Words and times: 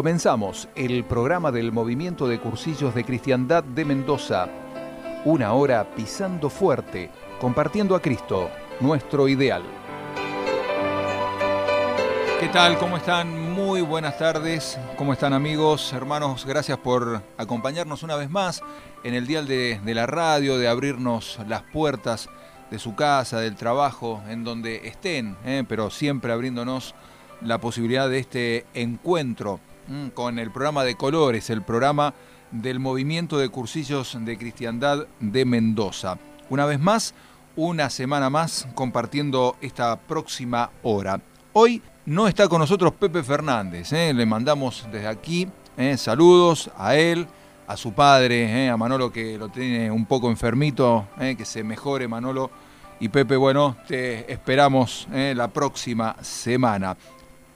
Comenzamos 0.00 0.66
el 0.76 1.04
programa 1.04 1.52
del 1.52 1.72
Movimiento 1.72 2.26
de 2.26 2.40
Cursillos 2.40 2.94
de 2.94 3.04
Cristiandad 3.04 3.62
de 3.62 3.84
Mendoza. 3.84 4.48
Una 5.26 5.52
hora 5.52 5.94
pisando 5.94 6.48
fuerte, 6.48 7.10
compartiendo 7.38 7.94
a 7.94 8.00
Cristo, 8.00 8.48
nuestro 8.80 9.28
ideal. 9.28 9.62
¿Qué 12.40 12.48
tal? 12.48 12.78
¿Cómo 12.78 12.96
están? 12.96 13.52
Muy 13.52 13.82
buenas 13.82 14.16
tardes. 14.16 14.78
¿Cómo 14.96 15.12
están 15.12 15.34
amigos, 15.34 15.92
hermanos? 15.92 16.46
Gracias 16.46 16.78
por 16.78 17.22
acompañarnos 17.36 18.02
una 18.02 18.16
vez 18.16 18.30
más 18.30 18.62
en 19.04 19.12
el 19.12 19.26
dial 19.26 19.46
de, 19.46 19.82
la 19.84 20.06
radio, 20.06 20.56
de 20.56 20.66
abrirnos 20.66 21.38
las 21.46 21.60
puertas 21.60 22.30
de 22.70 22.78
su 22.78 22.94
casa, 22.94 23.38
del 23.40 23.54
trabajo, 23.54 24.22
en 24.30 24.44
donde 24.44 24.88
estén, 24.88 25.36
¿eh? 25.44 25.62
pero 25.68 25.90
siempre 25.90 26.32
abriéndonos 26.32 26.94
la 27.42 27.58
posibilidad 27.58 28.08
de 28.08 28.18
este 28.18 28.64
encuentro 28.72 29.60
con 30.14 30.38
el 30.38 30.50
programa 30.50 30.84
de 30.84 30.94
colores, 30.94 31.50
el 31.50 31.62
programa 31.62 32.14
del 32.50 32.78
movimiento 32.78 33.38
de 33.38 33.48
cursillos 33.48 34.16
de 34.20 34.38
cristiandad 34.38 35.06
de 35.20 35.44
Mendoza. 35.44 36.18
Una 36.48 36.66
vez 36.66 36.80
más, 36.80 37.14
una 37.56 37.90
semana 37.90 38.30
más 38.30 38.68
compartiendo 38.74 39.56
esta 39.60 39.96
próxima 39.96 40.70
hora. 40.82 41.20
Hoy 41.52 41.82
no 42.06 42.28
está 42.28 42.48
con 42.48 42.60
nosotros 42.60 42.92
Pepe 42.94 43.22
Fernández, 43.22 43.92
¿eh? 43.92 44.12
le 44.14 44.26
mandamos 44.26 44.86
desde 44.90 45.06
aquí 45.06 45.48
¿eh? 45.76 45.96
saludos 45.96 46.70
a 46.76 46.96
él, 46.96 47.26
a 47.66 47.76
su 47.76 47.92
padre, 47.92 48.66
¿eh? 48.66 48.70
a 48.70 48.76
Manolo 48.76 49.12
que 49.12 49.38
lo 49.38 49.48
tiene 49.48 49.90
un 49.90 50.06
poco 50.06 50.30
enfermito, 50.30 51.06
que 51.18 51.44
se 51.44 51.62
mejore 51.62 52.08
Manolo. 52.08 52.50
Y 53.02 53.08
Pepe, 53.08 53.34
bueno, 53.36 53.76
te 53.88 54.30
esperamos 54.30 55.08
la 55.10 55.48
próxima 55.48 56.16
semana. 56.20 56.94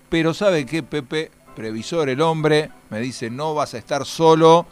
Pero 0.08 0.32
¿sabe 0.32 0.64
qué, 0.64 0.82
Pepe? 0.82 1.30
Previsor 1.54 2.08
el 2.08 2.20
hombre, 2.20 2.70
me 2.90 3.00
dice, 3.00 3.30
no 3.30 3.54
vas 3.54 3.74
a 3.74 3.78
estar 3.78 4.04
solo, 4.04 4.66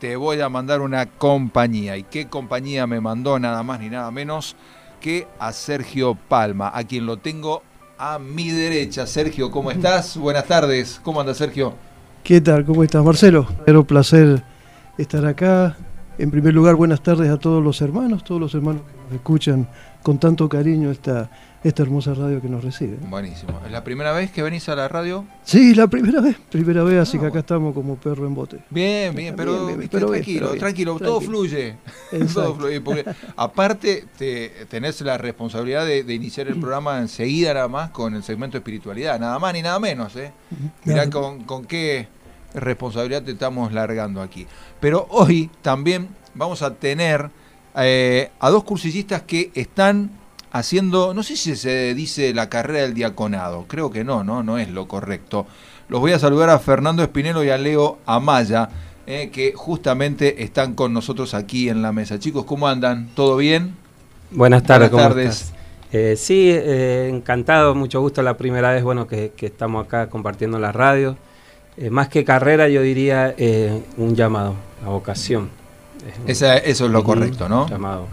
te 0.00 0.16
voy 0.16 0.40
a 0.40 0.48
mandar 0.48 0.80
una 0.80 1.06
compañía. 1.06 1.96
¿Y 1.96 2.02
qué 2.04 2.28
compañía 2.28 2.86
me 2.86 3.00
mandó 3.00 3.38
nada 3.38 3.62
más 3.62 3.80
ni 3.80 3.88
nada 3.88 4.10
menos 4.10 4.56
que 5.00 5.28
a 5.38 5.52
Sergio 5.52 6.16
Palma, 6.28 6.70
a 6.74 6.84
quien 6.84 7.06
lo 7.06 7.18
tengo 7.18 7.62
a 7.98 8.18
mi 8.18 8.50
derecha. 8.50 9.06
Sergio, 9.06 9.50
¿cómo 9.50 9.70
estás? 9.70 10.16
Buenas 10.16 10.46
tardes. 10.46 11.00
¿Cómo 11.02 11.20
anda 11.20 11.34
Sergio? 11.34 11.74
¿Qué 12.22 12.40
tal? 12.40 12.64
¿Cómo 12.64 12.84
estás, 12.84 13.04
Marcelo? 13.04 13.48
Es 13.66 13.74
un 13.74 13.84
placer 13.84 14.42
estar 14.96 15.24
acá. 15.26 15.76
En 16.16 16.30
primer 16.30 16.54
lugar, 16.54 16.74
buenas 16.74 17.02
tardes 17.02 17.30
a 17.30 17.38
todos 17.38 17.62
los 17.62 17.80
hermanos, 17.80 18.24
todos 18.24 18.40
los 18.40 18.54
hermanos 18.54 18.82
que 18.82 18.96
nos 19.04 19.12
escuchan 19.12 19.68
con 20.02 20.18
tanto 20.18 20.48
cariño 20.48 20.90
esta 20.90 21.30
esta 21.64 21.82
hermosa 21.82 22.14
radio 22.14 22.40
que 22.40 22.48
nos 22.48 22.62
recibe. 22.62 22.96
Buenísimo. 23.08 23.60
¿Es 23.64 23.72
la 23.72 23.82
primera 23.82 24.12
vez 24.12 24.30
que 24.30 24.42
venís 24.42 24.68
a 24.68 24.76
la 24.76 24.86
radio? 24.86 25.24
Sí, 25.42 25.74
la 25.74 25.88
primera 25.88 26.20
vez, 26.20 26.36
primera 26.50 26.84
vez, 26.84 27.00
así 27.00 27.18
que 27.18 27.26
acá 27.26 27.40
estamos 27.40 27.74
como 27.74 27.96
perro 27.96 28.26
en 28.26 28.34
bote. 28.34 28.60
Bien, 28.70 29.14
bien, 29.14 29.34
pero, 29.36 29.66
tranquilo, 29.88 30.54
tranquilo, 30.54 30.98
todo 30.98 31.20
fluye. 31.20 31.76
todo 32.32 32.54
fluye 32.54 32.82
aparte 33.36 34.04
te, 34.16 34.66
tenés 34.68 35.00
la 35.00 35.18
responsabilidad 35.18 35.84
de, 35.84 36.14
iniciar 36.14 36.48
el 36.48 36.58
programa 36.58 36.98
enseguida 36.98 37.54
nada 37.54 37.68
más 37.68 37.90
con 37.90 38.14
el 38.14 38.22
segmento 38.22 38.54
de 38.54 38.58
espiritualidad, 38.58 39.18
nada 39.18 39.38
más 39.38 39.52
ni 39.52 39.62
nada 39.62 39.78
menos, 39.78 40.14
¿eh? 40.16 40.32
Mirá 40.84 41.10
con, 41.10 41.44
con 41.44 41.64
qué 41.64 42.08
responsabilidad 42.54 43.22
te 43.22 43.32
estamos 43.32 43.72
largando 43.72 44.22
aquí. 44.22 44.46
Pero 44.80 45.06
hoy 45.10 45.50
también 45.62 46.08
vamos 46.34 46.62
a 46.62 46.74
tener 46.74 47.30
eh, 47.76 48.30
a 48.40 48.50
dos 48.50 48.64
cursillistas 48.64 49.22
que 49.22 49.50
están 49.54 50.10
haciendo, 50.52 51.14
no 51.14 51.22
sé 51.22 51.36
si 51.36 51.56
se 51.56 51.94
dice 51.94 52.32
la 52.34 52.48
carrera 52.48 52.80
del 52.80 52.94
diaconado, 52.94 53.64
creo 53.68 53.90
que 53.90 54.04
no, 54.04 54.24
no, 54.24 54.42
no 54.42 54.58
es 54.58 54.70
lo 54.70 54.88
correcto. 54.88 55.46
Los 55.88 56.00
voy 56.00 56.12
a 56.12 56.18
saludar 56.18 56.50
a 56.50 56.58
Fernando 56.58 57.02
Espinelo 57.02 57.42
y 57.44 57.50
a 57.50 57.58
Leo 57.58 57.98
Amaya, 58.06 58.68
eh, 59.06 59.30
que 59.30 59.52
justamente 59.54 60.42
están 60.42 60.74
con 60.74 60.92
nosotros 60.92 61.32
aquí 61.34 61.68
en 61.68 61.80
la 61.80 61.92
mesa. 61.92 62.18
Chicos, 62.18 62.44
¿cómo 62.44 62.68
andan? 62.68 63.08
¿Todo 63.14 63.36
bien? 63.36 63.74
Buenas 64.30 64.64
tardes. 64.64 64.90
Buenas 64.90 65.08
tardes. 65.08 65.52
Eh, 65.90 66.16
sí, 66.18 66.50
eh, 66.50 67.08
encantado, 67.10 67.74
mucho 67.74 68.02
gusto 68.02 68.22
la 68.22 68.36
primera 68.36 68.72
vez 68.72 68.84
bueno, 68.84 69.06
que, 69.06 69.32
estamos 69.40 69.86
acá 69.86 70.10
compartiendo 70.10 70.58
la 70.58 70.72
radio. 70.72 71.16
más 71.90 72.08
que 72.08 72.24
carrera, 72.24 72.68
yo 72.68 72.82
diría 72.82 73.34
un 73.96 74.14
llamado, 74.14 74.56
la 74.82 74.90
vocación 74.90 75.48
eso 76.26 76.56
es 76.56 76.80
lo 76.80 77.04
correcto, 77.04 77.48
¿no? 77.48 77.66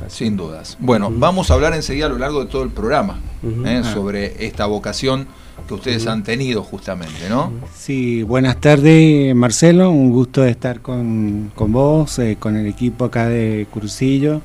Sin 0.07 0.37
dudas. 0.37 0.77
Bueno, 0.79 1.11
vamos 1.11 1.51
a 1.51 1.55
hablar 1.55 1.73
enseguida 1.73 2.07
a 2.07 2.09
lo 2.09 2.17
largo 2.17 2.43
de 2.43 2.49
todo 2.49 2.63
el 2.63 2.69
programa 2.69 3.19
¿eh? 3.43 3.81
ah. 3.83 3.93
sobre 3.93 4.45
esta 4.45 4.65
vocación 4.65 5.27
que 5.67 5.73
ustedes 5.73 6.05
han 6.05 6.23
tenido 6.23 6.63
justamente, 6.63 7.29
¿no? 7.29 7.51
Sí, 7.73 8.23
buenas 8.23 8.59
tardes 8.61 9.33
Marcelo, 9.35 9.89
un 9.89 10.11
gusto 10.11 10.41
de 10.41 10.51
estar 10.51 10.81
con, 10.81 11.51
vos, 11.55 12.19
eh, 12.19 12.37
con 12.39 12.55
el 12.55 12.67
equipo 12.67 13.05
acá 13.05 13.27
de 13.27 13.67
Cursillo. 13.71 14.41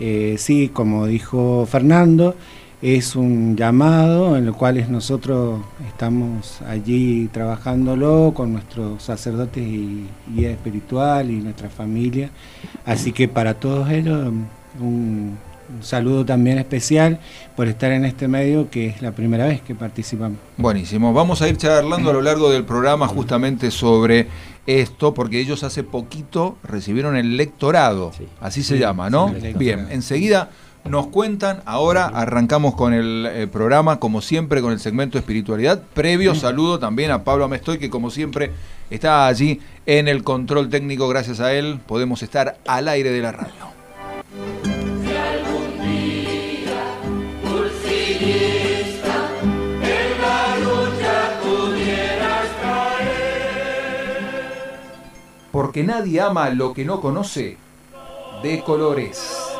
Eh, 0.00 0.36
sí, 0.38 0.68
como 0.68 1.06
dijo 1.06 1.66
Fernando, 1.70 2.36
es 2.80 3.16
un 3.16 3.56
llamado 3.56 4.36
en 4.36 4.46
el 4.46 4.52
cual 4.52 4.90
nosotros 4.90 5.60
estamos 5.86 6.62
allí 6.62 7.28
trabajándolo 7.32 8.32
con 8.34 8.52
nuestros 8.52 9.02
sacerdotes 9.02 9.66
y 9.66 10.06
guía 10.32 10.50
espiritual 10.50 11.30
y 11.30 11.36
nuestra 11.36 11.68
familia. 11.68 12.30
Así 12.86 13.12
que 13.12 13.26
para 13.26 13.54
todos 13.54 13.90
ellos 13.90 14.32
un, 14.80 15.36
saludo 15.82 16.24
también 16.24 16.58
especial 16.58 17.18
por 17.56 17.68
estar 17.68 17.92
en 17.92 18.04
este 18.04 18.26
medio 18.26 18.70
que 18.70 18.86
es 18.86 19.02
la 19.02 19.12
primera 19.12 19.46
vez 19.46 19.60
que 19.60 19.74
participamos. 19.74 20.38
Buenísimo, 20.56 21.12
vamos 21.12 21.42
a 21.42 21.48
ir 21.48 21.56
charlando 21.56 22.10
a 22.10 22.12
lo 22.12 22.22
largo 22.22 22.48
del 22.50 22.64
programa 22.64 23.06
justamente 23.08 23.70
sobre 23.70 24.28
esto, 24.66 25.14
porque 25.14 25.40
ellos 25.40 25.64
hace 25.64 25.82
poquito 25.82 26.56
recibieron 26.62 27.16
el 27.16 27.36
lectorado, 27.36 28.12
así 28.40 28.62
se 28.62 28.78
llama, 28.78 29.10
¿no? 29.10 29.34
Bien, 29.56 29.88
enseguida 29.90 30.50
nos 30.84 31.08
cuentan. 31.08 31.62
Ahora 31.64 32.06
arrancamos 32.06 32.74
con 32.74 32.92
el 32.92 33.26
eh, 33.30 33.46
programa, 33.46 34.00
como 34.00 34.20
siempre, 34.20 34.60
con 34.60 34.72
el 34.72 34.80
segmento 34.80 35.14
de 35.14 35.20
espiritualidad. 35.20 35.82
Previo 35.94 36.34
saludo 36.34 36.78
también 36.78 37.10
a 37.10 37.24
Pablo 37.24 37.44
Amestoy, 37.44 37.78
que 37.78 37.90
como 37.90 38.10
siempre 38.10 38.52
está 38.90 39.26
allí 39.26 39.60
en 39.86 40.08
el 40.08 40.24
control 40.24 40.68
técnico. 40.68 41.08
Gracias 41.08 41.40
a 41.40 41.52
él 41.52 41.80
podemos 41.86 42.22
estar 42.22 42.58
al 42.66 42.88
aire 42.88 43.10
de 43.10 43.22
la 43.22 43.32
radio. 43.32 43.78
Porque 55.50 55.82
nadie 55.82 56.20
ama 56.20 56.50
lo 56.50 56.72
que 56.72 56.84
no 56.84 57.00
conoce 57.00 57.56
de 58.42 58.62
colores. 58.62 59.57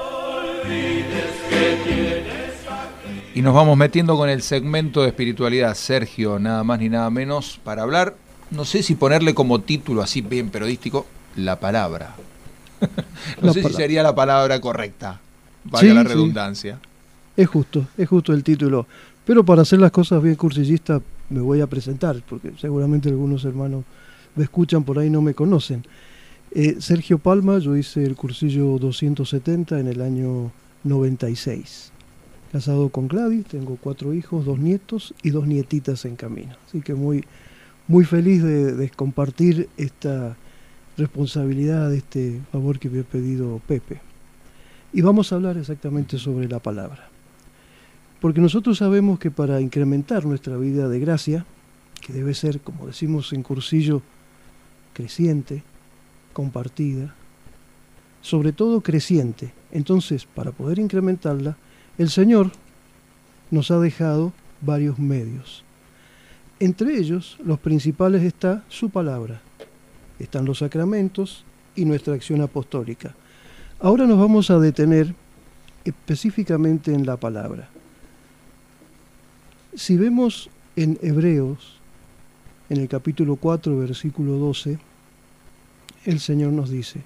Y 3.39 3.43
nos 3.43 3.55
vamos 3.55 3.77
metiendo 3.77 4.17
con 4.17 4.29
el 4.29 4.43
segmento 4.43 5.03
de 5.03 5.09
espiritualidad. 5.09 5.75
Sergio, 5.75 6.41
nada 6.41 6.65
más 6.65 6.81
ni 6.81 6.89
nada 6.89 7.09
menos, 7.09 7.61
para 7.63 7.83
hablar, 7.83 8.17
no 8.51 8.65
sé 8.65 8.83
si 8.83 8.97
ponerle 8.97 9.33
como 9.33 9.61
título 9.61 10.03
así 10.03 10.23
bien 10.23 10.51
periodístico, 10.51 11.07
la 11.37 11.61
palabra. 11.61 12.17
no 13.43 13.53
sé 13.53 13.63
si 13.63 13.73
sería 13.75 14.03
la 14.03 14.13
palabra 14.13 14.61
correcta, 14.61 15.21
vaya 15.63 15.95
la 15.95 16.03
redundancia. 16.03 16.81
Es 17.37 17.47
justo, 17.47 17.87
es 17.97 18.09
justo 18.09 18.33
el 18.33 18.43
título. 18.43 18.89
Pero 19.25 19.45
para 19.45 19.63
hacer 19.63 19.79
las 19.79 19.93
cosas 19.93 20.21
bien 20.21 20.35
cursillistas 20.35 21.01
me 21.31 21.41
voy 21.41 21.61
a 21.61 21.69
presentar, 21.69 22.21
porque 22.29 22.53
seguramente 22.61 23.09
algunos 23.09 23.45
hermanos 23.45 23.85
me 24.35 24.43
escuchan 24.43 24.83
por 24.83 24.99
ahí 24.99 25.11
no 25.11 25.23
me 25.23 25.35
conocen. 25.35 25.85
Eh, 26.51 26.77
Sergio 26.81 27.19
Palma, 27.19 27.59
yo 27.59 27.77
hice 27.77 28.05
el 28.05 28.17
cursillo 28.17 28.79
270 28.79 29.81
en 29.81 29.87
el 29.87 30.01
año 30.01 30.51
96. 30.85 31.93
Casado 32.53 32.89
con 32.89 33.07
Gladys, 33.07 33.45
tengo 33.45 33.77
cuatro 33.79 34.15
hijos, 34.15 34.47
dos 34.47 34.59
nietos 34.59 35.13
y 35.23 35.31
dos 35.31 35.47
nietitas 35.47 36.07
en 36.07 36.17
camino. 36.17 36.57
Así 36.67 36.81
que 36.81 36.95
muy, 36.95 37.23
muy 37.87 38.07
feliz 38.07 38.43
de, 38.43 38.91
compartir 38.97 39.69
esta 39.77 40.37
responsabilidad, 40.97 41.93
este 41.93 42.41
favor 42.51 42.79
que 42.79 42.89
me 42.89 43.01
ha 43.01 43.05
pedido 43.05 43.61
Pepe. 43.67 44.01
Y 44.95 45.03
vamos 45.03 45.31
a 45.31 45.35
hablar 45.35 45.59
exactamente 45.59 46.17
sobre 46.17 46.49
la 46.49 46.61
palabra. 46.61 47.11
Porque 48.23 48.41
nosotros 48.41 48.79
sabemos 48.79 49.19
que 49.19 49.31
para 49.31 49.61
incrementar 49.61 50.25
nuestra 50.25 50.57
vida 50.57 50.89
de 50.89 50.99
gracia, 50.99 51.45
que 52.01 52.15
debe 52.15 52.33
ser, 52.33 52.61
como 52.61 52.87
decimos 52.87 53.35
en 53.35 53.43
cursillo, 53.43 54.01
creciente, 54.95 55.63
compartida, 56.39 57.13
sobre 58.23 58.53
todo 58.53 58.81
creciente. 58.81 59.53
Entonces, 59.73 60.25
para 60.25 60.53
poder 60.53 60.79
incrementarla, 60.79 61.57
el 61.99 62.11
Señor 62.11 62.53
nos 63.51 63.73
ha 63.73 63.81
dejado 63.81 64.33
varios 64.61 65.01
medios. 65.01 65.65
Entre 66.61 66.97
ellos, 66.97 67.37
los 67.45 67.59
principales 67.59 68.23
está 68.23 68.63
su 68.69 68.89
palabra, 68.89 69.41
están 70.21 70.45
los 70.45 70.59
sacramentos 70.59 71.43
y 71.75 71.85
nuestra 71.85 72.15
acción 72.15 72.41
apostólica. 72.41 73.17
Ahora 73.81 74.07
nos 74.07 74.21
vamos 74.21 74.49
a 74.51 74.61
detener 74.61 75.13
específicamente 75.85 76.95
en 76.95 77.05
la 77.05 77.17
palabra. 77.17 77.69
Si 79.75 79.97
vemos 79.97 80.51
en 80.77 81.01
Hebreos 81.03 81.81
en 82.71 82.77
el 82.77 82.87
capítulo 82.87 83.35
4, 83.35 83.77
versículo 83.77 84.35
12, 84.35 84.79
el 86.09 86.21
Señor 86.21 86.53
nos 86.53 86.71
dice, 86.71 87.03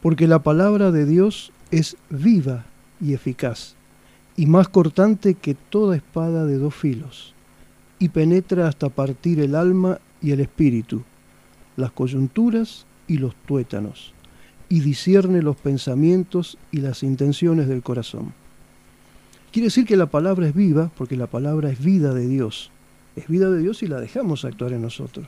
porque 0.00 0.28
la 0.28 0.38
palabra 0.38 0.92
de 0.92 1.06
Dios 1.06 1.52
es 1.72 1.96
viva 2.08 2.64
y 3.00 3.14
eficaz, 3.14 3.74
y 4.36 4.46
más 4.46 4.68
cortante 4.68 5.34
que 5.34 5.54
toda 5.54 5.96
espada 5.96 6.46
de 6.46 6.56
dos 6.56 6.72
filos, 6.72 7.34
y 7.98 8.10
penetra 8.10 8.68
hasta 8.68 8.90
partir 8.90 9.40
el 9.40 9.56
alma 9.56 9.98
y 10.20 10.30
el 10.30 10.38
espíritu, 10.38 11.02
las 11.76 11.90
coyunturas 11.90 12.86
y 13.08 13.18
los 13.18 13.34
tuétanos, 13.34 14.12
y 14.68 14.80
discierne 14.80 15.42
los 15.42 15.56
pensamientos 15.56 16.58
y 16.70 16.76
las 16.76 17.02
intenciones 17.02 17.66
del 17.66 17.82
corazón. 17.82 18.32
Quiere 19.50 19.66
decir 19.66 19.84
que 19.84 19.96
la 19.96 20.06
palabra 20.06 20.46
es 20.46 20.54
viva, 20.54 20.92
porque 20.96 21.16
la 21.16 21.26
palabra 21.26 21.70
es 21.70 21.82
vida 21.82 22.14
de 22.14 22.28
Dios. 22.28 22.70
Es 23.16 23.26
vida 23.26 23.50
de 23.50 23.58
Dios 23.58 23.82
y 23.82 23.88
la 23.88 24.00
dejamos 24.00 24.44
actuar 24.44 24.72
en 24.72 24.80
nosotros. 24.80 25.26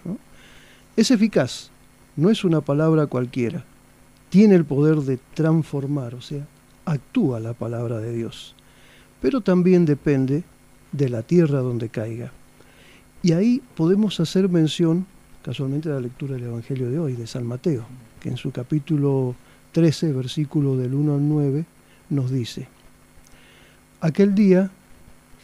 Es 0.97 1.11
eficaz, 1.11 1.71
no 2.17 2.31
es 2.31 2.45
una 2.45 2.61
palabra 2.61 3.07
cualquiera. 3.07 3.65
Tiene 4.31 4.55
el 4.55 4.65
poder 4.65 4.97
de 4.99 5.19
transformar, 5.35 6.15
o 6.15 6.21
sea, 6.21 6.47
actúa 6.85 7.41
la 7.41 7.53
palabra 7.53 7.99
de 7.99 8.13
Dios. 8.13 8.55
Pero 9.21 9.41
también 9.41 9.85
depende 9.85 10.45
de 10.93 11.09
la 11.09 11.23
tierra 11.23 11.61
donde 11.61 11.89
caiga. 11.89 12.33
Y 13.23 13.33
ahí 13.33 13.63
podemos 13.77 14.21
hacer 14.21 14.49
mención, 14.49 15.07
casualmente, 15.43 15.89
de 15.89 15.95
la 15.95 16.01
lectura 16.01 16.35
del 16.35 16.45
Evangelio 16.45 16.91
de 16.91 16.99
hoy, 16.99 17.15
de 17.15 17.27
San 17.27 17.47
Mateo, 17.47 17.85
que 18.21 18.29
en 18.29 18.37
su 18.37 18.51
capítulo 18.51 19.35
13, 19.73 20.13
versículo 20.13 20.77
del 20.77 20.95
1 20.95 21.15
al 21.15 21.29
9, 21.29 21.65
nos 22.11 22.31
dice, 22.31 22.69
Aquel 24.01 24.35
día 24.35 24.71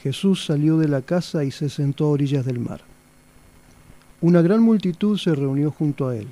Jesús 0.02 0.44
salió 0.44 0.78
de 0.78 0.88
la 0.88 1.02
casa 1.02 1.44
y 1.44 1.50
se 1.50 1.68
sentó 1.68 2.06
a 2.06 2.10
orillas 2.10 2.44
del 2.44 2.58
mar. 2.58 2.82
Una 4.20 4.42
gran 4.42 4.62
multitud 4.62 5.18
se 5.18 5.34
reunió 5.34 5.70
junto 5.70 6.08
a 6.08 6.16
él, 6.16 6.28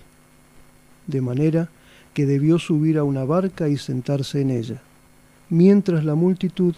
de 1.09 1.21
manera 1.21 1.69
que 2.15 2.27
debió 2.27 2.61
subir 2.61 2.99
a 2.99 3.05
una 3.05 3.25
barca 3.25 3.69
y 3.69 3.77
sentarse 3.77 4.41
en 4.41 4.51
ella, 4.51 4.81
mientras 5.51 6.05
la 6.05 6.15
multitud 6.15 6.75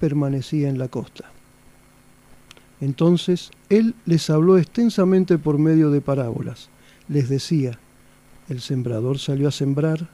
permanecía 0.00 0.70
en 0.70 0.78
la 0.78 0.88
costa. 0.88 1.30
Entonces 2.80 3.50
él 3.68 3.94
les 4.06 4.28
habló 4.30 4.58
extensamente 4.58 5.38
por 5.38 5.58
medio 5.58 5.90
de 5.90 6.00
parábolas. 6.00 6.68
Les 7.08 7.28
decía, 7.28 7.78
el 8.48 8.60
sembrador 8.60 9.18
salió 9.18 9.48
a 9.48 9.52
sembrar, 9.52 10.08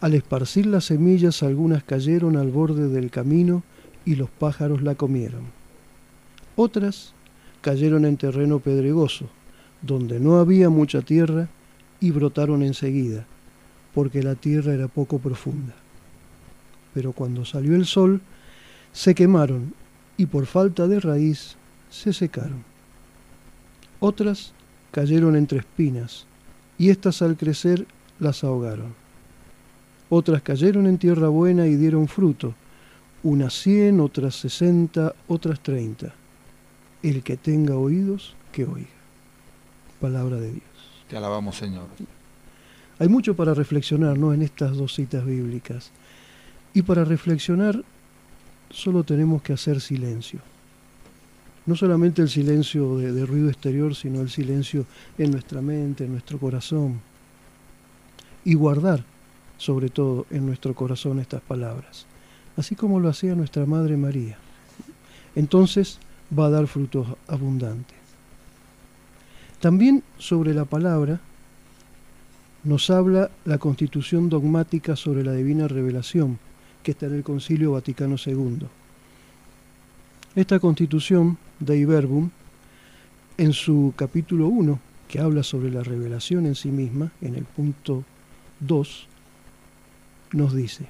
al 0.00 0.14
esparcir 0.14 0.66
las 0.66 0.84
semillas 0.84 1.42
algunas 1.42 1.82
cayeron 1.82 2.36
al 2.36 2.50
borde 2.50 2.88
del 2.88 3.10
camino, 3.10 3.64
y 4.04 4.14
los 4.14 4.30
pájaros 4.30 4.80
la 4.80 4.94
comieron. 4.94 5.42
Otras 6.56 7.12
cayeron 7.60 8.06
en 8.06 8.16
terreno 8.16 8.58
pedregoso, 8.58 9.26
donde 9.82 10.18
no 10.18 10.38
había 10.38 10.70
mucha 10.70 11.02
tierra, 11.02 11.48
y 12.00 12.10
brotaron 12.10 12.62
enseguida, 12.62 13.26
porque 13.94 14.22
la 14.22 14.34
tierra 14.34 14.74
era 14.74 14.88
poco 14.88 15.18
profunda. 15.18 15.74
Pero 16.94 17.12
cuando 17.12 17.44
salió 17.44 17.74
el 17.74 17.86
sol, 17.86 18.20
se 18.92 19.14
quemaron, 19.14 19.74
y 20.16 20.26
por 20.26 20.46
falta 20.46 20.88
de 20.88 21.00
raíz 21.00 21.56
se 21.90 22.12
secaron. 22.12 22.64
Otras 24.00 24.52
cayeron 24.90 25.36
entre 25.36 25.58
espinas, 25.60 26.26
y 26.78 26.90
éstas 26.90 27.22
al 27.22 27.36
crecer 27.36 27.86
las 28.20 28.44
ahogaron. 28.44 28.94
Otras 30.10 30.42
cayeron 30.42 30.86
en 30.86 30.98
tierra 30.98 31.28
buena 31.28 31.66
y 31.66 31.76
dieron 31.76 32.08
fruto, 32.08 32.54
unas 33.22 33.54
cien, 33.54 34.00
otras 34.00 34.36
sesenta, 34.36 35.14
otras 35.26 35.60
treinta. 35.60 36.14
El 37.02 37.22
que 37.22 37.36
tenga 37.36 37.76
oídos, 37.76 38.34
que 38.52 38.64
oiga. 38.64 38.88
Palabra 40.00 40.36
de 40.36 40.52
Dios. 40.52 40.67
Te 41.08 41.16
alabamos, 41.16 41.56
Señor. 41.56 41.86
Hay 42.98 43.08
mucho 43.08 43.34
para 43.34 43.54
reflexionar 43.54 44.18
¿no? 44.18 44.32
en 44.32 44.42
estas 44.42 44.76
dos 44.76 44.94
citas 44.94 45.24
bíblicas. 45.24 45.90
Y 46.74 46.82
para 46.82 47.04
reflexionar 47.04 47.82
solo 48.70 49.04
tenemos 49.04 49.42
que 49.42 49.52
hacer 49.52 49.80
silencio. 49.80 50.40
No 51.66 51.76
solamente 51.76 52.22
el 52.22 52.28
silencio 52.28 52.98
de, 52.98 53.12
de 53.12 53.26
ruido 53.26 53.48
exterior, 53.48 53.94
sino 53.94 54.20
el 54.20 54.30
silencio 54.30 54.86
en 55.16 55.30
nuestra 55.30 55.60
mente, 55.60 56.04
en 56.04 56.12
nuestro 56.12 56.38
corazón. 56.38 57.00
Y 58.44 58.54
guardar, 58.54 59.04
sobre 59.58 59.90
todo, 59.90 60.26
en 60.30 60.46
nuestro 60.46 60.74
corazón 60.74 61.20
estas 61.20 61.42
palabras 61.42 62.06
así 62.58 62.74
como 62.74 62.98
lo 62.98 63.08
hacía 63.08 63.36
nuestra 63.36 63.64
Madre 63.66 63.96
María. 63.96 64.36
Entonces 65.36 65.98
va 66.36 66.46
a 66.46 66.50
dar 66.50 66.66
frutos 66.66 67.06
abundantes. 67.28 67.96
También 69.60 70.04
sobre 70.18 70.54
la 70.54 70.64
palabra 70.64 71.20
nos 72.62 72.90
habla 72.90 73.30
la 73.44 73.58
constitución 73.58 74.28
dogmática 74.28 74.94
sobre 74.94 75.24
la 75.24 75.32
divina 75.32 75.66
revelación, 75.66 76.38
que 76.82 76.92
está 76.92 77.06
en 77.06 77.14
el 77.14 77.22
Concilio 77.24 77.72
Vaticano 77.72 78.16
II. 78.24 78.66
Esta 80.36 80.60
constitución, 80.60 81.38
de 81.58 81.84
Verbum, 81.86 82.30
en 83.36 83.52
su 83.52 83.92
capítulo 83.96 84.46
1, 84.46 84.78
que 85.08 85.18
habla 85.18 85.42
sobre 85.42 85.70
la 85.70 85.82
revelación 85.82 86.46
en 86.46 86.54
sí 86.54 86.68
misma, 86.68 87.10
en 87.20 87.34
el 87.34 87.44
punto 87.44 88.04
2, 88.60 89.06
nos 90.32 90.54
dice, 90.54 90.86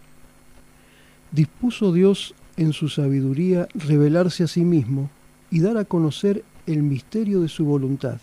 dispuso 1.33 1.93
Dios 1.93 2.35
en 2.57 2.73
su 2.73 2.89
sabiduría 2.89 3.69
revelarse 3.75 4.45
a 4.45 4.49
sí 4.49 4.65
mismo 4.65 5.11
y 5.51 5.61
dar 5.61 5.79
a 5.79 5.85
conocer 5.85 6.45
el 6.67 6.83
misterio 6.83 7.41
de 7.41 7.49
su 7.49 7.65
voluntad, 7.65 8.21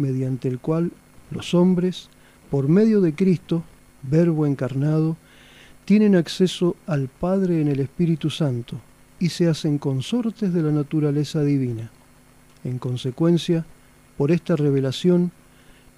mediante 0.00 0.48
el 0.48 0.58
cual 0.58 0.90
los 1.30 1.54
hombres, 1.54 2.08
por 2.50 2.68
medio 2.68 3.00
de 3.00 3.14
Cristo, 3.14 3.62
Verbo 4.02 4.46
encarnado, 4.46 5.16
tienen 5.84 6.16
acceso 6.16 6.76
al 6.86 7.08
Padre 7.08 7.60
en 7.60 7.68
el 7.68 7.80
Espíritu 7.80 8.30
Santo 8.30 8.76
y 9.18 9.28
se 9.28 9.48
hacen 9.48 9.78
consortes 9.78 10.52
de 10.52 10.62
la 10.62 10.72
naturaleza 10.72 11.42
divina. 11.42 11.90
En 12.64 12.78
consecuencia, 12.78 13.64
por 14.16 14.32
esta 14.32 14.56
revelación, 14.56 15.30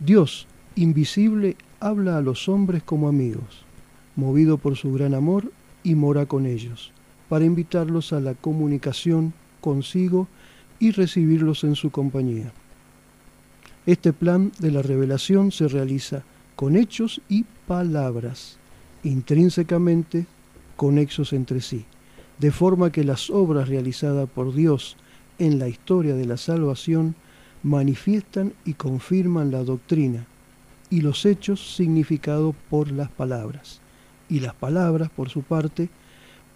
Dios, 0.01 0.47
invisible, 0.77 1.57
habla 1.81 2.19
a 2.19 2.23
los 2.23 2.49
hombres 2.49 2.83
como 2.83 3.09
amigos, 3.09 3.65
movido 4.17 4.59
por 4.59 4.77
su 4.77 4.93
gran 4.93 5.15
amor 5.15 5.53
y 5.83 5.95
mora 5.95 6.27
con 6.27 6.47
ellos, 6.47 6.93
para 7.29 7.45
invitarlos 7.45 8.13
a 8.13 8.21
la 8.21 8.35
comunicación 8.35 9.33
consigo 9.61 10.29
y 10.79 10.91
recibirlos 10.91 11.65
en 11.65 11.77
su 11.77 11.91
compañía. 11.91 12.53
Este 13.85 14.13
plan 14.13 14.53
de 14.61 14.71
la 14.71 14.81
revelación 14.81 15.51
se 15.51 15.67
realiza 15.67 16.23
con 16.55 16.77
hechos 16.77 17.21
y 17.29 17.45
palabras, 17.67 18.57
intrínsecamente 19.03 20.27
conexos 20.77 21.33
entre 21.33 21.61
sí, 21.61 21.85
de 22.39 22.53
forma 22.53 22.93
que 22.93 23.03
las 23.03 23.29
obras 23.29 23.69
realizadas 23.69 24.29
por 24.31 24.55
Dios 24.55 24.97
en 25.41 25.59
la 25.59 25.67
historia 25.67 26.15
de 26.15 26.27
la 26.27 26.37
salvación 26.37 27.17
manifiestan 27.65 28.53
y 28.65 28.75
confirman 28.75 29.51
la 29.51 29.65
doctrina 29.65 30.27
y 30.89 31.01
los 31.01 31.27
hechos 31.27 31.75
significados 31.75 32.55
por 32.71 32.93
las 32.93 33.11
palabras 33.11 33.81
y 34.29 34.39
las 34.41 34.55
palabras, 34.55 35.11
por 35.11 35.29
su 35.29 35.43
parte, 35.43 35.89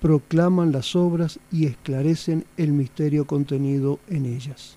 proclaman 0.00 0.70
las 0.70 0.94
obras 0.94 1.40
y 1.50 1.66
esclarecen 1.66 2.44
el 2.56 2.72
misterio 2.72 3.26
contenido 3.26 3.98
en 4.08 4.26
ellas. 4.26 4.76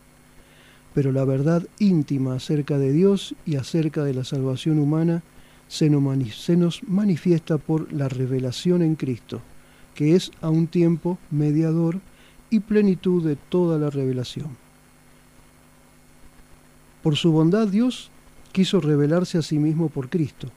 Pero 0.93 1.11
la 1.11 1.23
verdad 1.25 1.63
íntima 1.79 2.35
acerca 2.35 2.77
de 2.77 2.91
Dios 2.91 3.35
y 3.45 3.55
acerca 3.55 4.03
de 4.03 4.13
la 4.13 4.23
salvación 4.23 4.79
humana 4.79 5.23
se 5.67 5.89
nos 5.89 6.83
manifiesta 6.83 7.57
por 7.57 7.93
la 7.93 8.09
revelación 8.09 8.81
en 8.81 8.95
Cristo, 8.95 9.41
que 9.93 10.15
es 10.15 10.31
a 10.41 10.49
un 10.49 10.67
tiempo 10.67 11.19
mediador 11.29 11.99
y 12.49 12.61
plenitud 12.61 13.23
de 13.23 13.35
toda 13.35 13.77
la 13.77 13.89
revelación. 13.89 14.57
Por 17.03 17.15
su 17.15 17.31
bondad 17.31 17.67
Dios 17.67 18.09
quiso 18.51 18.81
revelarse 18.81 19.37
a 19.37 19.41
sí 19.41 19.59
mismo 19.59 19.89
por 19.89 20.09
Cristo, 20.09 20.49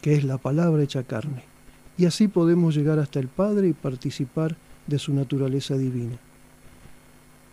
que 0.00 0.14
es 0.14 0.24
la 0.24 0.38
palabra 0.38 0.82
hecha 0.82 1.02
carne. 1.02 1.42
Y 1.98 2.06
así 2.06 2.28
podemos 2.28 2.74
llegar 2.74 2.98
hasta 2.98 3.20
el 3.20 3.28
Padre 3.28 3.68
y 3.68 3.72
participar 3.72 4.56
de 4.86 4.98
su 4.98 5.14
naturaleza 5.14 5.76
divina. 5.76 6.16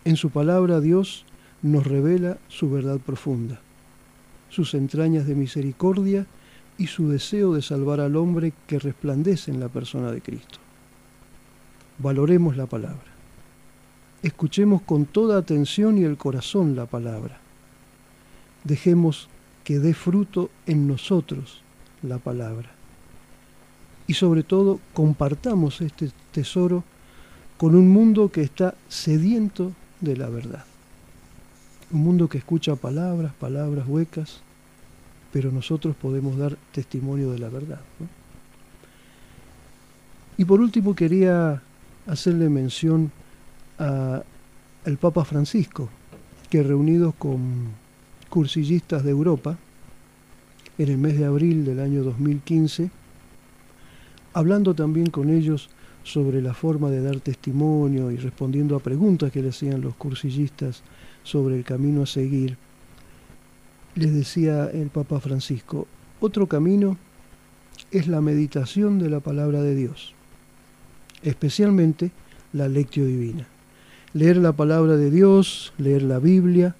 En 0.04 0.16
su 0.16 0.30
palabra 0.30 0.80
Dios 0.80 1.24
nos 1.64 1.86
revela 1.86 2.36
su 2.48 2.70
verdad 2.70 2.98
profunda, 2.98 3.58
sus 4.50 4.74
entrañas 4.74 5.26
de 5.26 5.34
misericordia 5.34 6.26
y 6.76 6.88
su 6.88 7.08
deseo 7.08 7.54
de 7.54 7.62
salvar 7.62 8.00
al 8.00 8.16
hombre 8.16 8.52
que 8.66 8.78
resplandece 8.78 9.50
en 9.50 9.60
la 9.60 9.68
persona 9.68 10.12
de 10.12 10.20
Cristo. 10.20 10.58
Valoremos 11.98 12.58
la 12.58 12.66
palabra. 12.66 13.14
Escuchemos 14.22 14.82
con 14.82 15.06
toda 15.06 15.38
atención 15.38 15.96
y 15.96 16.04
el 16.04 16.18
corazón 16.18 16.76
la 16.76 16.84
palabra. 16.84 17.38
Dejemos 18.64 19.28
que 19.64 19.78
dé 19.78 19.94
fruto 19.94 20.50
en 20.66 20.86
nosotros 20.86 21.62
la 22.02 22.18
palabra. 22.18 22.70
Y 24.06 24.12
sobre 24.12 24.42
todo 24.42 24.80
compartamos 24.92 25.80
este 25.80 26.10
tesoro 26.30 26.84
con 27.56 27.74
un 27.74 27.88
mundo 27.88 28.30
que 28.30 28.42
está 28.42 28.74
sediento 28.90 29.72
de 30.02 30.16
la 30.18 30.28
verdad. 30.28 30.64
Un 31.90 32.02
mundo 32.02 32.28
que 32.28 32.38
escucha 32.38 32.76
palabras, 32.76 33.32
palabras 33.34 33.86
huecas, 33.86 34.40
pero 35.32 35.50
nosotros 35.50 35.94
podemos 35.96 36.36
dar 36.36 36.56
testimonio 36.72 37.30
de 37.32 37.38
la 37.38 37.48
verdad. 37.48 37.80
Y 40.36 40.44
por 40.44 40.60
último 40.60 40.94
quería 40.94 41.62
hacerle 42.06 42.48
mención 42.48 43.12
al 43.78 44.96
Papa 45.00 45.24
Francisco, 45.24 45.88
que 46.50 46.62
reunidos 46.62 47.14
con 47.16 47.68
cursillistas 48.28 49.04
de 49.04 49.10
Europa, 49.10 49.56
en 50.78 50.88
el 50.88 50.98
mes 50.98 51.18
de 51.18 51.24
abril 51.24 51.64
del 51.64 51.80
año 51.80 52.02
2015, 52.02 52.90
hablando 54.32 54.74
también 54.74 55.08
con 55.10 55.30
ellos 55.30 55.70
sobre 56.02 56.42
la 56.42 56.52
forma 56.52 56.90
de 56.90 57.00
dar 57.00 57.20
testimonio 57.20 58.10
y 58.10 58.16
respondiendo 58.16 58.76
a 58.76 58.80
preguntas 58.80 59.32
que 59.32 59.40
le 59.40 59.50
hacían 59.50 59.80
los 59.80 59.94
cursillistas 59.94 60.82
sobre 61.24 61.56
el 61.56 61.64
camino 61.64 62.02
a 62.02 62.06
seguir, 62.06 62.56
les 63.96 64.14
decía 64.14 64.70
el 64.72 64.88
Papa 64.88 65.18
Francisco, 65.18 65.88
otro 66.20 66.46
camino 66.46 66.96
es 67.90 68.06
la 68.06 68.20
meditación 68.20 69.00
de 69.00 69.10
la 69.10 69.18
palabra 69.18 69.60
de 69.60 69.74
Dios, 69.74 70.14
especialmente 71.22 72.12
la 72.52 72.68
lectio 72.68 73.04
divina. 73.04 73.48
Leer 74.12 74.36
la 74.36 74.52
palabra 74.52 74.96
de 74.96 75.10
Dios, 75.10 75.72
leer 75.76 76.02
la 76.02 76.20
Biblia, 76.20 76.76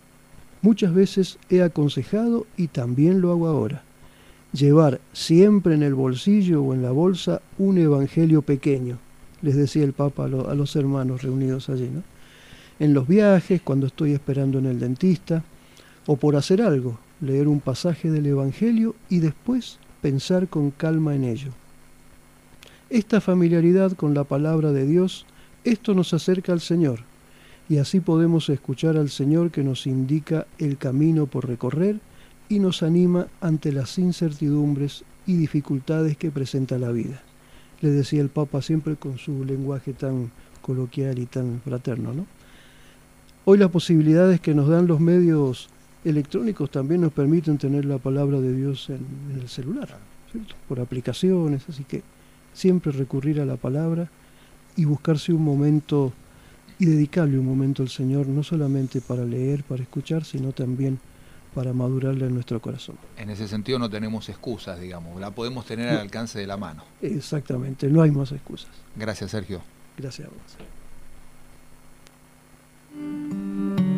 muchas 0.62 0.94
veces 0.94 1.38
he 1.50 1.62
aconsejado 1.62 2.46
y 2.56 2.68
también 2.68 3.20
lo 3.20 3.32
hago 3.32 3.48
ahora 3.48 3.82
llevar 4.54 5.00
siempre 5.12 5.74
en 5.74 5.82
el 5.82 5.94
bolsillo 5.94 6.62
o 6.62 6.74
en 6.74 6.82
la 6.82 6.92
bolsa 6.92 7.42
un 7.58 7.76
evangelio 7.76 8.42
pequeño, 8.42 8.98
les 9.42 9.56
decía 9.56 9.84
el 9.84 9.92
Papa 9.92 10.24
a, 10.24 10.54
los 10.54 10.76
hermanos 10.76 11.22
reunidos 11.22 11.68
allí, 11.68 11.90
¿no? 11.92 12.02
En 12.78 12.93
los 12.95 13.07
viajes, 13.07 13.61
cuando 13.62 13.87
estoy 13.87 14.12
esperando 14.12 14.59
en 14.59 14.66
el 14.66 14.81
dentista, 14.81 15.45
o 16.07 16.16
por 16.16 16.37
hacer 16.37 16.61
algo, 16.61 16.99
leer 17.21 17.49
un 17.49 17.61
pasaje 17.61 18.11
del 18.11 18.26
Evangelio 18.26 18.95
y 19.09 19.21
después 19.21 19.78
pensar 20.02 20.49
con 20.49 20.71
calma 20.71 21.14
en 21.14 21.25
ello. 21.25 21.52
Esta 22.90 23.21
familiaridad 23.21 23.93
con 23.93 24.12
la 24.12 24.25
palabra 24.25 24.73
de 24.73 24.87
Dios, 24.87 25.25
esto 25.64 25.95
nos 25.95 26.12
acerca 26.12 26.52
al 26.52 26.61
Señor, 26.61 27.00
y 27.69 27.78
así 27.78 28.00
podemos 28.00 28.49
escuchar 28.50 28.97
al 28.97 29.09
Señor 29.09 29.50
que 29.50 29.64
nos 29.64 29.87
indica 29.87 30.47
el 30.59 30.76
camino 30.76 31.26
por 31.26 31.49
recorrer 31.49 32.00
y 32.49 32.59
nos 32.59 32.83
anima 32.83 33.28
ante 33.40 33.73
las 33.73 33.99
incertidumbres 33.99 35.04
y 35.26 35.37
dificultades 35.37 36.16
que 36.16 36.31
presenta 36.31 36.78
la 36.78 36.93
vida. 36.93 37.23
Le 37.81 37.90
decía 37.90 38.21
el 38.21 38.28
Papa 38.28 38.61
siempre 38.61 38.97
con 38.97 39.16
su 39.16 39.45
lenguaje 39.45 39.95
tan 39.95 40.31
coloquial 40.61 41.19
y 41.19 41.26
tan 41.26 41.62
fraterno. 41.64 42.12
¿no? 42.12 42.26
Hoy 43.46 43.58
las 43.58 43.70
posibilidades 43.70 44.40
que 44.40 44.54
nos 44.54 44.68
dan 44.68 44.86
los 44.86 45.00
medios 45.00 45.68
electrónicos 46.02 46.70
también 46.70 47.02
nos 47.02 47.12
permiten 47.12 47.58
tener 47.58 47.84
la 47.84 47.98
palabra 47.98 48.40
de 48.40 48.54
Dios 48.54 48.88
en, 48.88 49.04
el 49.38 49.48
celular, 49.50 49.88
por 50.66 50.80
aplicaciones, 50.80 51.62
así 51.68 51.84
que 51.84 52.02
siempre 52.54 52.90
recurrir 52.90 53.42
a 53.42 53.44
la 53.44 53.56
palabra 53.56 54.08
y 54.76 54.86
buscarse 54.86 55.30
un 55.34 55.44
momento 55.44 56.14
y 56.78 56.86
dedicarle 56.86 57.38
un 57.38 57.44
momento 57.44 57.82
al 57.82 57.90
Señor, 57.90 58.26
no 58.28 58.42
solamente 58.42 59.02
para 59.02 59.26
leer, 59.26 59.62
para 59.62 59.82
escuchar, 59.82 60.24
sino 60.24 60.52
también 60.52 60.98
para 61.54 61.74
madurarle 61.74 62.26
en 62.26 62.34
nuestro 62.34 62.62
corazón. 62.62 62.96
En 63.18 63.28
ese 63.28 63.46
sentido 63.46 63.78
no 63.78 63.90
tenemos 63.90 64.26
excusas, 64.30 64.80
digamos, 64.80 65.20
la 65.20 65.30
podemos 65.30 65.66
tener 65.66 65.90
al 65.90 65.98
alcance 65.98 66.38
de 66.38 66.46
la 66.46 66.56
mano. 66.56 66.82
Exactamente, 67.02 67.88
no 67.88 68.00
hay 68.00 68.10
más 68.10 68.32
excusas. 68.32 68.70
Gracias, 68.96 69.32
Sergio. 69.32 69.60
Gracias 69.98 70.28
a 70.28 70.30
vos. 70.30 70.74
Thank 72.96 73.80
you. 73.80 73.93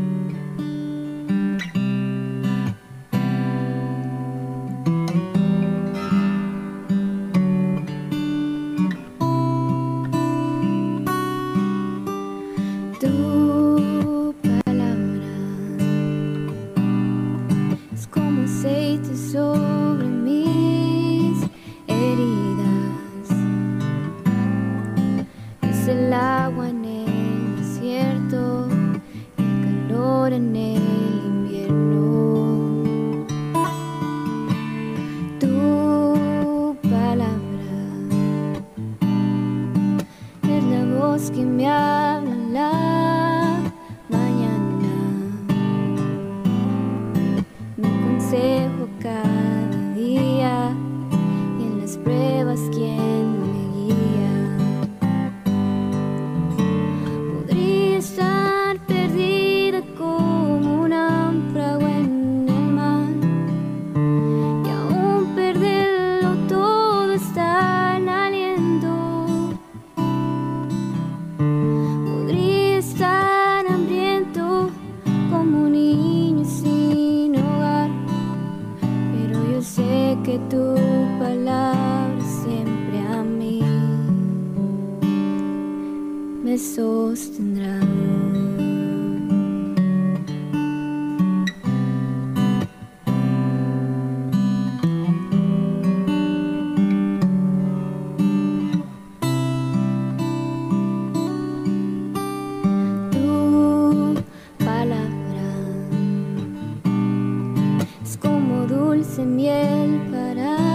dulce 109.07 109.25
miel 109.25 110.01
para 110.11 110.66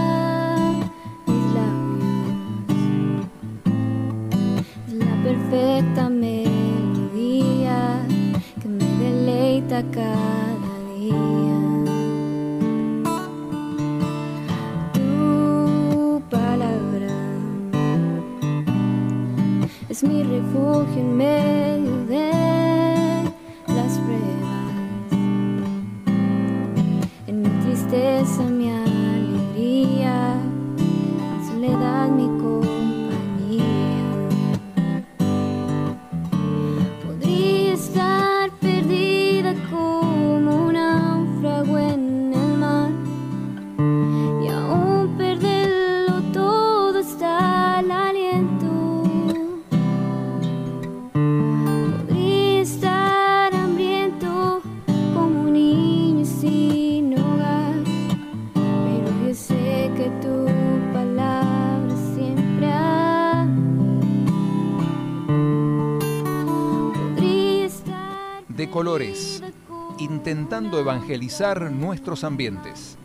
evangelizar 70.79 71.72
nuestros 71.72 72.25
ambientes. 72.25 72.98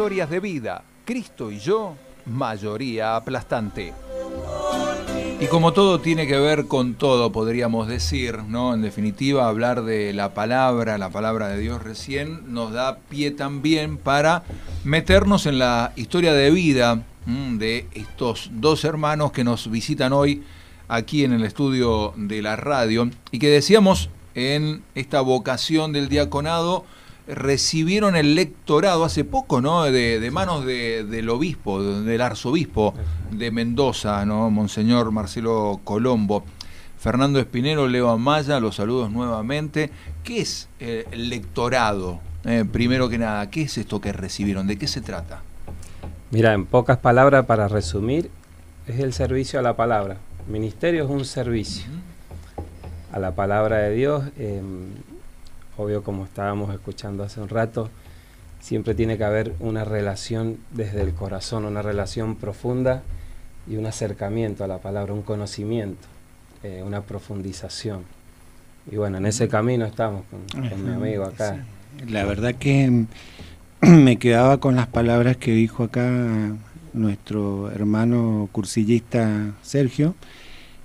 Historias 0.00 0.30
de 0.30 0.40
vida 0.40 0.82
Cristo 1.04 1.52
y 1.52 1.58
yo, 1.58 1.94
mayoría 2.24 3.16
aplastante. 3.16 3.92
Y 5.38 5.46
como 5.48 5.74
todo 5.74 6.00
tiene 6.00 6.26
que 6.26 6.38
ver 6.38 6.68
con 6.68 6.94
todo, 6.94 7.32
podríamos 7.32 7.86
decir, 7.86 8.38
¿no? 8.44 8.72
En 8.72 8.80
definitiva, 8.80 9.46
hablar 9.46 9.82
de 9.82 10.14
la 10.14 10.32
palabra, 10.32 10.96
la 10.96 11.10
palabra 11.10 11.48
de 11.48 11.58
Dios 11.58 11.82
recién, 11.82 12.50
nos 12.50 12.72
da 12.72 12.96
pie 13.10 13.30
también 13.30 13.98
para 13.98 14.42
meternos 14.84 15.44
en 15.44 15.58
la 15.58 15.92
historia 15.96 16.32
de 16.32 16.50
vida 16.50 17.02
de 17.26 17.86
estos 17.92 18.48
dos 18.54 18.84
hermanos 18.84 19.32
que 19.32 19.44
nos 19.44 19.70
visitan 19.70 20.14
hoy 20.14 20.42
aquí 20.88 21.24
en 21.24 21.34
el 21.34 21.44
estudio 21.44 22.14
de 22.16 22.40
la 22.40 22.56
radio 22.56 23.10
y 23.32 23.38
que 23.38 23.50
decíamos 23.50 24.08
en 24.34 24.82
esta 24.94 25.20
vocación 25.20 25.92
del 25.92 26.08
diaconado, 26.08 26.86
recibieron 27.34 28.16
el 28.16 28.34
lectorado 28.34 29.04
hace 29.04 29.24
poco, 29.24 29.60
¿no? 29.60 29.84
De, 29.84 30.28
manos 30.32 30.64
del 30.64 31.28
obispo, 31.30 31.82
del 31.82 32.20
arzobispo 32.20 32.94
de 33.30 33.50
Mendoza, 33.50 34.24
¿no? 34.24 34.50
Monseñor 34.50 35.10
Marcelo 35.12 35.80
Colombo. 35.84 36.44
Fernando 36.98 37.38
Espinero, 37.38 37.88
Leo 37.88 38.10
Amaya, 38.10 38.60
los 38.60 38.76
saludos 38.76 39.10
nuevamente. 39.10 39.90
¿Qué 40.22 40.42
es 40.42 40.68
eh, 40.80 41.06
el 41.12 41.30
lectorado? 41.30 42.20
Eh, 42.44 42.66
primero 42.70 43.08
que 43.08 43.16
nada, 43.16 43.48
¿qué 43.48 43.62
es 43.62 43.78
esto 43.78 44.00
que 44.00 44.12
recibieron? 44.12 44.66
¿De 44.66 44.76
qué 44.76 44.86
se 44.86 45.00
trata? 45.00 45.42
Mira, 46.30 46.52
en 46.52 46.66
pocas 46.66 46.98
palabras, 46.98 47.46
para 47.46 47.68
resumir, 47.68 48.30
es 48.86 49.00
el 49.00 49.14
servicio 49.14 49.58
a 49.58 49.62
la 49.62 49.76
palabra. 49.76 50.18
Ministerio 50.46 51.04
es 51.04 51.10
un 51.10 51.24
servicio 51.24 51.86
a 53.12 53.18
la 53.18 53.34
palabra 53.34 53.78
de 53.78 53.94
Dios. 53.94 54.24
Em, 54.38 54.90
obvio 55.80 56.02
como 56.02 56.24
estábamos 56.24 56.72
escuchando 56.74 57.24
hace 57.24 57.40
un 57.40 57.48
rato, 57.48 57.88
siempre 58.60 58.94
tiene 58.94 59.16
que 59.16 59.24
haber 59.24 59.54
una 59.60 59.84
relación 59.84 60.58
desde 60.72 61.00
el 61.02 61.14
corazón, 61.14 61.64
una 61.64 61.82
relación 61.82 62.36
profunda 62.36 63.02
y 63.66 63.76
un 63.76 63.86
acercamiento 63.86 64.64
a 64.64 64.66
la 64.66 64.78
palabra, 64.78 65.14
un 65.14 65.22
conocimiento, 65.22 66.06
eh, 66.62 66.82
una 66.84 67.00
profundización. 67.00 68.02
Y 68.90 68.96
bueno, 68.96 69.18
en 69.18 69.26
ese 69.26 69.48
camino 69.48 69.86
estamos 69.86 70.24
con, 70.30 70.84
mi 70.84 70.92
amigo 70.92 71.24
acá. 71.24 71.64
La 72.08 72.24
verdad 72.24 72.54
que 72.54 73.06
me 73.80 74.18
quedaba 74.18 74.58
con 74.58 74.76
las 74.76 74.86
palabras 74.86 75.36
que 75.36 75.52
dijo 75.52 75.84
acá 75.84 76.10
nuestro 76.92 77.70
hermano 77.70 78.48
cursillista 78.52 79.52
Sergio, 79.62 80.14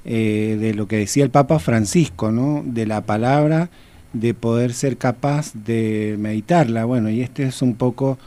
eh, 0.05 0.57
de 0.59 0.73
lo 0.73 0.87
que 0.87 0.97
decía 0.97 1.23
el 1.23 1.31
Papa 1.31 1.59
Francisco, 1.59 2.31
¿no? 2.31 2.61
de 2.63 2.85
la 2.85 3.01
palabra 3.01 3.69
de 4.15 4.33
poder 4.33 4.73
ser 4.73 4.97
capaz 4.97 5.53
de 5.53 6.15
meditarla. 6.17 6.85
Bueno, 6.85 7.09
y 7.09 7.21
este 7.21 7.43
es 7.43 7.61
un 7.61 7.75
poco 7.75 8.17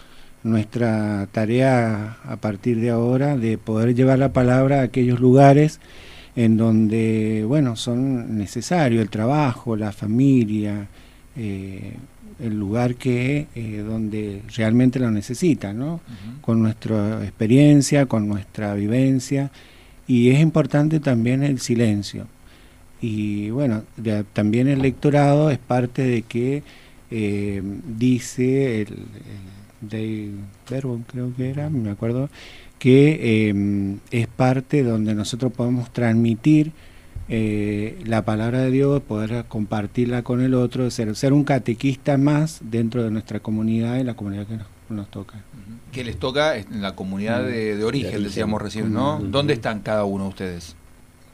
nuestra 0.43 1.27
tarea 1.33 2.19
a 2.25 2.37
partir 2.37 2.81
de 2.81 2.91
ahora, 2.91 3.37
de 3.37 3.59
poder 3.59 3.95
llevar 3.95 4.19
la 4.19 4.33
palabra 4.33 4.81
a 4.81 4.83
aquellos 4.85 5.19
lugares 5.19 5.81
en 6.37 6.57
donde, 6.57 7.45
bueno, 7.47 7.75
son 7.75 8.37
necesarios 8.37 9.03
el 9.03 9.11
trabajo, 9.11 9.77
la 9.77 9.91
familia, 9.91 10.87
eh, 11.37 11.95
el 12.39 12.57
lugar 12.57 12.95
que 12.95 13.49
eh, 13.55 13.85
donde 13.85 14.43
realmente 14.55 15.01
lo 15.01 15.11
necesita, 15.11 15.73
¿no? 15.73 16.01
Con 16.41 16.63
nuestra 16.63 17.25
experiencia, 17.25 18.07
con 18.07 18.29
nuestra 18.29 18.75
vivencia, 18.75 19.51
y 20.07 20.31
es 20.31 20.41
importante 20.41 21.01
también 21.01 21.43
el 21.43 21.59
silencio 21.59 22.27
y 23.01 23.51
bueno, 23.51 23.83
también 24.33 24.69
el 24.69 24.83
lectorado 24.83 25.51
es 25.51 25.59
parte 25.59 26.03
de 26.03 26.23
que 26.23 26.63
eh, 27.11 27.63
dice 27.87 28.83
el, 28.83 28.89
el 28.89 30.35
Dave 30.69 31.01
creo 31.07 31.33
que 31.37 31.51
era, 31.51 31.71
me 31.71 31.91
acuerdo, 31.91 32.29
que 32.79 33.49
em, 33.49 33.99
es 34.11 34.27
parte 34.27 34.83
donde 34.83 35.15
nosotros 35.15 35.53
podemos 35.53 35.93
transmitir 35.93 36.73
eh, 37.29 37.99
la 38.07 38.25
palabra 38.25 38.61
de 38.61 38.71
Dios, 38.71 39.03
poder 39.03 39.45
compartirla 39.47 40.23
con 40.23 40.41
el 40.41 40.55
otro, 40.55 40.91
ser, 40.91 41.15
ser 41.15 41.33
un 41.33 41.45
catequista 41.45 42.17
más 42.17 42.61
dentro 42.63 43.03
de 43.03 43.11
nuestra 43.11 43.41
comunidad 43.41 43.99
y 43.99 44.05
la 44.05 44.15
comunidad 44.15 44.47
que 44.47 44.59
nos, 44.95 45.11
toca. 45.11 45.43
Que 45.93 46.05
les 46.05 46.19
toca 46.19 46.57
en 46.57 46.81
la 46.81 46.95
comunidad 46.95 47.45
de, 47.45 47.83
origen, 47.85 48.23
decíamos 48.23 48.63
recién, 48.63 48.93
¿no? 48.93 49.19
¿Dónde 49.21 49.53
están 49.53 49.81
cada 49.81 50.05
uno 50.05 50.25
de 50.25 50.31
ustedes? 50.31 50.77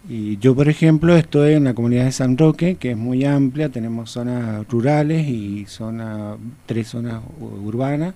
Y 0.09 0.37
yo, 0.38 0.55
por 0.55 0.69
ejemplo, 0.69 1.17
estoy 1.17 1.55
en 1.55 1.64
la 1.64 1.75
comunidad 1.75 2.05
de 2.05 2.12
San 2.12 2.37
Roque, 2.37 2.77
que 2.77 2.90
es 2.90 2.97
muy 2.97 3.25
amplia, 3.25 3.71
tenemos 3.71 4.11
zonas 4.11 4.67
rurales 4.69 5.27
y 5.27 5.64
zona, 5.67 6.37
tres 6.67 6.88
zonas 6.88 7.23
urbanas. 7.40 8.14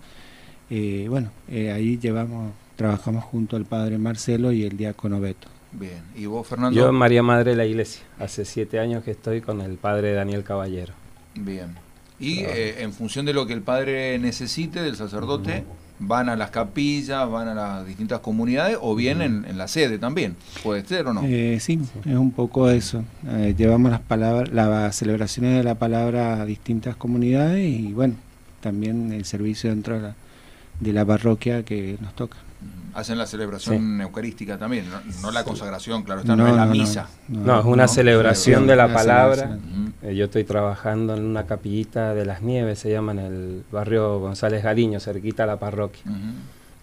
Eh, 0.69 1.07
bueno, 1.09 1.31
eh, 1.49 1.73
ahí 1.73 1.99
llevamos, 1.99 2.53
trabajamos 2.77 3.25
junto 3.25 3.57
al 3.57 3.65
padre 3.65 3.97
Marcelo 3.97 4.53
y 4.53 4.65
el 4.65 4.77
diácono 4.77 5.19
Beto. 5.19 5.49
Bien, 5.73 6.03
¿y 6.15 6.27
vos, 6.27 6.47
Fernando? 6.47 6.79
Yo, 6.79 6.93
María 6.93 7.23
Madre 7.23 7.53
de 7.53 7.57
la 7.57 7.65
Iglesia, 7.67 8.03
hace 8.19 8.45
siete 8.45 8.79
años 8.79 9.03
que 9.03 9.13
estoy 9.13 9.41
con 9.41 9.61
el 9.61 9.77
padre 9.79 10.13
Daniel 10.13 10.45
Caballero. 10.45 10.93
Bien, 11.35 11.75
y 12.21 12.41
eh, 12.41 12.83
en 12.83 12.93
función 12.93 13.27
de 13.27 13.33
lo 13.33 13.47
que 13.47 13.53
el 13.53 13.63
padre 13.63 14.19
necesite 14.19 14.83
del 14.83 14.97
sacerdote, 14.97 15.65
van 15.99 16.29
a 16.29 16.37
las 16.37 16.51
capillas, 16.51 17.29
van 17.31 17.49
a 17.49 17.55
las 17.55 17.87
distintas 17.87 18.21
comunidades 18.21 18.79
o 18.81 18.95
bien 18.95 19.23
en, 19.23 19.59
la 19.59 19.69
sede 19.69 19.99
también. 19.99 20.37
¿Puede 20.63 20.85
ser 20.85 21.07
o 21.07 21.15
no? 21.15 21.23
Eh, 21.25 21.59
sí, 21.61 21.81
es 22.05 22.17
un 22.17 22.31
poco 22.31 22.71
eso. 22.71 23.05
Eh, 23.27 23.55
llevamos 23.57 23.91
las 23.91 24.01
palabras, 24.01 24.53
las 24.53 24.95
celebraciones 24.97 25.57
de 25.57 25.65
la 25.65 25.75
palabra 25.75 26.43
a 26.43 26.45
distintas 26.45 26.97
comunidades 26.97 27.69
y 27.69 27.93
bueno, 27.93 28.15
también 28.61 29.13
el 29.13 29.25
servicio 29.25 29.71
dentro 29.71 29.97
de 29.97 30.03
la, 30.03 30.15
de 30.81 30.93
la 30.93 31.05
parroquia 31.05 31.65
que 31.65 31.99
nos 32.01 32.15
toca 32.15 32.37
hacen 32.99 33.17
la 33.17 33.27
celebración 33.27 34.01
eucarística 34.01 34.59
también, 34.59 34.87
no, 35.23 35.31
la 35.31 35.45
consagración, 35.45 36.03
claro, 36.03 36.23
está 36.23 36.35
no, 36.35 36.49
en 36.49 36.57
la 36.57 36.67
misa. 36.67 37.09
No, 37.29 37.61
es 37.61 37.65
una 37.65 37.87
celebración 37.87 38.67
de 38.67 38.75
la 38.75 38.93
palabra. 38.93 39.59
Eh, 40.03 40.17
yo 40.17 40.25
estoy 40.25 40.45
trabajando 40.45 41.15
en 41.15 41.25
una 41.25 41.47
capillita 41.47 42.15
de 42.15 42.25
las 42.25 42.43
nieves, 42.43 42.81
se 42.81 42.91
llama 42.91 43.13
en 43.13 43.19
el 43.19 43.65
barrio 43.71 44.19
González 44.19 44.65
Galiño, 44.65 44.99
cerquita 44.99 45.45
a 45.45 45.47
la 45.47 45.59
parroquia. 45.59 46.03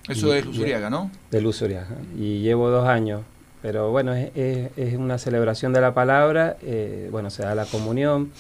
Eso 0.08 0.34
es 0.34 0.46
Luzuriaga, 0.46 0.90
¿no? 0.90 1.12
De 1.32 1.42
Luzuriaga. 1.42 1.98
Y 2.18 2.40
llevo 2.40 2.70
dos 2.70 2.88
años. 2.88 3.22
Pero 3.62 3.90
bueno, 3.90 4.14
es, 4.14 4.30
es, 4.36 4.94
una 4.96 5.18
celebración 5.18 5.74
de 5.74 5.82
la 5.82 5.96
palabra, 5.96 6.56
eh, 6.62 7.10
bueno, 7.12 7.32
se 7.32 7.42
da 7.42 7.56
la 7.56 7.66
comunión, 7.66 8.32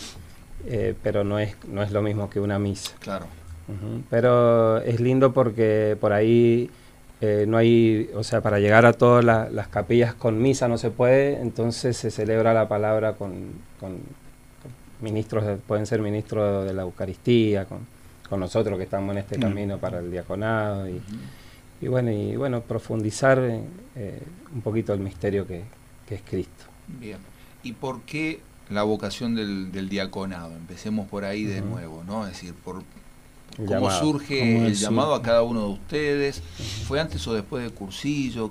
eh, 0.68 0.94
pero 1.02 1.24
no 1.24 1.40
es, 1.40 1.56
no 1.68 1.82
es 1.82 1.92
lo 1.92 2.04
mismo 2.04 2.30
que 2.30 2.40
una 2.40 2.60
misa. 2.60 2.92
Claro. 3.00 3.26
Pero 4.10 4.78
es 4.82 5.00
lindo 5.00 5.34
porque 5.34 5.98
por 6.00 6.14
ahí 6.14 6.70
eh, 7.22 7.46
no 7.48 7.58
hay, 7.58 8.10
o 8.14 8.24
sea, 8.24 8.42
para 8.42 8.60
llegar 8.60 8.86
a 8.86 8.94
todas 8.94 9.24
las 9.24 9.68
capillas 9.70 10.14
con 10.14 10.42
misa 10.42 10.68
no 10.68 10.78
se 10.78 10.92
puede, 10.92 11.40
entonces 11.42 11.96
se 11.96 12.12
celebra 12.12 12.54
la 12.54 12.68
palabra 12.68 13.14
con, 13.14 13.54
ministros, 15.02 15.60
pueden 15.66 15.86
ser 15.86 16.02
ministros 16.02 16.66
de 16.66 16.74
la 16.74 16.82
Eucaristía, 16.82 17.66
con, 17.66 17.86
nosotros 18.40 18.78
que 18.78 18.84
estamos 18.84 19.14
en 19.14 19.20
este 19.20 19.38
mm. 19.38 19.42
camino 19.42 19.78
para 19.78 20.00
el 20.00 20.12
diaconado 20.12 20.90
y, 20.90 21.88
bueno, 21.88 22.12
y 22.12 22.36
bueno, 22.36 22.62
profundizar 22.62 23.40
eh, 23.40 24.22
un 24.54 24.62
poquito 24.62 24.94
el 24.94 25.00
misterio 25.00 25.48
que, 25.48 25.64
es 26.10 26.22
Cristo. 26.30 26.66
Bien. 26.88 27.18
¿Y 27.64 27.74
por 27.74 28.02
qué 28.02 28.42
la 28.70 28.84
vocación 28.84 29.36
del, 29.36 29.90
diaconado? 29.90 30.52
Empecemos 30.54 31.08
por 31.08 31.24
ahí 31.24 31.46
de 31.46 31.62
nuevo, 31.62 32.04
¿no? 32.06 32.26
Es 32.26 32.34
decir, 32.34 32.54
por, 32.54 32.84
¿Cómo 33.58 33.92
surge 33.92 34.68
el 34.68 34.76
llamado 34.76 35.14
a 35.14 35.22
cada 35.22 35.44
uno 35.44 35.62
de 35.62 35.74
ustedes? 35.74 36.42
¿Fue 36.88 37.00
antes 37.00 37.26
o 37.28 37.34
después 37.34 37.64
del 37.64 37.74
cursillo? 37.74 38.50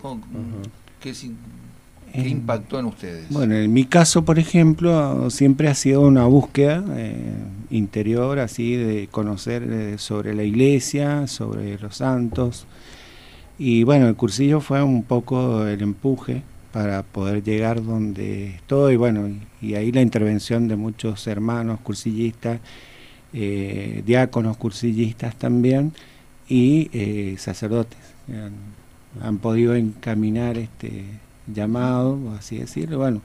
¿Qué, 1.00 1.10
eh, 1.10 2.28
impactó 2.28 2.78
en 2.78 2.86
ustedes? 2.86 3.28
Bueno, 3.28 3.54
en 3.54 3.72
mi 3.72 3.84
caso, 3.84 4.24
por 4.24 4.38
ejemplo, 4.38 5.28
siempre 5.30 5.68
ha 5.68 5.74
sido 5.74 6.00
una 6.02 6.24
búsqueda 6.26 6.84
eh, 6.96 7.34
interior, 7.70 8.38
así, 8.38 8.76
de 8.76 9.08
conocer 9.10 9.62
eh, 9.64 9.98
sobre 9.98 10.34
la 10.34 10.44
iglesia, 10.44 11.26
sobre 11.26 11.78
los 11.78 11.96
santos. 11.96 12.66
Y 13.58 13.84
bueno, 13.84 14.08
el 14.08 14.16
cursillo 14.16 14.60
fue 14.60 14.82
un 14.82 15.02
poco 15.02 15.66
el 15.66 15.82
empuje 15.82 16.42
para 16.72 17.04
poder 17.04 17.44
llegar 17.44 17.84
donde 17.84 18.56
estoy, 18.56 18.96
bueno, 18.96 19.28
y, 19.62 19.74
ahí 19.74 19.92
la 19.92 20.02
intervención 20.02 20.66
de 20.66 20.74
muchos 20.74 21.26
hermanos 21.28 21.78
cursillistas, 21.80 22.58
eh, 23.34 24.02
diáconos 24.06 24.56
cursillistas 24.56 25.34
también, 25.36 25.92
y 26.48 26.88
eh, 26.92 27.36
sacerdotes. 27.38 27.98
Han, 28.28 28.52
han, 29.22 29.38
podido 29.38 29.74
encaminar 29.74 30.56
este 30.56 31.04
llamado, 31.46 32.18
así 32.38 32.58
decirlo, 32.58 32.98
bueno. 32.98 33.20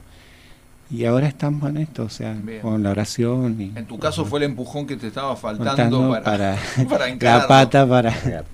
Y 0.90 1.04
ahora 1.04 1.28
estamos 1.28 1.70
en 1.70 1.76
esto, 1.76 2.02
o 2.02 2.08
sea, 2.08 2.36
con 2.62 2.82
la 2.82 2.90
oración. 2.90 3.60
Y, 3.60 3.72
en 3.76 3.86
tu 3.86 3.98
caso 3.98 4.24
fue 4.24 4.40
el 4.40 4.46
empujón 4.46 4.88
que 4.88 4.96
te 4.96 5.06
estaba 5.06 5.36
faltando, 5.36 6.10
para, 6.24 6.58
para, 6.88 7.14
la 7.20 7.46
pata 7.46 7.88
para... 7.88 8.12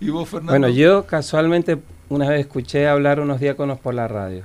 ¿Y 0.00 0.10
vos, 0.10 0.28
Fernando? 0.28 0.52
Bueno, 0.52 0.68
yo 0.68 1.06
casualmente 1.06 1.78
una 2.08 2.28
vez 2.28 2.40
escuché 2.40 2.86
hablar 2.86 3.18
unos 3.18 3.40
diáconos 3.40 3.80
por 3.80 3.94
la 3.94 4.06
radio. 4.06 4.44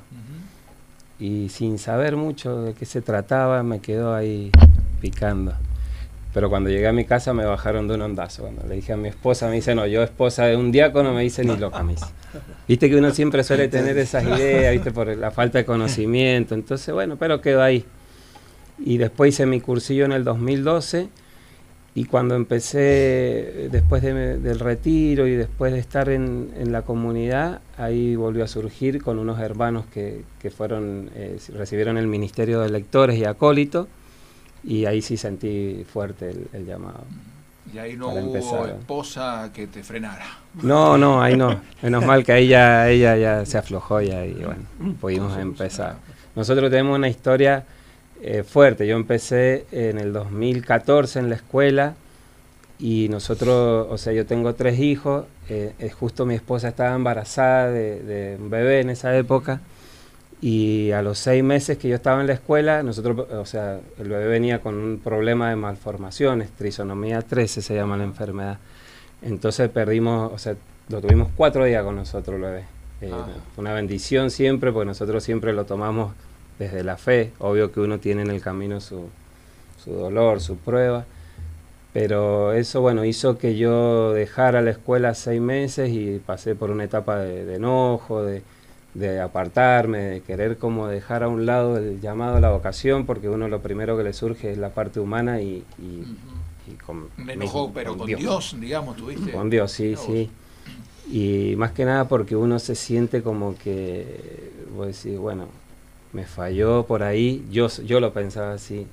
Y 1.19 1.49
sin 1.49 1.77
saber 1.77 2.15
mucho 2.15 2.63
de 2.63 2.73
qué 2.73 2.85
se 2.85 3.01
trataba, 3.01 3.61
me 3.61 3.79
quedó 3.79 4.15
ahí 4.15 4.51
picando. 4.99 5.53
Pero 6.33 6.49
cuando 6.49 6.69
llegué 6.69 6.87
a 6.87 6.93
mi 6.93 7.05
casa 7.05 7.33
me 7.33 7.45
bajaron 7.45 7.87
de 7.87 7.95
un 7.95 8.01
ondazo. 8.01 8.43
Cuando 8.43 8.65
le 8.67 8.75
dije 8.75 8.93
a 8.93 8.97
mi 8.97 9.09
esposa, 9.09 9.47
me 9.47 9.55
dice, 9.55 9.73
no, 9.73 9.87
yo 9.87 10.03
esposa 10.03 10.45
de 10.45 10.55
un 10.55 10.71
diácono, 10.71 11.13
me 11.13 11.23
dice 11.23 11.43
ni 11.43 11.57
loca, 11.57 11.81
me 11.83 11.95
Viste 12.67 12.89
que 12.89 12.95
uno 12.95 13.11
siempre 13.11 13.43
suele 13.43 13.67
tener 13.67 13.97
esas 13.97 14.23
ideas, 14.23 14.71
viste, 14.73 14.91
por 14.91 15.07
la 15.17 15.31
falta 15.31 15.57
de 15.57 15.65
conocimiento. 15.65 16.53
Entonces, 16.53 16.93
bueno, 16.93 17.15
pero 17.17 17.41
quedó 17.41 17.63
ahí. 17.63 17.83
Y 18.77 18.97
después 18.97 19.33
hice 19.33 19.45
mi 19.47 19.59
cursillo 19.59 20.05
en 20.05 20.11
el 20.11 20.23
2012 20.23 21.09
y 21.95 22.05
cuando 22.05 22.35
empecé, 22.35 23.67
después 23.71 24.03
del 24.03 24.59
retiro 24.59 25.27
y 25.27 25.35
después 25.35 25.73
de 25.73 25.79
estar 25.79 26.09
en, 26.09 26.71
la 26.71 26.83
comunidad, 26.83 27.61
ahí 27.77 28.15
volvió 28.15 28.43
a 28.43 28.47
surgir 28.47 29.01
con 29.01 29.17
unos 29.19 29.39
hermanos 29.39 29.85
que, 29.91 30.23
fueron, 30.55 31.09
eh, 31.15 31.37
recibieron 31.53 31.97
el 31.97 32.07
ministerio 32.07 32.61
de 32.61 32.69
lectores 32.69 33.17
y 33.17 33.25
acólitos, 33.25 33.87
y 34.63 34.85
ahí 34.85 35.01
sí 35.01 35.17
sentí 35.17 35.85
fuerte 35.91 36.33
el, 36.53 36.65
llamado. 36.65 37.03
Y 37.73 37.77
ahí 37.77 37.95
no 37.95 38.09
hubo 38.09 38.65
esposa 38.65 39.51
que 39.53 39.67
te 39.67 39.83
frenara. 39.83 40.25
No, 40.61 40.97
no, 40.97 41.21
ahí 41.21 41.37
no. 41.37 41.61
Menos 41.81 42.05
mal 42.05 42.23
que 42.23 42.31
ahí 42.31 42.47
ya, 42.47 42.89
ella 42.89 43.15
ya 43.15 43.45
se 43.45 43.57
aflojó 43.57 44.01
y 44.01 44.11
ahí, 44.11 44.33
bueno, 44.33 44.95
pudimos 44.99 45.37
empezar. 45.37 45.97
Nosotros 46.35 46.69
tenemos 46.69 46.97
una 46.97 47.09
historia 47.09 47.65
eh, 48.21 48.43
fuerte. 48.43 48.87
Yo 48.87 48.95
empecé 48.95 49.65
en 49.71 49.97
el 49.97 50.11
2014 50.11 51.19
en 51.19 51.29
la 51.29 51.35
escuela 51.35 51.95
y 52.79 53.09
nosotros, 53.09 53.87
o 53.89 53.97
sea, 53.97 54.13
yo 54.13 54.25
tengo 54.25 54.55
tres 54.55 54.79
hijos, 54.79 55.25
eh, 55.49 55.91
justo 55.97 56.25
mi 56.25 56.33
esposa 56.35 56.69
estaba 56.69 56.95
embarazada 56.95 57.69
de, 57.71 58.37
un 58.39 58.49
bebé 58.49 58.79
en 58.79 58.89
esa 58.89 59.15
época 59.15 59.61
y 60.41 60.91
a 60.91 61.01
los 61.01 61.19
seis 61.19 61.43
meses 61.43 61.77
que 61.77 61.89
yo 61.89 61.95
estaba 61.95 62.21
en 62.21 62.27
la 62.27 62.33
escuela, 62.33 62.81
nosotros, 62.83 63.27
o 63.31 63.45
sea, 63.45 63.79
el 63.97 64.09
bebé 64.09 64.27
venía 64.27 64.59
con 64.61 64.75
un 64.75 64.99
problema 64.99 65.49
de 65.49 65.55
malformaciones, 65.55 66.49
trisonomía 66.51 67.21
13 67.21 67.61
se 67.61 67.75
llama 67.75 67.97
la 67.97 68.05
enfermedad. 68.05 68.57
Entonces 69.21 69.69
perdimos, 69.69 70.31
o 70.31 70.37
sea, 70.37 70.55
lo 70.87 71.01
tuvimos 71.01 71.29
cuatro 71.35 71.65
días 71.65 71.83
con 71.83 71.95
nosotros 71.95 72.35
el 72.37 72.41
bebé. 72.41 72.63
Eh, 73.01 73.11
ah. 73.13 73.27
una 73.57 73.73
bendición 73.73 74.31
siempre, 74.31 74.71
porque 74.71 74.87
nosotros 74.87 75.23
siempre 75.23 75.53
lo 75.53 75.65
tomamos 75.65 76.13
desde 76.57 76.83
la 76.83 76.97
fe. 76.97 77.31
Obvio 77.39 77.71
que 77.71 77.79
uno 77.79 77.99
tiene 77.99 78.21
en 78.21 78.29
el 78.29 78.41
camino 78.41 78.79
su, 78.79 79.09
su 79.83 79.91
dolor, 79.91 80.41
su 80.41 80.57
prueba. 80.57 81.05
Pero 81.93 82.53
eso, 82.53 82.81
bueno, 82.81 83.03
hizo 83.03 83.37
que 83.37 83.57
yo 83.57 84.13
dejara 84.13 84.61
la 84.61 84.71
escuela 84.71 85.15
seis 85.15 85.41
meses 85.41 85.89
y 85.89 86.21
pasé 86.23 86.55
por 86.55 86.69
una 86.69 86.83
etapa 86.83 87.19
de, 87.19 87.55
enojo, 87.55 88.23
de, 88.23 88.43
de, 88.93 89.19
apartarme, 89.19 89.99
de 89.99 90.21
querer 90.21 90.57
como 90.57 90.87
dejar 90.87 91.23
a 91.23 91.27
un 91.27 91.45
lado 91.45 91.77
el 91.77 92.01
llamado 92.01 92.37
a 92.37 92.39
la 92.39 92.49
vocación, 92.49 93.05
porque 93.05 93.29
uno 93.29 93.47
lo 93.47 93.61
primero 93.61 93.97
que 93.97 94.03
le 94.03 94.13
surge 94.13 94.51
es 94.51 94.57
la 94.57 94.69
parte 94.69 94.99
humana 94.99 95.41
y... 95.41 95.63
y, 95.77 96.05
con, 96.85 97.07
Me 97.17 97.33
enojó, 97.33 97.71
pero 97.73 97.97
con 97.97 98.07
Dios. 98.07 98.55
digamos, 98.59 98.95
tuviste. 98.95 99.31
Con 99.31 99.49
Dios, 99.49 99.71
sí, 99.71 99.95
sí. 99.95 100.29
Y 101.11 101.55
más 101.57 101.71
que 101.71 101.85
nada 101.85 102.07
porque 102.07 102.35
uno 102.35 102.59
se 102.59 102.75
siente 102.75 103.23
como 103.23 103.57
que, 103.57 104.51
vos 104.75 104.85
decís, 104.85 105.17
bueno, 105.17 105.47
me 106.13 106.25
falló 106.25 106.85
por 106.85 107.01
ahí, 107.01 107.45
yo, 107.51 107.67
yo 107.83 107.99
lo 107.99 108.13
pensaba 108.13 108.53
así, 108.53 108.85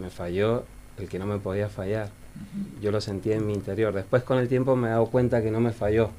me 0.00 0.10
falló 0.10 0.64
el 0.98 1.08
que 1.08 1.18
no 1.18 1.26
me 1.26 1.38
podía 1.38 1.68
fallar. 1.68 2.10
Yo 2.80 2.90
lo 2.90 3.00
sentía 3.00 3.36
en 3.36 3.46
mi 3.46 3.52
interior. 3.52 3.92
Después 3.92 4.22
con 4.22 4.38
el 4.38 4.48
tiempo 4.48 4.74
me 4.74 4.88
he 4.88 4.90
dado 4.90 5.06
cuenta 5.06 5.42
que 5.42 5.50
no 5.50 5.60
me 5.60 5.72
falló, 5.72 6.10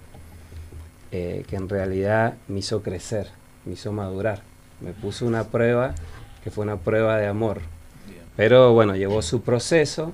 eh, 1.15 1.45
que 1.47 1.55
en 1.55 1.69
realidad 1.69 2.33
me 2.47 2.59
hizo 2.59 2.81
crecer, 2.81 3.27
me 3.65 3.73
hizo 3.73 3.91
madurar. 3.91 4.41
Me 4.81 4.93
puso 4.93 5.27
una 5.27 5.43
prueba 5.43 5.93
que 6.43 6.49
fue 6.49 6.63
una 6.63 6.77
prueba 6.77 7.17
de 7.17 7.27
amor. 7.27 7.61
Pero 8.35 8.73
bueno, 8.73 8.95
llevó 8.95 9.21
su 9.21 9.41
proceso 9.41 10.11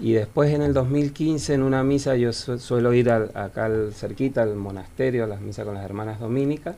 y 0.00 0.14
después 0.14 0.52
en 0.52 0.62
el 0.62 0.74
2015 0.74 1.54
en 1.54 1.62
una 1.62 1.84
misa, 1.84 2.16
yo 2.16 2.32
suelo 2.32 2.92
ir 2.94 3.10
acá 3.10 3.66
al, 3.66 3.92
cerquita 3.94 4.42
al 4.42 4.56
monasterio, 4.56 5.22
a 5.22 5.28
las 5.28 5.40
misas 5.40 5.64
con 5.64 5.74
las 5.74 5.84
hermanas 5.84 6.18
dominicas 6.18 6.74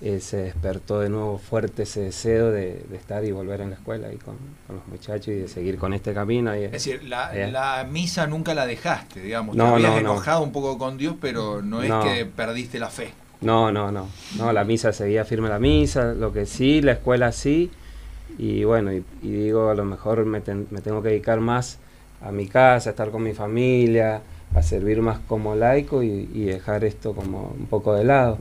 eh, 0.00 0.20
se 0.20 0.38
despertó 0.38 1.00
de 1.00 1.08
nuevo 1.08 1.38
fuerte 1.38 1.84
ese 1.84 2.00
deseo 2.00 2.50
de, 2.50 2.84
estar 2.94 3.24
y 3.24 3.30
volver 3.30 3.60
en 3.60 3.70
la 3.70 3.76
escuela 3.76 4.12
y 4.12 4.16
con, 4.16 4.36
los 4.68 4.86
muchachos 4.88 5.28
y 5.28 5.34
de 5.34 5.48
seguir 5.48 5.78
con 5.78 5.94
este 5.94 6.12
camino. 6.12 6.52
es 6.52 6.72
decir, 6.72 7.04
la, 7.04 7.86
misa 7.88 8.26
nunca 8.26 8.54
la 8.54 8.66
dejaste, 8.66 9.20
digamos. 9.20 9.54
No, 9.56 9.68
Te 9.68 9.86
habías 9.86 10.00
enojado 10.00 10.42
un 10.42 10.52
poco 10.52 10.78
con 10.78 10.98
Dios, 10.98 11.14
pero 11.20 11.62
no, 11.62 11.82
es 11.82 11.92
que 12.04 12.26
perdiste 12.26 12.78
la 12.78 12.90
fe. 12.90 13.12
No, 13.40 13.70
no, 13.70 13.92
no. 13.92 14.08
No, 14.36 14.52
la 14.52 14.64
misa 14.64 14.92
seguía 14.92 15.24
firme 15.24 15.48
la 15.48 15.58
misa, 15.58 16.12
lo 16.12 16.32
que 16.32 16.44
sí, 16.46 16.82
la 16.82 16.92
escuela 16.92 17.30
sí. 17.30 17.70
Y 18.36 18.64
bueno, 18.64 18.92
y, 18.92 19.04
digo, 19.22 19.70
a 19.70 19.74
lo 19.74 19.84
mejor 19.84 20.24
me, 20.24 20.40
tengo 20.40 21.02
que 21.02 21.10
dedicar 21.10 21.40
más 21.40 21.78
a 22.20 22.32
mi 22.32 22.48
casa, 22.48 22.90
a 22.90 22.92
estar 22.92 23.10
con 23.10 23.22
mi 23.22 23.32
familia, 23.32 24.22
a 24.54 24.62
servir 24.62 25.00
más 25.02 25.20
como 25.20 25.54
laico 25.54 26.02
y 26.02 26.44
dejar 26.44 26.84
esto 26.84 27.14
como 27.14 27.54
un 27.58 27.66
poco 27.66 27.94
de 27.94 28.04
lado. 28.04 28.38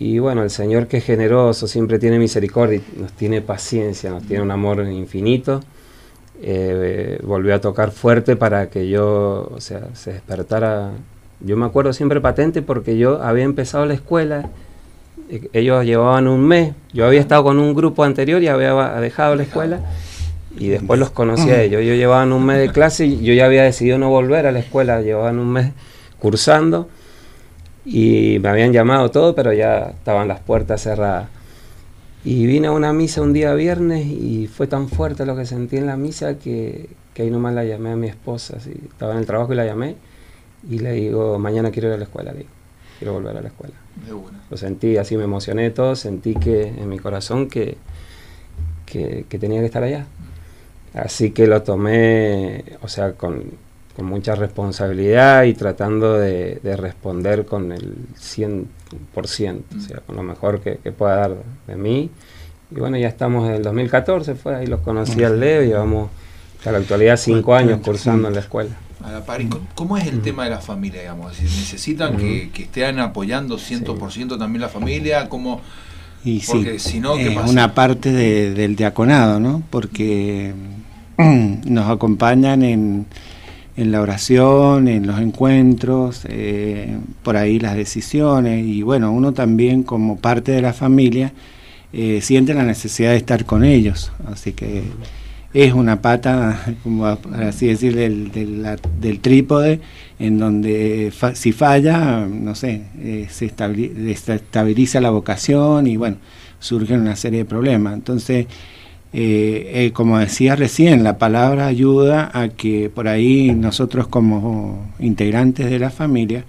Y 0.00 0.18
bueno, 0.18 0.42
el 0.42 0.48
Señor 0.48 0.86
que 0.86 0.96
es 0.96 1.04
generoso, 1.04 1.68
siempre 1.68 1.98
tiene 1.98 2.18
misericordia, 2.18 2.80
nos 2.96 3.12
tiene 3.12 3.42
paciencia, 3.42 4.08
nos 4.08 4.22
tiene 4.22 4.42
un 4.42 4.50
amor 4.50 4.82
infinito. 4.88 5.60
Eh, 6.40 7.20
volvió 7.22 7.54
a 7.54 7.60
tocar 7.60 7.90
fuerte 7.90 8.34
para 8.34 8.70
que 8.70 8.88
yo, 8.88 9.52
o 9.54 9.60
sea, 9.60 9.88
se 9.92 10.14
despertara. 10.14 10.92
Yo 11.40 11.54
me 11.58 11.66
acuerdo 11.66 11.92
siempre 11.92 12.18
patente 12.22 12.62
porque 12.62 12.96
yo 12.96 13.22
había 13.22 13.44
empezado 13.44 13.84
la 13.84 13.92
escuela, 13.92 14.48
eh, 15.28 15.50
ellos 15.52 15.84
llevaban 15.84 16.28
un 16.28 16.48
mes, 16.48 16.72
yo 16.94 17.04
había 17.04 17.20
estado 17.20 17.44
con 17.44 17.58
un 17.58 17.74
grupo 17.74 18.02
anterior 18.02 18.42
y 18.42 18.48
había 18.48 18.72
dejado 19.02 19.34
la 19.34 19.42
escuela 19.42 19.82
y 20.58 20.68
después 20.68 20.98
los 20.98 21.10
conocí 21.10 21.50
a 21.50 21.60
ellos. 21.60 21.84
Yo 21.84 21.92
llevaban 21.92 22.32
un 22.32 22.46
mes 22.46 22.58
de 22.58 22.72
clase 22.72 23.04
y 23.04 23.22
yo 23.22 23.34
ya 23.34 23.44
había 23.44 23.64
decidido 23.64 23.98
no 23.98 24.08
volver 24.08 24.46
a 24.46 24.52
la 24.52 24.60
escuela, 24.60 25.02
llevaban 25.02 25.38
un 25.38 25.52
mes 25.52 25.72
cursando 26.18 26.88
y 27.84 28.38
me 28.40 28.48
habían 28.48 28.72
llamado 28.72 29.10
todo, 29.10 29.34
pero 29.34 29.52
ya 29.52 29.90
estaban 29.90 30.28
las 30.28 30.40
puertas 30.40 30.82
cerradas. 30.82 31.28
Y 32.24 32.46
vine 32.46 32.68
a 32.68 32.72
una 32.72 32.92
misa 32.92 33.22
un 33.22 33.32
día 33.32 33.54
viernes 33.54 34.06
y 34.06 34.46
fue 34.46 34.66
tan 34.66 34.88
fuerte 34.88 35.24
lo 35.24 35.36
que 35.36 35.46
sentí 35.46 35.78
en 35.78 35.86
la 35.86 35.96
misa 35.96 36.38
que, 36.38 36.90
que 37.14 37.22
ahí 37.22 37.30
nomás 37.30 37.54
la 37.54 37.64
llamé 37.64 37.92
a 37.92 37.96
mi 37.96 38.08
esposa. 38.08 38.58
Así, 38.58 38.72
estaba 38.90 39.12
en 39.12 39.18
el 39.18 39.26
trabajo 39.26 39.52
y 39.52 39.56
la 39.56 39.64
llamé 39.64 39.96
y 40.68 40.78
le 40.78 40.92
digo, 40.92 41.38
mañana 41.38 41.70
quiero 41.70 41.88
ir 41.88 41.94
a 41.94 41.96
la 41.96 42.04
escuela, 42.04 42.34
quiero 42.98 43.14
volver 43.14 43.36
a 43.36 43.40
la 43.40 43.48
escuela. 43.48 43.74
Lo 44.50 44.56
sentí, 44.56 44.98
así 44.98 45.16
me 45.16 45.24
emocioné 45.24 45.70
todo, 45.70 45.96
sentí 45.96 46.34
que 46.34 46.68
en 46.68 46.88
mi 46.88 46.98
corazón 46.98 47.48
que, 47.48 47.78
que, 48.84 49.24
que 49.28 49.38
tenía 49.38 49.60
que 49.60 49.66
estar 49.66 49.82
allá. 49.82 50.06
Así 50.92 51.30
que 51.30 51.46
lo 51.46 51.62
tomé, 51.62 52.64
o 52.82 52.88
sea, 52.88 53.12
con, 53.12 53.44
con 53.94 54.06
mucha 54.06 54.34
responsabilidad 54.34 55.44
y 55.44 55.54
tratando 55.54 56.14
de, 56.14 56.60
responder 56.76 57.44
con 57.44 57.72
el 57.72 57.96
100%, 58.18 58.66
o 59.76 59.80
sea, 59.80 60.00
con 60.06 60.16
lo 60.16 60.22
mejor 60.22 60.60
que, 60.60 60.76
pueda 60.92 61.16
dar 61.16 61.36
de 61.66 61.76
mí. 61.76 62.10
Y 62.70 62.74
bueno, 62.78 62.96
ya 62.96 63.08
estamos 63.08 63.48
en 63.48 63.56
el 63.56 63.62
2014, 63.62 64.34
fue 64.36 64.56
ahí 64.56 64.66
los 64.66 64.80
conocí 64.80 65.22
al 65.24 65.40
Leo, 65.40 65.62
llevamos 65.62 66.10
a 66.64 66.70
la 66.70 66.78
actualidad 66.78 67.16
cinco 67.16 67.54
años 67.54 67.80
cursando 67.84 68.28
en 68.28 68.34
la 68.34 68.40
escuela. 68.40 68.70
¿Cómo 69.74 69.96
es 69.96 70.06
el 70.06 70.20
tema 70.20 70.44
de 70.44 70.50
la 70.50 70.60
familia, 70.60 71.00
digamos? 71.00 71.40
¿Necesitan 71.40 72.16
que, 72.16 72.50
estén 72.54 73.00
apoyando 73.00 73.56
100% 73.56 74.38
también 74.38 74.60
la 74.60 74.68
familia? 74.68 75.28
¿Cómo...? 75.28 75.60
Y 76.22 76.40
sí, 76.40 76.78
si 76.78 77.00
no, 77.00 77.16
es 77.16 77.34
una 77.50 77.74
parte 77.74 78.12
del 78.12 78.76
diaconado, 78.76 79.40
¿no? 79.40 79.62
Porque 79.70 80.52
nos 81.16 81.90
acompañan 81.90 82.62
en, 82.62 83.06
en 83.80 83.92
la 83.92 84.02
oración, 84.02 84.88
en 84.88 85.06
los 85.06 85.18
encuentros, 85.18 86.26
eh, 86.28 86.98
por 87.22 87.38
ahí 87.38 87.58
las 87.58 87.76
decisiones 87.76 88.66
y 88.66 88.82
bueno, 88.82 89.10
uno 89.10 89.32
también 89.32 89.84
como 89.84 90.18
parte 90.18 90.52
de 90.52 90.60
la 90.60 90.74
familia 90.74 91.32
eh, 91.94 92.20
siente 92.20 92.52
la 92.52 92.64
necesidad 92.64 93.12
de 93.12 93.16
estar 93.16 93.46
con 93.46 93.64
ellos, 93.64 94.12
así 94.26 94.52
que 94.52 94.82
es 95.54 95.72
una 95.72 96.02
pata, 96.02 96.60
como 96.82 97.06
así 97.06 97.68
decir, 97.68 97.96
del, 97.96 98.30
del, 99.00 99.20
trípode, 99.20 99.80
en 100.18 100.38
donde 100.38 101.10
si 101.32 101.52
falla, 101.52 102.26
no 102.26 102.54
sé, 102.54 102.82
eh, 102.98 103.28
se 103.30 103.46
estabiliza 103.46 105.00
la 105.00 105.08
vocación 105.08 105.86
y 105.86 105.96
bueno, 105.96 106.18
surgen 106.58 107.00
una 107.00 107.16
serie 107.16 107.40
de 107.40 107.44
problemas. 107.46 107.94
Entonces, 107.94 108.46
eh, 109.12 109.86
eh, 109.86 109.92
como 109.92 110.18
decía 110.18 110.54
recién, 110.54 111.02
la 111.02 111.18
palabra 111.18 111.66
ayuda 111.66 112.30
a 112.32 112.48
que 112.48 112.90
por 112.94 113.08
ahí 113.08 113.52
nosotros 113.52 114.06
como 114.06 114.88
integrantes 115.00 115.68
de 115.68 115.78
la 115.80 115.90
familia 115.90 116.44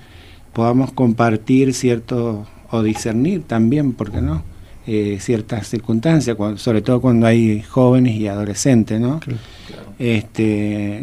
podamos 0.54 0.92
compartir 0.92 1.74
cierto 1.74 2.46
o 2.70 2.84
discernir 2.84 3.44
también, 3.44 3.94
¿por 3.94 4.12
qué 4.12 4.22
no? 4.22 4.44
Eh, 4.88 5.18
ciertas 5.20 5.68
circunstancias, 5.68 6.38
sobre 6.58 6.82
todo 6.82 7.02
cuando 7.02 7.28
hay 7.28 7.62
jóvenes 7.62 8.16
y 8.16 8.28
adolescentes, 8.28 9.00
¿no? 9.00 9.20
Este, 9.98 10.98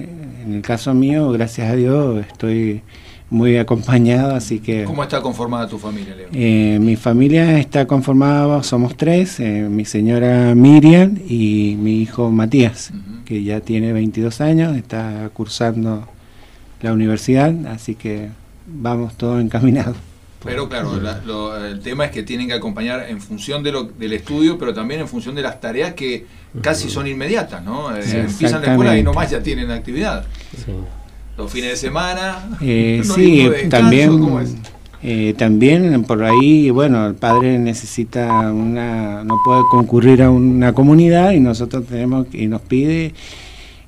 en 0.44 0.54
el 0.54 0.62
caso 0.62 0.94
mío, 0.94 1.30
gracias 1.30 1.70
a 1.70 1.76
Dios, 1.76 2.24
estoy 2.26 2.82
muy 3.30 3.58
acompañado, 3.58 4.34
así 4.34 4.60
que... 4.60 4.84
¿Cómo 4.84 5.02
está 5.02 5.20
conformada 5.20 5.68
tu 5.68 5.78
familia, 5.78 6.14
Leo? 6.14 6.28
Eh, 6.32 6.78
mi 6.80 6.96
familia 6.96 7.58
está 7.58 7.86
conformada, 7.86 8.62
somos 8.62 8.96
tres, 8.96 9.38
eh, 9.40 9.68
mi 9.70 9.84
señora 9.84 10.54
Miriam 10.54 11.18
y 11.28 11.76
mi 11.78 12.00
hijo 12.02 12.30
Matías, 12.30 12.90
que 13.24 13.42
ya 13.42 13.60
tiene 13.60 13.92
22 13.92 14.40
años, 14.40 14.76
está 14.76 15.30
cursando 15.34 16.08
la 16.80 16.92
universidad, 16.92 17.54
así 17.66 17.94
que 17.94 18.30
vamos 18.66 19.16
todos 19.16 19.42
encaminados. 19.42 19.96
Pero 20.44 20.68
claro, 20.68 21.64
el 21.64 21.80
tema 21.80 22.04
es 22.04 22.10
que 22.12 22.22
tienen 22.22 22.46
que 22.46 22.54
acompañar 22.54 23.06
en 23.08 23.20
función 23.20 23.62
de 23.62 23.72
lo, 23.72 23.84
del 23.84 24.12
estudio, 24.12 24.56
pero 24.56 24.72
también 24.72 25.00
en 25.00 25.08
función 25.08 25.34
de 25.34 25.42
las 25.42 25.60
tareas 25.60 25.94
que 25.94 26.26
casi 26.62 26.88
son 26.88 27.08
inmediatas, 27.08 27.62
¿no? 27.64 27.94
Eh, 27.96 28.20
empiezan 28.20 28.62
la 28.62 28.72
escuela 28.72 28.96
y 28.96 29.02
nomás 29.02 29.30
ya 29.30 29.42
tienen 29.42 29.70
actividad. 29.70 30.24
Los 31.38 31.50
fines 31.50 31.70
de 31.70 31.76
semana. 31.76 32.50
Eh, 32.60 33.00
sí, 33.14 33.48
también. 33.70 34.20
Eh, 35.00 35.34
también 35.38 36.02
por 36.02 36.24
ahí, 36.24 36.70
bueno, 36.70 37.06
el 37.06 37.14
padre 37.14 37.56
necesita 37.56 38.50
una, 38.50 39.22
no 39.22 39.40
puede 39.44 39.62
concurrir 39.70 40.24
a 40.24 40.30
una 40.30 40.72
comunidad 40.72 41.30
y 41.30 41.40
nosotros 41.40 41.86
tenemos 41.86 42.26
y 42.32 42.48
nos 42.48 42.62
pide 42.62 43.14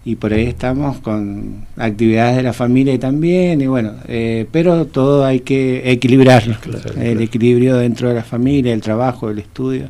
y 0.05 0.17
por 0.17 0.33
ahí 0.33 0.47
estamos 0.47 0.99
con 1.01 1.67
actividades 1.77 2.37
de 2.37 2.43
la 2.43 2.53
familia 2.53 2.99
también 2.99 3.61
y 3.61 3.67
bueno 3.67 3.93
eh, 4.09 4.47
pero 4.51 4.87
todo 4.87 5.27
hay 5.27 5.41
que 5.41 5.91
equilibrarlo 5.91 6.57
el 6.97 7.21
equilibrio 7.21 7.77
dentro 7.77 8.09
de 8.09 8.15
la 8.15 8.25
familia 8.25 8.73
el 8.73 8.81
trabajo 8.81 9.29
el 9.29 9.41
estudio 9.41 9.89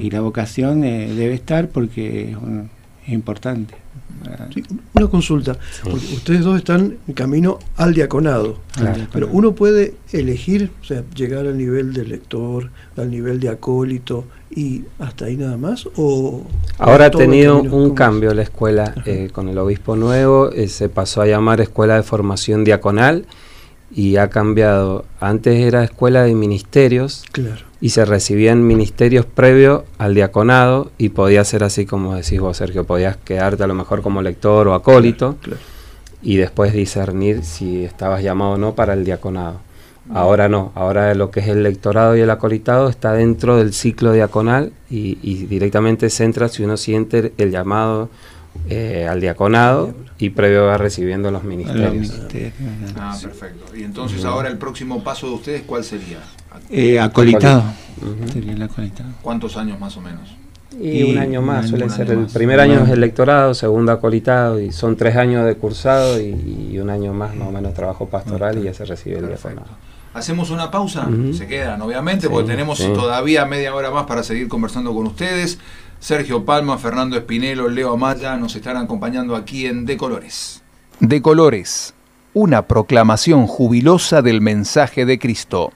y 0.00 0.10
la 0.10 0.20
vocación 0.22 0.82
eh, 0.82 1.08
debe 1.14 1.34
estar 1.34 1.68
porque 1.68 2.32
es, 2.32 3.12
importante 3.12 3.74
una 4.94 5.06
consulta 5.08 5.56
ustedes 6.14 6.42
dos 6.42 6.58
están 6.58 6.96
en 7.06 7.14
camino 7.14 7.58
al 7.76 7.94
diaconado. 7.94 8.58
Pero 9.12 9.28
uno 9.32 9.54
puede 9.54 9.94
elegir 10.12 10.70
o 10.80 10.84
sea 10.84 11.04
llegar 11.14 11.46
al 11.46 11.58
nivel 11.58 11.92
de 11.92 12.04
lector 12.04 12.70
al 12.96 13.10
nivel 13.10 13.40
de 13.40 13.48
acólito 13.48 14.24
y 14.50 14.84
hasta 14.98 15.26
ahí 15.26 15.36
nada 15.36 15.56
más 15.56 15.88
o 15.96 16.44
ahora 16.78 17.06
ha 17.06 17.10
tenido 17.10 17.60
un 17.60 17.94
cambio 17.94 18.32
la 18.34 18.42
escuela 18.42 18.94
eh, 19.04 19.28
con 19.32 19.48
el 19.48 19.58
obispo 19.58 19.96
nuevo 19.96 20.50
eh, 20.52 20.68
se 20.68 20.88
pasó 20.88 21.22
a 21.22 21.26
llamar 21.26 21.60
escuela 21.60 21.96
de 21.96 22.02
formación 22.02 22.64
diaconal 22.64 23.26
y 23.90 24.16
ha 24.16 24.28
cambiado. 24.28 25.04
Antes 25.20 25.60
era 25.60 25.84
escuela 25.84 26.22
de 26.22 26.34
ministerios 26.34 27.24
y 27.80 27.90
se 27.90 28.04
recibían 28.04 28.66
ministerios 28.66 29.24
previos 29.24 29.82
al 29.98 30.14
diaconado 30.14 30.90
y 30.98 31.10
podía 31.10 31.44
ser 31.44 31.62
así 31.62 31.86
como 31.86 32.16
decís 32.16 32.40
vos 32.40 32.56
Sergio 32.56 32.84
podías 32.84 33.16
quedarte 33.16 33.62
a 33.62 33.66
lo 33.66 33.74
mejor 33.74 34.02
como 34.02 34.20
lector 34.20 34.66
o 34.66 34.74
acólito 34.74 35.36
y 36.22 36.36
después 36.36 36.72
discernir 36.72 37.44
si 37.44 37.84
estabas 37.84 38.22
llamado 38.22 38.52
o 38.52 38.58
no 38.58 38.74
para 38.74 38.94
el 38.94 39.04
diaconado. 39.04 39.60
Ahora 40.12 40.48
no, 40.48 40.72
ahora 40.74 41.14
lo 41.14 41.30
que 41.30 41.40
es 41.40 41.48
el 41.48 41.62
lectorado 41.62 42.16
y 42.16 42.20
el 42.20 42.30
acolitado 42.30 42.88
está 42.88 43.12
dentro 43.12 43.58
del 43.58 43.74
ciclo 43.74 44.12
diaconal 44.12 44.72
y, 44.88 45.14
directamente 45.46 46.08
se 46.08 46.24
entra 46.24 46.48
si 46.48 46.64
uno 46.64 46.78
siente 46.78 47.32
el 47.36 47.50
llamado 47.50 48.08
eh, 48.68 49.06
al 49.08 49.20
diaconado 49.20 49.94
y 50.18 50.30
previo 50.30 50.66
va 50.66 50.78
recibiendo 50.78 51.30
los 51.30 51.44
ministerios. 51.44 52.12
Ah, 52.96 53.16
perfecto. 53.20 53.76
Y 53.76 53.84
entonces 53.84 54.24
ahora 54.24 54.48
el 54.48 54.58
próximo 54.58 55.02
paso 55.02 55.28
de 55.28 55.34
ustedes, 55.34 55.62
¿cuál 55.62 55.84
sería? 55.84 56.18
Eh, 56.70 56.98
acolitado. 56.98 57.62
Sería 58.32 58.52
el 58.52 58.62
acolitado. 58.62 59.10
¿Cuántos 59.22 59.56
años 59.56 59.78
más 59.78 59.96
o 59.96 60.00
menos? 60.00 60.34
Y, 60.80 61.10
un 61.10 61.18
año 61.18 61.40
más, 61.40 61.68
suele 61.68 61.88
ser. 61.88 62.10
El 62.10 62.26
primer 62.26 62.60
año 62.60 62.84
es 62.84 62.90
el 62.90 63.00
lectorado, 63.00 63.54
segundo 63.54 63.90
acolitado, 63.90 64.60
y 64.60 64.70
son 64.70 64.96
tres 64.96 65.16
años 65.16 65.46
de 65.46 65.54
cursado 65.56 66.20
y, 66.20 66.78
un 66.78 66.90
año 66.90 67.12
más, 67.14 67.34
más 67.34 67.48
o 67.48 67.52
menos, 67.52 67.74
trabajo 67.74 68.06
pastoral 68.06 68.58
y 68.58 68.64
ya 68.64 68.74
se 68.74 68.84
recibe 68.84 69.18
el 69.18 69.28
diaconado. 69.28 69.68
Hacemos 70.14 70.50
una 70.50 70.70
pausa, 70.70 71.08
se 71.32 71.46
quedan 71.46 71.80
obviamente, 71.80 72.28
porque 72.28 72.50
tenemos 72.50 72.78
todavía 72.78 73.44
media 73.44 73.74
hora 73.74 73.90
más 73.90 74.04
para 74.06 74.22
seguir 74.22 74.48
conversando 74.48 74.94
con 74.94 75.06
ustedes. 75.06 75.58
Sergio 76.00 76.44
Palma, 76.44 76.78
Fernando 76.78 77.16
Espinelo, 77.16 77.68
Leo 77.68 77.92
Amaya 77.92 78.36
nos 78.36 78.54
están 78.54 78.76
acompañando 78.76 79.34
aquí 79.34 79.66
en 79.66 79.84
De 79.84 79.96
Colores. 79.96 80.62
De 81.00 81.20
Colores, 81.20 81.94
una 82.34 82.66
proclamación 82.66 83.46
jubilosa 83.46 84.22
del 84.22 84.40
mensaje 84.40 85.04
de 85.04 85.18
Cristo. 85.18 85.72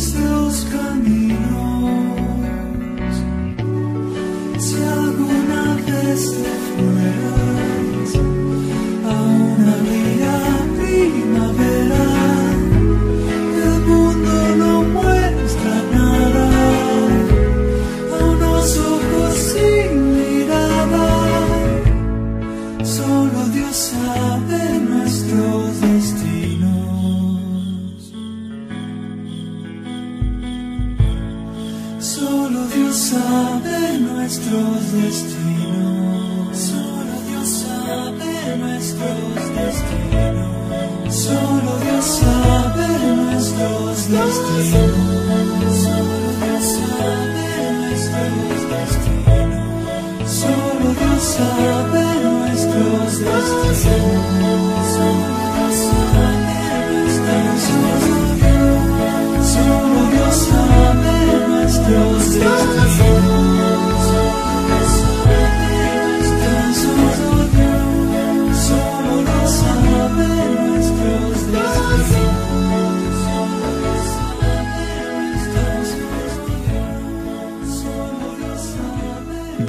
Solo 0.00 0.38
Dios 0.48 1.17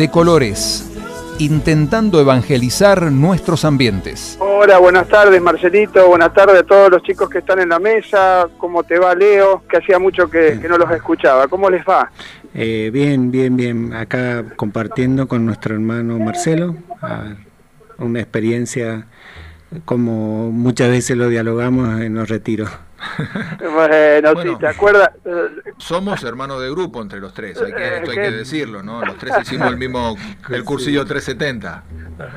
De 0.10 0.14
colores, 0.14 0.90
intentando 1.38 2.20
evangelizar 2.20 3.12
nuestros 3.12 3.64
ambientes. 3.64 4.38
Hola, 4.40 4.80
buenas 4.80 5.08
tardes 5.08 5.40
Marcelito, 5.40 6.08
buenas 6.08 6.34
tardes 6.34 6.62
a 6.62 6.64
todos 6.64 6.90
los 6.90 7.04
chicos 7.04 7.30
que 7.30 7.38
están 7.38 7.60
en 7.60 7.70
la 7.70 7.78
mesa, 7.78 8.48
¿cómo 8.58 8.82
te 8.84 8.98
va 8.98 9.14
Leo? 9.14 9.62
Que 9.70 9.78
hacía 9.78 10.00
mucho 10.00 10.28
que, 10.28 10.58
que 10.60 10.68
no 10.68 10.80
los 10.80 10.90
escuchaba, 10.90 11.48
¿cómo 11.48 11.70
les 11.70 11.86
va? 11.86 12.10
Eh, 12.56 12.90
bien, 12.92 13.30
bien, 13.30 13.56
bien. 13.56 13.94
Acá 13.94 14.44
compartiendo 14.56 15.28
con 15.28 15.46
nuestro 15.46 15.76
hermano 15.76 16.18
Marcelo 16.18 16.76
una 18.00 18.20
experiencia 18.20 19.06
como 19.86 20.50
muchas 20.52 20.90
veces 20.90 21.16
lo 21.18 21.30
dialogamos 21.30 22.02
en 22.02 22.16
los 22.16 22.28
retiros. 22.28 22.72
Bueno, 23.60 24.34
Bueno. 24.34 24.42
sí, 24.42 24.58
¿te 24.60 24.68
acuerdas? 24.68 25.12
Eh, 25.80 25.84
Somos 25.84 26.24
hermanos 26.24 26.62
de 26.62 26.70
grupo 26.70 27.02
entre 27.02 27.20
los 27.20 27.34
tres, 27.34 27.60
hay 27.62 27.72
que, 27.74 27.98
esto 27.98 28.12
hay 28.12 28.18
Eh, 28.18 28.22
que 28.22 28.32
decirlo, 28.32 28.84
¿no? 28.84 29.04
Los 29.06 29.18
tres 29.18 29.34
hicimos 29.42 29.70
el 29.70 29.78
mismo, 29.78 30.16
el 30.50 30.64
cursillo 30.64 31.06
370, 31.06 31.84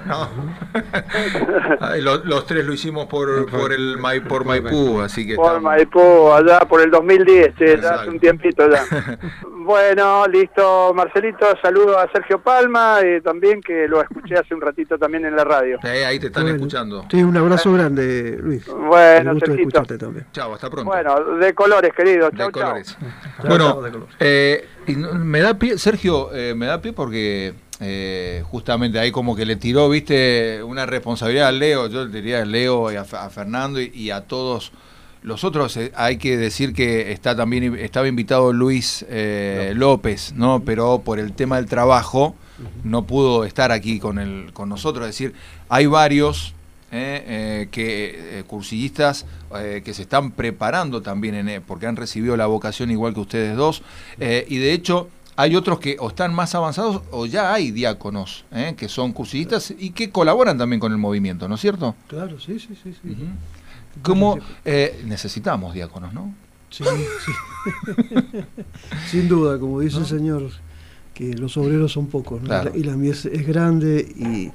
¿no? 0.07 0.29
Los, 2.25 2.47
tres 2.47 2.65
lo 2.65 2.73
hicimos 2.73 3.07
por, 3.07 3.47
por, 3.51 3.73
el, 3.73 3.99
Mai- 3.99 4.27
por 4.27 4.45
Maipú, 4.45 5.01
así 5.01 5.27
que 5.27 5.35
Por 5.35 5.47
estamos- 5.47 5.63
Maipú, 5.65 6.33
allá 6.33 6.61
por 6.61 6.81
el 6.81 6.91
2010, 6.91 7.55
sí, 7.59 7.65
ya 7.83 7.95
hace 7.95 8.09
un 8.11 8.21
tiempito 8.21 8.69
ya. 8.71 8.85
bueno, 9.65 10.27
listo, 10.29 10.93
Marcelito, 10.95 11.47
saludo 11.61 11.99
a 11.99 12.09
Sergio 12.13 12.41
Palma 12.41 12.99
y 13.03 13.21
también 13.21 13.61
que 13.61 13.87
lo 13.89 14.01
escuché 14.03 14.37
hace 14.37 14.55
un 14.55 14.61
ratito 14.61 14.97
también 14.99 15.25
en 15.27 15.35
la 15.37 15.45
radio. 15.45 15.79
Eh, 15.83 16.05
ahí 16.05 16.19
te 16.21 16.27
están 16.29 16.45
Bueno, 16.45 16.57
escuchando. 16.57 17.05
Sí, 17.11 17.23
un 17.23 17.37
abrazo 17.37 17.73
grande, 17.73 18.39
Luis. 18.41 18.65
Bueno, 18.69 19.35
de 19.35 19.99
también. 19.99 20.27
Chao, 20.33 20.55
hasta 20.55 20.71
pronto. 20.71 20.91
Bueno, 20.91 21.37
de 21.39 21.53
colores, 21.55 21.93
querido. 21.97 22.31
de 22.31 22.37
Chau, 22.39 22.51
chau. 22.51 22.63
colores. 22.63 22.97
Bueno, 23.49 23.75
eh, 24.21 24.67
y 24.87 24.93
me 24.97 25.41
da 25.41 25.55
pie, 25.59 25.79
Sergio, 25.79 26.33
eh, 26.35 26.55
me 26.55 26.67
da 26.67 26.81
pie 26.83 26.93
porque 26.93 27.55
eh, 27.81 28.43
justamente 28.47 28.99
ahí 28.99 29.11
como 29.11 29.35
que 29.35 29.45
le 29.47 29.57
tiró, 29.57 29.89
viste, 29.89 30.63
una 30.63 30.87
responsabilidad 30.87 31.49
a 31.49 31.53
Leo, 31.53 31.89
yo 31.89 32.05
le 32.05 32.11
diría 32.13 32.43
a 32.43 32.45
Leo 32.45 32.93
y 32.93 32.97
a, 32.97 33.05
Fe- 33.05 33.17
a 33.17 33.31
Fernando 33.31 33.81
y, 33.81 33.91
y 33.95 34.11
a 34.11 34.23
todos 34.23 34.73
los 35.23 35.45
otros. 35.45 35.77
eh, 35.77 35.93
hay 35.97 36.17
que 36.19 36.37
decir 36.37 36.73
que 36.75 37.13
está 37.13 37.35
también 37.37 37.77
estaba 37.77 38.07
invitado 38.09 38.53
Luis 38.53 39.05
eh, 39.09 39.73
López, 39.77 40.33
¿no? 40.37 40.63
Pero 40.65 41.03
por 41.05 41.19
el 41.19 41.33
tema 41.33 41.57
del 41.57 41.67
trabajo 41.67 42.35
no 42.85 43.07
pudo 43.07 43.45
estar 43.45 43.73
aquí 43.73 43.99
con 43.99 44.19
el, 44.19 44.53
con 44.53 44.69
nosotros. 44.69 45.09
Es 45.09 45.15
decir, 45.17 45.35
hay 45.69 45.87
varios 45.87 46.55
eh, 46.93 47.25
eh, 47.27 47.69
que 47.71 48.39
eh, 48.41 48.45
cursillistas 48.45 49.27
que 49.85 49.93
se 49.93 50.03
están 50.03 50.31
preparando 50.31 51.03
también 51.03 51.49
en, 51.49 51.63
porque 51.63 51.87
han 51.87 51.97
recibido 51.97 52.37
la 52.39 52.47
vocación 52.47 52.91
igual 52.91 53.13
que 53.13 53.21
ustedes 53.21 53.55
dos 53.55 53.83
y 54.19 54.57
de 54.57 54.73
hecho 54.73 55.11
hay 55.37 55.57
otros 55.57 55.79
que 55.79 55.97
o 55.99 56.09
están 56.09 56.35
más 56.35 56.55
avanzados 56.55 57.03
o 57.11 57.27
ya 57.27 57.53
hay 57.53 57.71
diáconos 57.71 58.47
que 58.77 58.89
son 58.89 59.13
cursillistas 59.13 59.75
y 59.79 59.91
que 59.91 60.11
colaboran 60.11 60.57
también 60.57 60.81
con 60.81 60.93
el 60.93 60.99
movimiento, 60.99 61.49
¿no 61.49 61.57
es 61.57 61.61
cierto? 61.61 61.95
Claro, 62.09 62.41
sí, 62.41 62.59
sí, 62.59 62.69
sí. 62.83 62.95
sí. 63.03 63.11
Ujú. 63.11 63.27
¿Cómo 64.01 64.39
eh, 64.65 65.03
necesitamos 65.05 65.75
diáconos, 65.75 66.15
no? 66.15 66.35
Sí, 66.71 66.85
sí. 67.25 67.33
Sin 69.11 69.29
duda, 69.29 69.59
como 69.59 69.81
dice 69.81 69.99
el 69.99 70.07
Señor, 70.07 70.51
que 71.13 71.35
los 71.35 71.59
obreros 71.59 71.93
son 71.93 72.07
pocos 72.07 72.41
¿no? 72.41 72.49
Claro. 72.49 72.73
y 72.75 72.85
la 72.85 72.97
mies 72.97 73.27
es 73.27 73.47
grande 73.47 74.01
y 74.17 74.51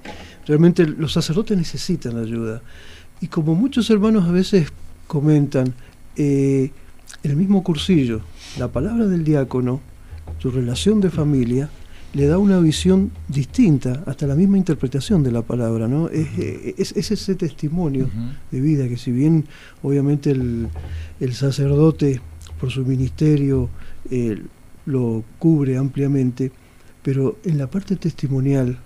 realmente 0.48 0.86
los 0.88 1.14
sacerdotes 1.14 1.58
necesitan 1.58 2.18
ayuda. 2.18 2.62
Y 3.22 3.28
como 3.28 3.54
muchos 3.56 3.90
hermanos 3.90 4.26
a 4.28 4.32
veces 4.32 4.70
comentan, 5.08 5.74
eh, 6.16 6.72
el 7.24 7.36
mismo 7.36 7.64
cursillo, 7.64 8.22
la 8.58 8.68
palabra 8.70 9.06
del 9.08 9.24
diácono, 9.24 9.82
su 10.40 10.52
relación 10.52 11.02
de 11.02 11.10
familia, 11.10 11.70
le 12.14 12.26
da 12.28 12.38
una 12.38 12.60
visión 12.60 13.12
distinta, 13.28 14.04
hasta 14.08 14.26
la 14.28 14.36
misma 14.36 14.58
interpretación 14.58 15.24
de 15.24 15.32
la 15.32 15.42
palabra, 15.42 15.88
¿no? 15.88 16.10
Es, 16.10 16.28
eh, 16.40 16.76
es- 16.78 16.94
es 16.96 17.12
ese 17.12 17.36
testimonio 17.36 18.10
de 18.52 18.62
vida, 18.62 18.88
que 18.88 18.98
si 18.98 19.12
bien 19.12 19.46
obviamente 19.84 20.32
el, 20.32 20.70
el 21.20 21.34
sacerdote 21.34 22.22
por 22.60 22.72
su 22.72 22.86
ministerio 22.86 23.70
eh, 24.10 24.42
lo 24.86 25.24
cubre 25.38 25.78
ampliamente, 25.78 26.52
pero 27.04 27.38
en 27.44 27.58
la 27.58 27.68
parte 27.68 27.96
testimonial 27.98 28.80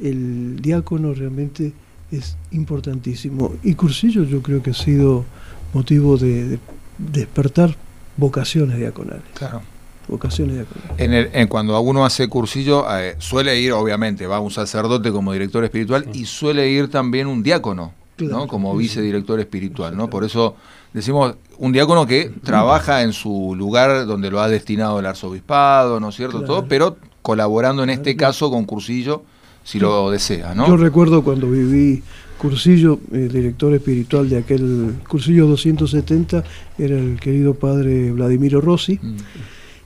el 0.00 0.60
diácono 0.60 1.14
realmente 1.14 1.72
es 2.10 2.36
importantísimo. 2.50 3.54
Y 3.62 3.74
Cursillo 3.74 4.24
yo 4.24 4.42
creo 4.42 4.62
que 4.62 4.70
ha 4.70 4.74
sido 4.74 5.24
motivo 5.72 6.16
de, 6.18 6.48
de 6.48 6.58
despertar 6.98 7.76
vocaciones 8.16 8.78
diaconales. 8.78 9.22
Claro. 9.34 9.62
Vocaciones 10.08 10.56
diaconales. 10.56 10.90
En 10.98 11.12
el, 11.12 11.30
en 11.32 11.48
cuando 11.48 11.80
uno 11.80 12.04
hace 12.04 12.28
cursillo, 12.28 12.84
eh, 12.98 13.16
suele 13.18 13.58
ir, 13.60 13.72
obviamente, 13.72 14.26
va 14.26 14.40
un 14.40 14.50
sacerdote 14.50 15.10
como 15.12 15.32
director 15.32 15.64
espiritual 15.64 16.06
y 16.12 16.26
suele 16.26 16.68
ir 16.68 16.90
también 16.90 17.26
un 17.26 17.42
diácono, 17.42 17.92
¿no? 18.18 18.46
Como 18.46 18.72
sí, 18.72 18.78
vicedirector 18.78 19.40
espiritual, 19.40 19.96
¿no? 19.96 20.10
Por 20.10 20.24
eso 20.24 20.56
decimos 20.92 21.36
un 21.56 21.72
diácono 21.72 22.06
que 22.06 22.30
trabaja 22.42 23.02
en 23.02 23.12
su 23.12 23.54
lugar 23.56 24.06
donde 24.06 24.30
lo 24.30 24.40
ha 24.40 24.48
destinado 24.48 24.98
el 24.98 25.06
arzobispado, 25.06 26.00
¿no 26.00 26.10
es 26.10 26.16
cierto? 26.16 26.38
Claro. 26.38 26.54
Todo, 26.54 26.68
pero 26.68 26.96
colaborando 27.22 27.82
en 27.84 27.90
este 27.90 28.16
caso 28.16 28.50
con 28.50 28.64
cursillo, 28.64 29.22
si 29.64 29.78
lo 29.78 30.10
desea, 30.10 30.54
¿no? 30.54 30.66
Yo 30.66 30.76
recuerdo 30.76 31.22
cuando 31.22 31.48
viví 31.50 32.02
Cursillo, 32.38 32.98
el 33.12 33.28
director 33.30 33.72
espiritual 33.74 34.28
de 34.28 34.38
aquel 34.38 34.94
Cursillo 35.08 35.46
270 35.46 36.42
era 36.78 36.98
el 36.98 37.20
querido 37.20 37.54
padre 37.54 38.10
Vladimiro 38.12 38.60
Rossi 38.60 38.98
Mm. 39.00 39.16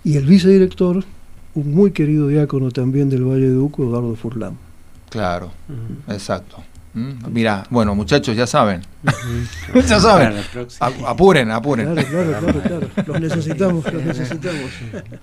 y 0.04 0.16
el 0.16 0.24
vicedirector, 0.24 1.04
un 1.54 1.74
muy 1.74 1.90
querido 1.90 2.28
diácono 2.28 2.70
también 2.70 3.10
del 3.10 3.24
Valle 3.24 3.48
de 3.48 3.50
Duco, 3.54 3.82
Eduardo 3.84 4.14
Furlan. 4.14 4.56
Claro, 5.10 5.50
exacto. 6.08 6.56
Mm, 6.96 7.30
Mirá, 7.30 7.66
bueno, 7.68 7.94
muchachos, 7.94 8.34
ya 8.34 8.46
saben. 8.46 8.80
ya 9.86 10.00
saben. 10.00 10.32
Apuren, 11.06 11.50
apuren. 11.50 11.92
Claro, 11.92 12.08
claro, 12.08 12.38
claro, 12.40 12.60
claro. 12.62 12.88
Los 13.06 13.20
necesitamos, 13.20 13.92
los 13.92 14.02
necesitamos. 14.02 14.70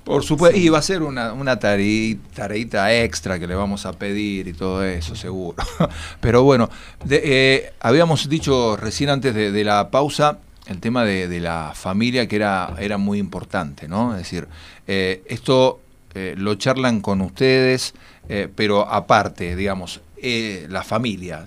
Por 0.04 0.24
supuesto, 0.24 0.56
y 0.60 0.70
va 0.70 0.78
a 0.78 0.82
ser 0.84 1.02
una, 1.02 1.34
una 1.34 1.58
tare- 1.58 2.18
tareita 2.36 2.94
extra 2.94 3.40
que 3.40 3.48
le 3.48 3.56
vamos 3.56 3.88
a 3.88 3.94
pedir 3.94 4.48
y 4.48 4.54
todo 4.54 4.84
eso, 4.84 5.16
seguro. 5.16 5.58
Pero 6.22 6.44
bueno, 6.44 6.70
de- 7.04 7.22
eh, 7.24 7.74
habíamos 7.80 8.30
dicho 8.30 8.78
recién 8.78 9.10
antes 9.10 9.34
de, 9.34 9.52
de 9.52 9.64
la 9.64 9.90
pausa 9.90 10.38
el 10.68 10.80
tema 10.80 11.04
de, 11.04 11.28
de 11.28 11.40
la 11.40 11.72
familia 11.74 12.28
que 12.28 12.36
era, 12.36 12.76
era 12.78 12.98
muy 13.00 13.18
importante, 13.18 13.88
¿no? 13.88 14.12
Es 14.14 14.20
decir, 14.20 14.48
eh, 14.88 15.24
esto 15.26 15.82
eh, 16.14 16.36
lo 16.38 16.54
charlan 16.56 17.02
con 17.02 17.20
ustedes, 17.22 17.96
eh, 18.30 18.48
pero 18.56 18.88
aparte, 18.88 19.56
digamos, 19.56 20.02
eh, 20.26 20.68
la 20.70 20.84
familia, 20.84 21.44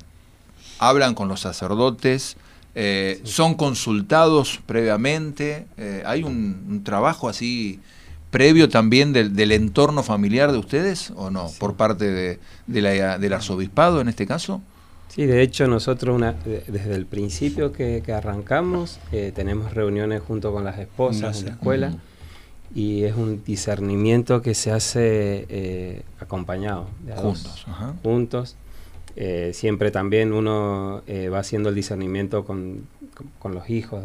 hablan 0.79 1.15
con 1.15 1.29
los 1.29 1.41
sacerdotes, 1.41 2.37
eh, 2.75 3.21
son 3.25 3.55
consultados 3.55 4.61
previamente, 4.67 5.67
eh, 5.77 6.03
hay 6.05 6.23
un, 6.23 6.65
un 6.69 6.85
trabajo 6.85 7.29
así 7.29 7.81
previo 8.31 8.69
también 8.69 9.13
del, 9.15 9.35
del 9.35 9.53
entorno 9.53 10.03
familiar 10.03 10.53
de 10.53 10.59
ustedes 10.59 11.13
o 11.17 11.31
no, 11.31 11.51
por 11.59 11.75
parte 11.75 12.11
de, 12.11 12.39
de 12.67 12.83
la- 12.83 13.19
del 13.19 13.33
arzobispado 13.33 14.01
en 14.01 14.09
este 14.09 14.27
caso. 14.27 14.61
Sí, 15.09 15.25
de 15.25 15.41
hecho 15.41 15.67
nosotros 15.69 16.15
una- 16.15 16.33
de- 16.33 16.65
desde 16.67 16.95
el 16.97 17.07
principio 17.07 17.73
que, 17.73 18.03
que 18.05 18.13
arrancamos 18.13 18.99
eh, 19.13 19.33
tenemos 19.35 19.73
reuniones 19.73 20.21
junto 20.27 20.53
con 20.53 20.65
las 20.65 20.79
esposas 20.79 21.39
en 21.41 21.47
la 21.47 21.51
escuela 21.53 21.95
y 22.75 23.05
es 23.05 23.17
un 23.17 23.43
discernimiento 23.43 24.43
que 24.43 24.55
se 24.55 24.71
hace 24.73 26.03
acompañado, 26.21 26.89
de 27.05 27.13
a 27.13 27.17
dos, 27.17 27.39
Juntos. 27.43 27.65
ajá. 27.69 27.95
juntos. 28.03 28.57
Eh, 29.17 29.53
siempre 29.55 29.91
también 29.91 30.33
uno 30.33 31.03
eh, 31.07 31.29
va 31.31 31.39
haciendo 31.39 31.71
el 31.71 31.75
discernimiento 31.75 32.45
con, 32.45 32.87
con- 33.15 33.31
con 33.39 33.55
los 33.55 33.71
hijos, 33.71 34.05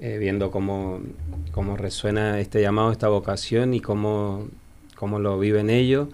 eh, 0.00 0.18
viendo 0.18 0.50
cómo, 0.50 1.00
cómo 1.52 1.76
resuena 1.76 2.40
este 2.40 2.60
llamado, 2.60 2.90
esta 2.90 3.08
vocación 3.08 3.74
y 3.74 3.80
cómo, 3.80 4.48
cómo 4.96 5.20
lo 5.20 5.38
viven 5.38 5.70
ellos 5.70 6.08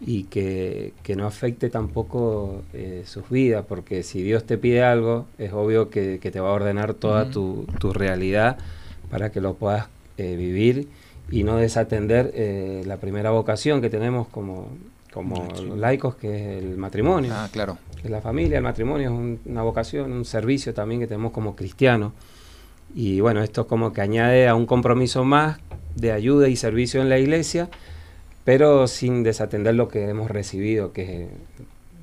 y 0.00 0.24
que, 0.24 0.92
que 1.02 1.16
no 1.16 1.26
afecte 1.26 1.68
tampoco 1.70 2.62
sus 3.04 3.28
vidas, 3.30 3.64
porque 3.66 4.02
si 4.02 4.22
Dios 4.22 4.44
te 4.44 4.58
pide 4.58 4.82
algo, 4.84 5.26
es 5.38 5.52
obvio 5.52 5.88
que, 5.90 6.18
que 6.20 6.30
te 6.30 6.38
va 6.38 6.50
a 6.50 6.52
ordenar 6.52 6.94
toda 6.94 7.30
tu, 7.30 7.66
tu 7.80 7.92
realidad 7.94 8.58
para 9.10 9.32
que 9.32 9.40
lo 9.40 9.54
puedas 9.54 9.86
vivir 10.18 10.86
y 11.30 11.42
no 11.44 11.56
desatender 11.56 12.32
la 12.86 12.98
primera 12.98 13.30
vocación 13.30 13.80
que 13.80 13.88
tenemos 13.90 14.28
como, 14.28 14.68
como 15.16 15.48
laicos, 15.76 16.14
que 16.16 16.58
es 16.58 16.62
el 16.62 16.76
matrimonio 16.76 17.32
Ah, 17.34 17.48
claro. 17.50 17.78
que 18.02 18.10
la 18.10 18.20
familia, 18.20 18.58
el 18.58 18.62
matrimonio 18.64 19.08
es 19.08 19.14
un- 19.16 19.40
una 19.46 19.62
vocación, 19.62 20.12
un 20.12 20.26
servicio 20.26 20.74
también 20.74 21.00
que 21.00 21.06
tenemos 21.06 21.32
como 21.32 21.56
cristianos. 21.56 22.12
Y 22.94 23.20
bueno, 23.20 23.42
esto 23.42 23.66
como 23.66 23.94
que 23.94 24.02
añade 24.02 24.46
a 24.46 24.54
un 24.54 24.66
compromiso 24.66 25.24
más 25.24 25.58
de 25.94 26.12
ayuda 26.12 26.48
y 26.48 26.56
servicio 26.56 27.00
en 27.00 27.08
la 27.08 27.18
iglesia, 27.18 27.70
pero 28.44 28.86
sin 28.88 29.22
desatender 29.22 29.74
lo 29.74 29.88
que 29.88 30.06
hemos 30.08 30.30
recibido, 30.30 30.92
que 30.92 31.02
es 31.02 31.10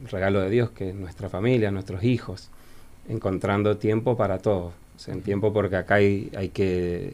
el 0.04 0.10
regalo 0.10 0.42
de 0.42 0.50
Dios, 0.50 0.72
que 0.72 0.90
es 0.90 0.96
nuestra 0.96 1.30
familia, 1.30 1.70
nuestros 1.70 2.04
hijos, 2.04 2.50
encontrando 3.08 3.78
tiempo 3.78 4.18
para 4.18 4.40
todos. 4.40 4.74
O 4.96 5.00
sea, 5.00 5.14
en 5.14 5.22
tiempo 5.22 5.54
porque 5.54 5.76
acá 5.76 5.96
hay, 5.96 6.32
hay 6.36 6.50
que 6.50 7.14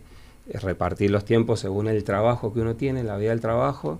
repartir 0.53 1.11
los 1.11 1.25
tiempos 1.25 1.59
según 1.59 1.89
el 1.89 2.03
trabajo 2.05 2.53
que 2.53 2.61
uno 2.61 2.75
tiene, 2.75 3.03
la 3.03 3.17
vida 3.17 3.31
del 3.31 3.41
trabajo, 3.41 3.99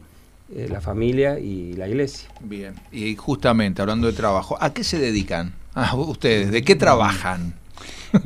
eh, 0.56 0.68
la 0.70 0.82
familia 0.82 1.40
y 1.40 1.74
la 1.74 1.88
iglesia. 1.88 2.30
Bien. 2.42 2.74
Y 2.92 3.16
justamente, 3.16 3.82
hablando 3.82 4.08
de 4.08 4.14
trabajo, 4.14 4.58
¿a 4.60 4.74
qué 4.74 4.84
se 4.84 5.00
dedican? 5.00 5.54
Ah, 5.76 5.96
ustedes, 5.96 6.52
¿de 6.52 6.64
qué 6.64 6.76
trabajan? 6.76 7.54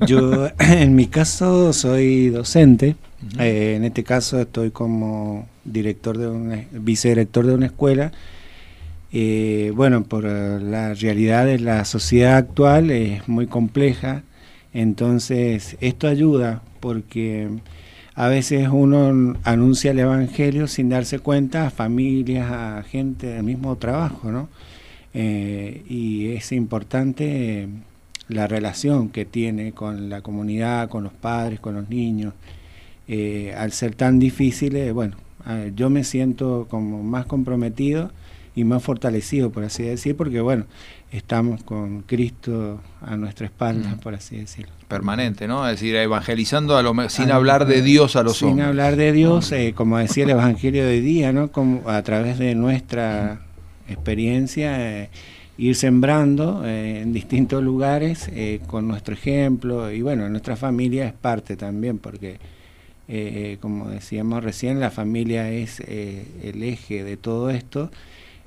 Yo, 0.07 0.47
en 0.59 0.95
mi 0.95 1.07
caso, 1.07 1.73
soy 1.73 2.29
docente. 2.29 2.95
Eh, 3.39 3.75
en 3.77 3.83
este 3.83 4.03
caso, 4.03 4.39
estoy 4.39 4.71
como 4.71 5.47
director 5.63 6.17
de 6.17 6.27
una, 6.27 6.65
vicedirector 6.71 7.45
de 7.45 7.53
una 7.53 7.67
escuela. 7.67 8.11
Eh, 9.11 9.71
bueno, 9.75 10.03
por 10.03 10.25
eh, 10.25 10.59
la 10.59 10.93
realidad 10.93 11.45
de 11.45 11.59
la 11.59 11.85
sociedad 11.85 12.37
actual 12.37 12.91
es 12.91 13.27
muy 13.27 13.47
compleja. 13.47 14.23
Entonces, 14.73 15.77
esto 15.81 16.07
ayuda 16.07 16.63
porque 16.79 17.49
a 18.15 18.27
veces 18.27 18.69
uno 18.71 19.35
anuncia 19.43 19.91
el 19.91 19.99
evangelio 19.99 20.67
sin 20.67 20.89
darse 20.89 21.19
cuenta 21.19 21.67
a 21.67 21.69
familias, 21.71 22.51
a 22.51 22.83
gente 22.83 23.27
del 23.27 23.43
mismo 23.43 23.75
trabajo, 23.77 24.31
¿no? 24.31 24.49
Eh, 25.15 25.83
y 25.87 26.29
es 26.29 26.51
importante 26.51 27.63
eh, 27.63 27.67
la 28.27 28.47
relación 28.47 29.09
que 29.09 29.25
tiene 29.25 29.71
con 29.73 30.09
la 30.09 30.21
comunidad, 30.21 30.89
con 30.89 31.03
los 31.03 31.13
padres, 31.13 31.59
con 31.59 31.75
los 31.75 31.89
niños. 31.89 32.33
Eh, 33.07 33.53
al 33.57 33.71
ser 33.71 33.95
tan 33.95 34.19
difíciles, 34.19 34.93
bueno, 34.93 35.17
yo 35.75 35.89
me 35.89 36.05
siento 36.05 36.67
como 36.69 37.03
más 37.03 37.25
comprometido 37.25 38.11
y 38.55 38.63
más 38.63 38.81
fortalecido, 38.81 39.51
por 39.51 39.65
así 39.65 39.83
decir, 39.83 40.15
porque 40.15 40.39
bueno, 40.39 40.65
estamos 41.13 41.63
con 41.63 42.01
Cristo 42.01 42.81
a 43.01 43.15
nuestra 43.15 43.45
espalda, 43.45 43.97
por 44.01 44.15
así 44.15 44.37
decirlo. 44.37 44.73
Permanente, 44.87 45.47
¿no? 45.47 45.65
Es 45.67 45.79
decir, 45.79 45.95
evangelizando 45.95 46.75
a 46.75 46.81
lo 46.83 46.93
sin 47.09 47.31
hablar 47.31 47.65
de 47.65 47.81
Dios 47.81 48.15
a 48.15 48.23
los 48.23 48.37
Sin 48.37 48.49
hombres. 48.49 48.67
hablar 48.67 48.95
de 48.95 49.11
Dios, 49.11 49.51
eh, 49.51 49.73
como 49.75 49.97
decía 49.99 50.23
el 50.23 50.31
Evangelio 50.31 50.85
de 50.85 51.01
día, 51.01 51.31
¿no? 51.31 51.51
Como 51.51 51.87
a 51.89 52.01
través 52.01 52.39
de 52.39 52.55
nuestra 52.55 53.41
experiencia, 53.87 55.01
eh, 55.03 55.09
ir 55.57 55.75
sembrando 55.75 56.63
eh, 56.65 57.01
en 57.01 57.13
distintos 57.13 57.63
lugares 57.63 58.27
eh, 58.33 58.59
con 58.65 58.87
nuestro 58.87 59.13
ejemplo. 59.13 59.91
Y 59.91 60.01
bueno, 60.01 60.27
nuestra 60.29 60.55
familia 60.55 61.05
es 61.05 61.13
parte 61.13 61.55
también, 61.55 61.99
porque 61.99 62.39
eh, 63.07 63.57
como 63.59 63.89
decíamos 63.89 64.43
recién, 64.43 64.79
la 64.79 64.89
familia 64.89 65.49
es 65.51 65.81
eh, 65.85 66.25
el 66.43 66.63
eje 66.63 67.03
de 67.03 67.17
todo 67.17 67.49
esto. 67.49 67.91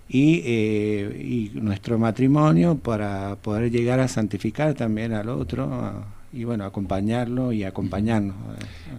Y, 0.09 0.43
eh, 0.45 1.51
y 1.55 1.59
nuestro 1.61 1.99
matrimonio 1.99 2.77
para 2.77 3.37
poder 3.43 3.71
llegar 3.73 3.99
a 4.01 4.07
santificar 4.09 4.75
también 4.75 5.13
al 5.13 5.29
otro 5.29 5.65
a- 5.73 6.05
y 6.33 6.45
bueno, 6.45 6.65
acompañarlo 6.65 7.51
y 7.53 7.65
acompañarnos. 7.65 8.35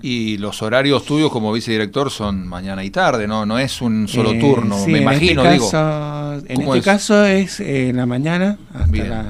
Y 0.01 0.37
los 0.37 0.61
horarios 0.63 1.05
tuyos 1.05 1.31
como 1.31 1.53
vicedirector 1.53 2.09
son 2.09 2.47
mañana 2.47 2.83
y 2.83 2.89
tarde, 2.89 3.27
¿no? 3.27 3.45
No 3.45 3.59
es 3.59 3.81
un 3.81 4.07
solo 4.07 4.31
Eh, 4.31 4.39
turno, 4.39 4.75
sí, 4.77 4.91
me 4.91 4.97
en 4.97 5.03
imagino, 5.03 5.41
este 5.43 5.53
digo. 5.53 5.69
caso, 5.71 6.45
En 6.47 6.55
¿Cómo 6.55 6.75
este 6.75 6.79
es? 6.79 6.85
caso 6.85 7.25
es 7.25 7.59
eh, 7.59 7.89
en 7.89 7.97
la 7.97 8.05
mañana 8.05 8.57
hasta 8.73 9.03
las 9.05 9.25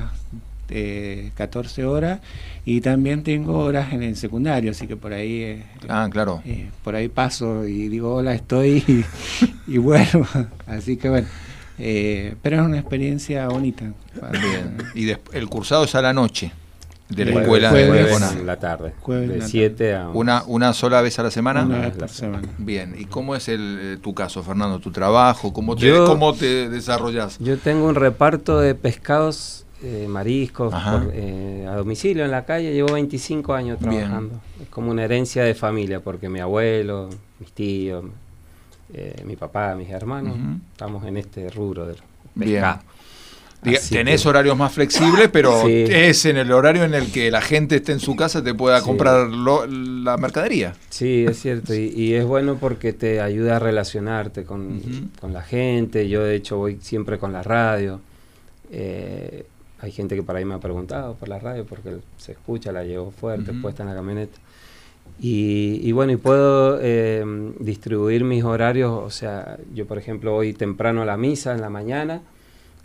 eh, 0.70 1.32
14 1.36 1.86
horas 1.86 2.20
y 2.66 2.82
también 2.82 3.24
tengo 3.24 3.58
horas 3.60 3.94
en 3.94 4.04
el 4.04 4.16
secundario, 4.16 4.72
así 4.72 4.88
que 4.88 4.96
por 4.96 5.14
ahí 5.14 5.42
eh, 5.42 5.64
Ah, 5.90 6.08
claro. 6.12 6.42
eh, 6.46 6.70
por 6.84 6.96
ahí 6.96 7.08
paso 7.10 7.66
y 7.68 7.88
digo 7.90 8.16
hola 8.16 8.34
estoy 8.34 8.84
y, 8.88 9.06
y 9.74 9.78
vuelvo, 9.80 10.26
así 10.66 10.98
que 10.98 11.10
bueno, 11.10 11.28
eh, 11.78 12.36
pero 12.42 12.58
es 12.58 12.62
una 12.64 12.80
experiencia 12.80 13.48
bonita. 13.48 13.86
Bien. 14.32 14.78
Y 14.96 15.10
el 15.34 15.48
cursado 15.50 15.84
es 15.84 15.94
a 15.96 16.02
la 16.02 16.14
noche 16.14 16.52
de 17.10 17.24
la 17.26 17.32
Jueves- 17.32 17.44
escuela 17.44 17.72
de 17.72 17.86
jueves- 17.86 17.90
jueves 17.90 18.08
Diagonal. 18.20 18.38
en 18.42 18.48
la 18.48 18.60
tarde, 18.60 18.94
Jueves 19.00 19.30
de 19.30 19.38
la 19.38 19.48
7 19.48 19.96
a 19.96 20.10
Una, 20.10 20.44
una 20.48 20.74
sola 20.74 21.02
vez 21.02 21.18
a 21.20 21.24
la 21.24 21.32
semana. 21.32 21.64
Una 21.66 21.80
vez 21.80 21.94
la 21.94 22.00
por 22.00 22.10
semana. 22.10 22.50
Bien. 22.58 22.96
¿Y 22.98 23.06
cómo 23.06 23.36
es 23.36 23.48
el, 23.48 23.80
eh, 23.82 23.98
tu 24.02 24.14
caso, 24.14 24.44
Fernando? 24.44 24.80
¿Tu 24.80 24.92
trabajo? 24.92 25.54
¿Cómo 25.54 25.76
te, 25.76 25.88
Yo- 25.88 26.06
cómo 26.06 26.34
te 26.34 26.68
desarrollas? 26.70 27.38
Yo 27.40 27.58
tengo 27.58 27.86
un 27.88 27.96
reparto 27.96 28.60
de 28.60 28.76
pescados, 28.76 29.66
eh, 29.84 30.06
mariscos, 30.10 30.74
por, 30.74 31.12
eh, 31.14 31.66
a 31.70 31.76
domicilio 31.76 32.26
en 32.26 32.32
la 32.32 32.44
calle. 32.46 32.74
Llevo 32.74 32.94
25 32.94 33.54
años 33.54 33.80
Bien. 33.80 33.92
trabajando. 34.02 34.42
Es 34.62 34.68
como 34.70 34.92
una 34.92 35.06
herencia 35.06 35.44
de 35.44 35.54
familia, 35.56 36.02
porque 36.02 36.28
mi 36.28 36.40
abuelo, 36.42 37.10
mis 37.40 37.52
tíos, 37.54 38.04
eh, 38.94 39.22
mi 39.26 39.36
papá, 39.36 39.76
mis 39.76 39.90
hermanos, 39.90 40.36
estamos 40.72 41.06
en 41.06 41.18
este 41.18 41.50
rubro 41.50 41.86
del 41.86 41.98
pescado. 42.38 42.82
Diga- 43.64 43.80
tenés 43.90 44.22
que- 44.22 44.30
horarios 44.30 44.56
más 44.56 44.72
flexibles, 44.72 45.30
pero 45.34 45.64
Sí. 45.66 45.86
es 45.90 46.26
en 46.26 46.38
el 46.38 46.52
horario 46.52 46.84
en 46.84 46.94
el 46.94 47.12
que 47.12 47.32
la 47.32 47.42
gente 47.42 47.78
esté 47.78 47.92
en 47.92 48.00
su 48.00 48.16
casa 48.16 48.44
te 48.44 48.54
pueda 48.54 48.80
Sí. 48.80 48.86
comprar 48.86 49.28
lo- 49.28 49.66
la 49.66 50.16
mercadería. 50.18 50.76
Sí, 50.90 51.26
es 51.28 51.40
cierto, 51.42 51.74
y, 51.74 51.88
y 51.96 52.14
es 52.14 52.24
bueno 52.24 52.58
porque 52.60 52.94
te 52.94 53.20
ayuda 53.20 53.56
a 53.56 53.60
relacionarte 53.60 54.44
con, 54.46 55.10
con 55.20 55.34
la 55.34 55.42
gente. 55.42 56.08
Yo, 56.08 56.24
de 56.24 56.36
hecho, 56.36 56.58
voy 56.58 56.78
siempre 56.82 57.18
con 57.18 57.34
la 57.34 57.42
radio. 57.42 58.00
Eh, 58.72 59.46
hay 59.80 59.92
gente 59.92 60.16
que 60.16 60.24
por 60.24 60.36
ahí 60.36 60.46
me 60.46 60.54
ha 60.56 60.60
preguntado 60.60 61.16
por 61.16 61.28
la 61.28 61.40
radio 61.40 61.66
porque 61.66 61.98
se 62.18 62.34
escucha, 62.34 62.72
la 62.72 62.84
llevo 62.84 63.12
fuerte, 63.12 63.54
puesta 63.54 63.84
en 63.84 63.90
la 63.90 63.96
camioneta. 63.96 64.38
Y, 65.20 65.80
y 65.84 65.92
bueno, 65.94 66.12
y 66.14 66.18
puedo 66.18 66.80
eh, 66.82 67.24
distribuir 67.60 68.24
mis 68.24 68.44
horarios. 68.44 68.92
O 68.92 69.10
sea, 69.10 69.58
yo, 69.74 69.86
por 69.88 69.98
ejemplo, 69.98 70.32
voy 70.34 70.54
temprano 70.54 71.02
a 71.02 71.06
la 71.06 71.18
misa 71.18 71.54
en 71.54 71.62
la 71.62 71.70
mañana 71.70 72.22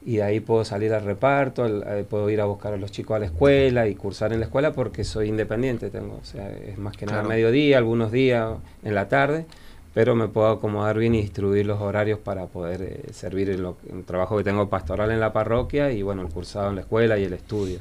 y 0.04 0.16
de 0.16 0.22
ahí 0.24 0.40
puedo 0.40 0.64
salir 0.64 0.92
al 0.94 1.04
reparto, 1.04 1.62
al- 1.64 1.84
eh, 1.86 2.04
puedo 2.08 2.28
ir 2.30 2.40
a 2.40 2.46
buscar 2.46 2.72
a 2.72 2.76
los 2.76 2.90
chicos 2.90 3.16
a 3.16 3.18
la 3.20 3.26
escuela 3.26 3.86
y 3.86 3.94
cursar 3.94 4.32
en 4.32 4.40
la 4.40 4.46
escuela 4.46 4.72
porque 4.72 5.04
soy 5.04 5.28
independiente, 5.28 5.90
tengo, 5.90 6.18
o 6.20 6.24
sea, 6.24 6.50
es 6.50 6.76
más 6.78 6.96
que 6.96 7.06
nada 7.06 7.18
Claro. 7.18 7.28
mediodía, 7.28 7.78
algunos 7.78 8.10
días 8.10 8.50
en 8.82 8.94
la 8.96 9.08
tarde, 9.08 9.46
pero 9.94 10.16
me 10.16 10.26
puedo 10.26 10.48
acomodar 10.48 10.98
bien 10.98 11.14
y 11.14 11.20
distribuir 11.22 11.66
los 11.66 11.80
horarios 11.80 12.18
para 12.18 12.46
poder 12.46 12.82
eh, 12.82 13.12
servir 13.12 13.50
en, 13.50 13.62
lo- 13.62 13.76
en 13.88 13.98
el 13.98 14.04
trabajo 14.04 14.36
que 14.38 14.42
tengo 14.42 14.68
pastoral 14.68 15.12
en 15.12 15.20
la 15.20 15.32
parroquia 15.32 15.92
y 15.92 16.02
bueno, 16.02 16.22
el 16.22 16.28
cursado 16.28 16.70
en 16.70 16.76
la 16.76 16.80
escuela 16.80 17.16
y 17.18 17.24
el 17.24 17.34
estudio. 17.34 17.78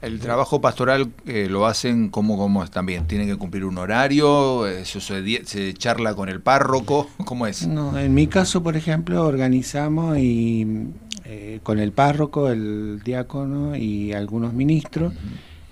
El 0.00 0.20
trabajo 0.20 0.60
pastoral 0.60 1.10
eh, 1.26 1.48
lo 1.50 1.66
hacen 1.66 2.08
como, 2.08 2.36
como 2.36 2.62
es 2.62 2.70
también. 2.70 3.06
Tienen 3.06 3.28
que 3.28 3.36
cumplir 3.36 3.64
un 3.64 3.78
horario, 3.78 4.66
eso 4.66 5.00
se, 5.00 5.44
se 5.44 5.74
charla 5.74 6.14
con 6.14 6.28
el 6.28 6.40
párroco. 6.40 7.08
¿Cómo 7.24 7.46
es? 7.46 7.66
No, 7.66 7.98
en 7.98 8.14
mi 8.14 8.28
caso, 8.28 8.62
por 8.62 8.76
ejemplo, 8.76 9.26
organizamos 9.26 10.18
y 10.18 10.66
eh, 11.30 11.60
con 11.62 11.78
el 11.78 11.92
párroco, 11.92 12.48
el 12.48 13.02
diácono 13.04 13.76
y 13.76 14.14
algunos 14.14 14.54
ministros, 14.54 15.12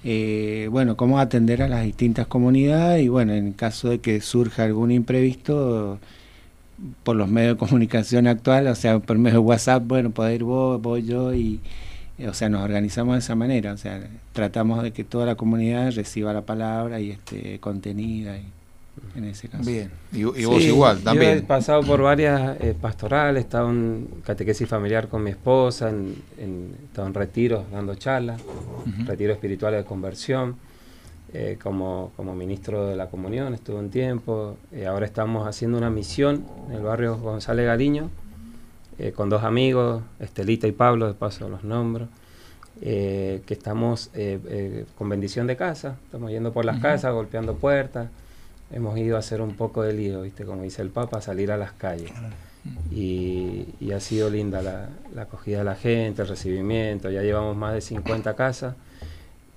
eh, 0.05 0.68
bueno, 0.70 0.99
cómo 0.99 1.18
atender 1.18 1.62
a 1.62 1.68
las 1.68 1.83
distintas 1.83 2.27
comunidades 2.27 3.03
y 3.03 3.09
bueno, 3.09 3.33
en 3.33 3.53
caso 3.53 3.89
de 3.89 4.01
que 4.01 4.20
surja 4.20 4.64
algún 4.64 4.91
imprevisto 4.91 5.99
por 7.03 7.16
los 7.16 7.29
medios 7.31 7.55
de 7.55 7.59
comunicación 7.59 8.27
actual, 8.27 8.66
o 8.66 8.74
sea, 8.74 8.99
por 8.99 9.16
medio 9.16 9.41
de 9.41 9.47
WhatsApp, 9.47 9.83
bueno, 9.87 10.11
puede 10.11 10.35
ir 10.35 10.45
vos, 10.45 10.81
voy 10.83 11.05
yo 11.05 11.33
y, 11.33 11.55
eh, 11.55 11.61
o 12.25 12.33
sea, 12.35 12.49
nos 12.49 12.62
organizamos 12.62 13.14
de 13.14 13.19
esa 13.19 13.35
manera, 13.35 13.73
o 13.73 13.77
sea, 13.77 14.01
tratamos 14.33 14.83
de 14.83 14.93
que 14.93 15.05
toda 15.05 15.27
la 15.27 15.35
comunidad 15.35 15.93
reciba 15.95 16.33
la 16.33 16.43
palabra 16.43 16.99
y 17.01 17.11
esté 17.11 17.59
contenida 17.61 18.39
y, 18.39 18.45
en 19.14 19.25
ese 19.25 19.49
caso. 19.49 19.69
Bien. 19.69 19.91
Y, 20.12 20.21
y 20.21 20.23
vos 20.47 20.62
Sí, 20.62 20.69
igual, 20.69 20.97
Yo 20.97 21.03
he 21.03 21.05
también. 21.05 21.43
pasado 21.47 21.83
por 21.83 22.01
varias 22.01 22.59
eh, 22.61 22.75
pastorales, 22.81 23.43
he 23.43 23.45
estado 23.47 23.71
en 23.71 24.09
catequesis 24.25 24.67
familiar 24.67 25.09
con 25.09 25.23
mi 25.23 25.31
esposa, 25.31 25.91
en, 25.91 26.14
en- 26.39 26.75
he 26.81 26.85
estado 26.87 27.07
en 27.09 27.14
retiros 27.14 27.71
dando 27.71 27.95
charlas, 27.97 28.41
Ujú. 28.41 29.07
retiros 29.07 29.35
espirituales 29.35 29.81
de 29.83 29.85
conversión, 29.85 30.57
eh, 31.35 31.59
como, 31.62 32.12
como 32.17 32.35
ministro 32.35 32.87
de 32.87 32.97
la 32.97 33.09
comunión 33.11 33.53
estuve 33.53 33.77
un 33.81 33.91
tiempo, 33.91 34.57
eh, 34.73 34.87
ahora 34.87 35.05
estamos 35.05 35.47
haciendo 35.47 35.77
una 35.77 35.91
misión 35.91 36.47
en 36.71 36.77
el 36.77 36.83
barrio 36.83 37.19
González 37.19 37.67
Gariño, 37.67 38.09
eh, 38.99 39.13
con 39.13 39.29
dos 39.29 39.43
amigos, 39.45 40.03
Estelita 40.21 40.67
y 40.67 40.73
Pablo, 40.73 41.07
de 41.07 41.15
paso 41.15 41.49
los 41.49 41.65
nombro, 41.65 42.09
eh, 42.81 43.43
que 43.47 43.55
estamos 43.55 44.11
eh, 44.15 44.85
con 44.97 45.09
bendición 45.09 45.47
de 45.47 45.57
casa, 45.57 45.97
estamos 46.05 46.31
yendo 46.31 46.53
por 46.53 46.65
las 46.65 46.81
casas, 46.81 47.13
golpeando 47.13 47.55
puertas, 47.57 48.09
hemos 48.71 48.99
ido 48.99 49.17
a 49.17 49.21
hacer 49.21 49.41
un 49.41 49.55
poco 49.55 49.83
de 49.83 49.93
lío, 49.93 50.23
¿viste? 50.23 50.45
como 50.45 50.63
dice 50.63 50.83
el 50.83 50.91
Papa, 50.91 51.21
salir 51.21 51.53
a 51.53 51.57
las 51.57 51.73
calles. 51.73 52.13
Y, 52.91 52.97
y, 52.97 53.75
y 53.81 53.93
ha 53.93 54.01
sido 54.01 54.29
linda 54.29 54.61
la, 54.61 54.89
la 55.15 55.23
acogida 55.23 55.59
de 55.59 55.65
la 55.65 55.77
gente, 55.77 56.23
el 56.23 56.29
recibimiento, 56.29 57.11
ya 57.11 57.23
llevamos 57.23 57.57
más 57.57 57.75
de 57.75 57.81
50 57.81 58.35
casas 58.35 58.75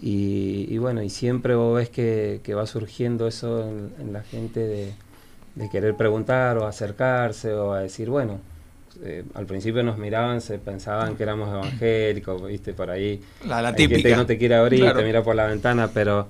y, 0.01 0.67
y 0.69 0.77
bueno, 0.77 1.01
y 1.03 1.09
siempre 1.09 1.55
vos 1.55 1.75
ves 1.75 1.89
que, 1.89 2.39
que 2.43 2.53
va 2.53 2.65
surgiendo 2.65 3.27
eso 3.27 3.67
en, 3.67 3.91
en 3.99 4.13
la 4.13 4.21
gente 4.21 4.59
de, 4.61 4.93
de 5.55 5.69
querer 5.69 5.95
preguntar 5.95 6.57
o 6.57 6.65
acercarse 6.65 7.53
o 7.53 7.73
a 7.73 7.81
decir, 7.81 8.09
bueno, 8.09 8.39
eh, 9.03 9.23
al 9.33 9.45
principio 9.45 9.83
nos 9.83 9.97
miraban, 9.97 10.41
se 10.41 10.57
pensaban 10.59 11.15
que 11.15 11.23
éramos 11.23 11.49
evangélicos, 11.49 12.45
viste, 12.47 12.73
por 12.73 12.89
ahí. 12.89 13.21
La, 13.47 13.61
la 13.61 13.69
Hay 13.69 13.75
gente 13.75 13.87
típica. 13.87 14.09
que 14.09 14.15
no 14.15 14.25
te 14.25 14.37
quiere 14.37 14.55
abrir, 14.55 14.81
Claro. 14.81 14.99
te 14.99 15.05
mira 15.05 15.23
por 15.23 15.35
la 15.35 15.45
ventana, 15.47 15.89
pero, 15.93 16.27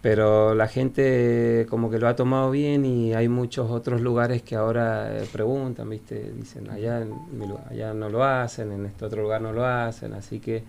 pero 0.00 0.54
la 0.54 0.68
gente 0.68 1.66
como 1.68 1.90
que 1.90 1.98
lo 1.98 2.06
ha 2.08 2.14
tomado 2.16 2.50
bien 2.50 2.84
y 2.84 3.14
hay 3.14 3.28
muchos 3.28 3.70
otros 3.70 4.00
lugares 4.00 4.42
que 4.42 4.54
ahora 4.54 5.16
eh, 5.18 5.26
preguntan, 5.32 5.90
viste, 5.90 6.32
dicen, 6.36 6.70
allá, 6.70 7.00
en 7.02 7.10
mi 7.36 7.46
lu- 7.46 7.58
allá 7.70 7.94
no 7.94 8.08
lo 8.08 8.22
hacen, 8.24 8.70
en 8.72 8.86
este 8.86 9.04
otro 9.04 9.22
lugar 9.22 9.40
no 9.42 9.52
lo 9.52 9.64
hacen, 9.66 10.12
así 10.14 10.38
que 10.40 10.62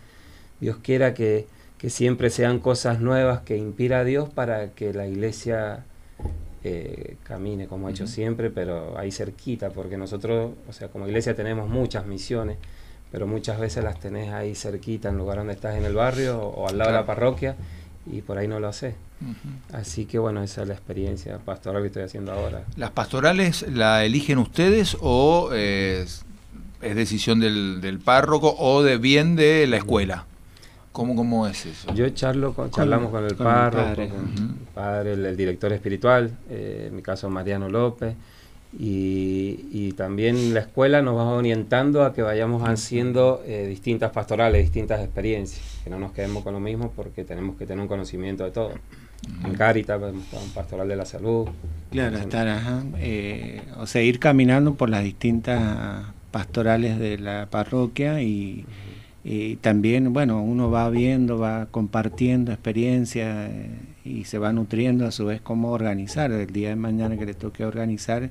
Dios 0.59 0.78
quiera 0.82 1.13
que, 1.13 1.47
que 1.78 1.89
siempre 1.89 2.30
sean 2.30 2.59
cosas 2.59 3.01
nuevas 3.01 3.41
que 3.41 3.55
inspira 3.57 3.99
a 3.99 4.03
Dios 4.03 4.30
para 4.30 4.72
que 4.72 4.93
la 4.93 5.07
iglesia 5.07 5.86
eh, 6.64 7.18
camine 7.24 7.68
como 7.68 7.88
ha 7.88 7.91
hecho 7.91 8.07
siempre, 8.07 8.49
pero 8.49 8.97
ahí 8.97 9.12
cerquita, 9.12 9.70
porque 9.70 9.97
nosotros, 9.97 10.51
o 10.68 10.74
sea, 10.74 10.89
como 10.89 11.07
iglesia 11.07 11.36
tenemos 11.36 11.70
muchas 11.70 12.05
misiones, 12.05 12.57
pero 13.12 13.28
muchas 13.28 13.60
veces 13.60 13.84
las 13.84 13.99
tenés 13.99 14.32
ahí 14.34 14.55
cerquita, 14.55 15.10
en 15.10 15.18
lugar 15.18 15.38
donde 15.38 15.53
estás 15.53 15.76
en 15.76 15.86
el 15.86 15.93
barrio 15.93 16.39
o, 16.39 16.64
o 16.64 16.70
al 16.70 16.78
lado 16.78 16.91
de 16.91 16.97
la 16.97 17.05
parroquia, 17.05 17.55
y 18.05 18.22
por 18.22 18.38
ahí 18.38 18.47
no 18.47 18.60
lo 18.60 18.68
haces. 18.68 18.95
Así 19.74 20.05
que 20.05 20.18
bueno, 20.18 20.41
esa 20.41 20.62
es 20.62 20.68
la 20.68 20.74
experiencia 20.74 21.38
pastoral 21.39 21.82
que 21.82 21.88
estoy 21.88 22.03
haciendo 22.03 22.32
ahora. 22.32 22.64
¿Las 22.78 22.91
pastorales 22.91 23.66
la 23.70 24.05
eligen 24.05 24.38
ustedes 24.38 24.97
o 25.01 25.49
eh, 25.53 26.03
es, 26.03 26.26
es 26.82 26.95
decisión 26.95 27.39
del, 27.39 27.82
del 27.82 27.99
párroco 27.99 28.55
o 28.57 28.82
de 28.82 28.97
bien 28.97 29.36
de 29.36 29.68
la 29.68 29.78
escuela? 29.78 30.26
¿Cómo, 30.91 31.15
cómo 31.15 31.47
es 31.47 31.65
eso? 31.65 31.93
Yo 31.93 32.09
charlo 32.09 32.53
con, 32.53 32.71
charlamos 32.71 33.11
con 33.11 33.23
el 33.23 33.35
con 33.35 33.47
el 33.47 33.53
padre. 33.53 34.09
con 34.09 34.19
el 34.27 34.67
padre, 34.73 35.13
el, 35.13 35.25
el 35.25 35.37
director 35.37 35.71
espiritual, 35.71 36.31
eh, 36.49 36.85
en 36.87 36.95
mi 36.95 37.01
caso 37.01 37.29
Mariano 37.29 37.69
López, 37.69 38.15
y, 38.77 39.65
y 39.71 39.93
también 39.93 40.53
la 40.53 40.61
escuela 40.61 41.01
nos 41.01 41.15
va 41.17 41.25
orientando 41.25 42.03
a 42.03 42.13
que 42.13 42.21
vayamos 42.21 42.67
haciendo 42.67 43.41
eh, 43.45 43.65
distintas 43.67 44.11
pastorales, 44.11 44.61
distintas 44.61 45.01
experiencias, 45.01 45.61
que 45.83 45.89
no 45.89 45.99
nos 45.99 46.11
quedemos 46.11 46.43
con 46.43 46.53
lo 46.53 46.59
mismo 46.59 46.91
porque 46.95 47.23
tenemos 47.23 47.55
que 47.57 47.65
tener 47.65 47.81
un 47.81 47.87
conocimiento 47.87 48.43
de 48.43 48.51
todo. 48.51 48.71
En 49.43 49.53
Caritas, 49.55 50.01
un 50.01 50.49
pastoral 50.53 50.87
de 50.87 50.95
la 50.95 51.05
salud. 51.05 51.49
Claro, 51.91 52.17
estar, 52.17 52.47
ajá, 52.47 52.83
eh, 52.99 53.61
o 53.77 53.85
sea, 53.85 54.01
ir 54.01 54.17
caminando 54.17 54.75
por 54.75 54.89
las 54.89 55.03
distintas 55.03 56.05
pastorales 56.31 56.99
de 56.99 57.17
la 57.17 57.47
parroquia 57.49 58.21
y, 58.21 58.65
y 59.24 59.57
también, 59.57 60.13
bueno, 60.13 60.41
uno 60.41 60.72
va 60.72 60.89
viendo, 60.89 61.38
va 61.38 61.67
compartiendo 61.67 62.51
experiencias 62.51 63.49
eh, 63.51 63.70
y 64.05 64.24
se 64.24 64.38
va 64.38 64.53
nutriendo 64.53 65.05
a 65.05 65.11
su 65.11 65.26
vez 65.26 65.41
cómo 65.41 65.72
organizar. 65.72 66.32
El 66.32 66.47
día 66.47 66.70
de 66.70 66.76
mañana 66.76 67.17
que 67.17 67.26
le 67.26 67.34
toque 67.34 67.65
organizar, 67.65 68.30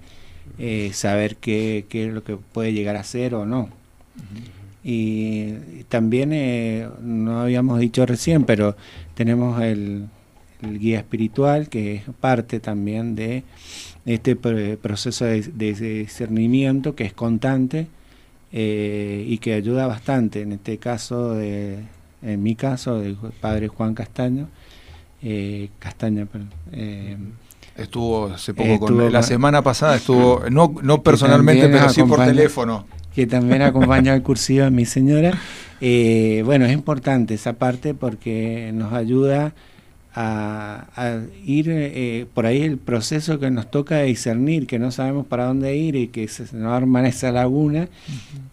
eh, 0.58 0.90
saber 0.94 1.36
qué, 1.36 1.84
qué 1.88 2.06
es 2.06 2.14
lo 2.14 2.24
que 2.24 2.36
puede 2.36 2.72
llegar 2.72 2.96
a 2.96 3.04
ser 3.04 3.34
o 3.34 3.44
no. 3.44 3.68
Y 4.82 5.52
también, 5.88 6.32
eh, 6.32 6.88
no 7.02 7.40
habíamos 7.42 7.78
dicho 7.80 8.06
recién, 8.06 8.44
pero 8.44 8.74
tenemos 9.14 9.60
el, 9.60 10.06
el 10.62 10.78
guía 10.78 10.98
espiritual, 10.98 11.68
que 11.68 11.96
es 11.96 12.02
parte 12.18 12.60
también 12.60 13.14
de 13.14 13.44
este 14.06 14.40
pr- 14.40 14.78
proceso 14.78 15.26
de, 15.26 15.42
de 15.42 15.74
discernimiento 15.74 16.94
que 16.94 17.04
es 17.04 17.12
constante 17.12 17.88
eh, 18.52 19.24
y 19.26 19.38
que 19.38 19.54
ayuda 19.54 19.86
bastante. 19.86 20.42
En 20.42 20.52
este 20.52 20.78
caso, 20.78 21.34
de, 21.34 21.80
en 22.22 22.42
mi 22.42 22.54
caso, 22.54 22.98
del 22.98 23.16
padre 23.40 23.68
Juan 23.68 23.94
Castaño, 23.94 24.48
eh, 25.22 25.70
Castaña, 25.78 26.26
perdón, 26.26 26.50
eh, 26.72 27.16
Estuvo 27.76 28.26
hace 28.26 28.54
poco 28.54 28.68
Estuvo 28.72 28.98
con 28.98 29.12
la 29.12 29.22
semana 29.22 29.62
pasada 29.62 29.94
estuvo 29.94 30.42
no 30.50 30.74
no 30.82 31.00
personalmente 31.04 31.68
pero 31.68 31.88
sí 31.90 32.02
por 32.02 32.24
teléfono. 32.24 32.84
que 33.14 33.24
también 33.28 33.62
acompaña 33.62 34.14
al 34.14 34.22
cursillo 34.22 34.64
de 34.64 34.72
mi 34.72 34.84
señora. 34.84 35.38
Eh, 35.80 36.42
bueno, 36.44 36.66
es 36.66 36.72
importante 36.72 37.34
esa 37.34 37.52
parte 37.52 37.94
porque 37.94 38.72
nos 38.74 38.92
ayuda 38.92 39.52
a, 40.14 40.86
a 40.96 41.20
ir 41.44 41.66
eh, 41.70 42.26
por 42.34 42.46
ahí 42.46 42.62
el 42.62 42.78
proceso 42.78 43.38
que 43.38 43.50
nos 43.50 43.70
toca 43.70 43.96
de 43.96 44.04
discernir, 44.04 44.66
que 44.66 44.78
no 44.78 44.90
sabemos 44.90 45.26
para 45.26 45.44
dónde 45.44 45.76
ir 45.76 45.96
y 45.96 46.08
que 46.08 46.26
se 46.28 46.44
nos 46.56 46.72
arma 46.72 47.06
esa 47.06 47.30
laguna. 47.30 47.88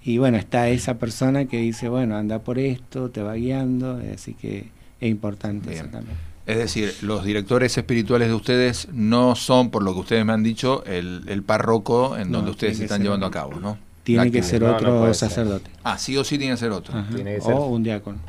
Y 0.04 0.18
bueno, 0.18 0.38
está 0.38 0.70
esa 0.70 0.96
persona 1.00 1.46
que 1.46 1.58
dice, 1.58 1.90
bueno, 1.90 2.16
anda 2.16 2.40
por 2.40 2.60
esto, 2.60 3.10
te 3.10 3.22
va 3.22 3.34
guiando, 3.36 4.00
eh, 4.02 4.12
así 4.16 4.34
que 4.34 4.68
es 5.00 5.10
importante 5.10 5.70
Bien. 5.70 5.82
eso 5.82 5.92
también. 5.92 6.18
Es 6.46 6.58
decir, 6.58 6.94
los 7.02 7.26
directores 7.26 7.76
espirituales 7.76 8.28
de 8.28 8.36
ustedes 8.36 8.88
no 8.94 9.36
son, 9.36 9.72
por 9.72 9.82
lo 9.82 9.94
que 9.96 10.02
ustedes 10.02 10.26
me 10.26 10.34
han 10.34 10.44
dicho, 10.44 10.84
el, 10.86 11.24
el 11.28 11.42
párroco 11.42 12.16
en 12.18 12.30
No, 12.30 12.38
donde 12.38 12.52
ustedes 12.52 12.78
que 12.78 12.84
están 12.84 13.02
llevando 13.02 13.26
a 13.26 13.32
cabo, 13.32 13.60
¿no? 13.60 13.80
Tiene 14.06 14.26
La 14.26 14.32
que 14.32 14.44
ser 14.44 14.62
No, 14.62 14.68
no 14.70 14.76
otro 14.78 15.00
puede 15.00 15.14
ser. 15.16 15.30
sacerdote. 15.30 15.72
Ah, 15.84 15.98
sí 15.98 16.16
o 16.16 16.24
sí 16.24 16.38
tiene 16.38 16.54
que 16.54 16.58
ser 16.60 16.72
otro. 16.72 16.94
Tiene 17.14 17.36
que 17.36 17.42
ser. 17.42 17.54
O 17.54 17.66
un 17.66 17.84
diácono, 17.84 18.20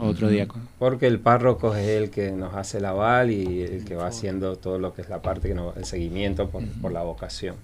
otro 0.00 0.28
diácono. 0.28 0.64
Porque 0.78 1.06
el 1.06 1.18
párroco 1.18 1.74
es 1.74 1.86
el 1.86 2.10
que 2.10 2.30
nos 2.30 2.54
hace 2.54 2.78
el 2.78 2.84
aval 2.86 3.30
y 3.32 3.62
el 3.62 3.84
que 3.84 3.96
va 3.96 4.06
haciendo 4.06 4.56
todo 4.56 4.78
lo 4.78 4.94
que 4.94 5.02
es 5.02 5.08
la 5.08 5.20
parte, 5.20 5.48
que 5.48 5.54
nos, 5.54 5.76
el 5.76 5.84
seguimiento 5.84 6.48
por, 6.48 6.64
por 6.80 6.92
la 6.92 7.02
vocación. 7.02 7.56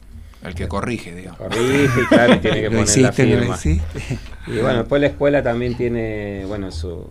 El 0.43 0.55
que 0.55 0.67
corrige, 0.69 1.15
digamos. 1.15 1.39
Corrige, 1.39 2.01
claro, 2.09 2.35
y 2.35 2.39
tiene 2.39 2.61
que 2.61 2.71
poner 2.71 2.89
la 2.89 3.03
no 3.03 3.07
lo 3.07 3.13
firma. 3.13 3.59
Y 4.49 4.59
bueno, 4.59 4.79
después 4.79 5.01
la 5.01 5.07
escuela 5.09 5.43
también 5.43 5.77
tiene, 5.77 6.45
bueno, 6.49 6.73
su, 6.73 7.09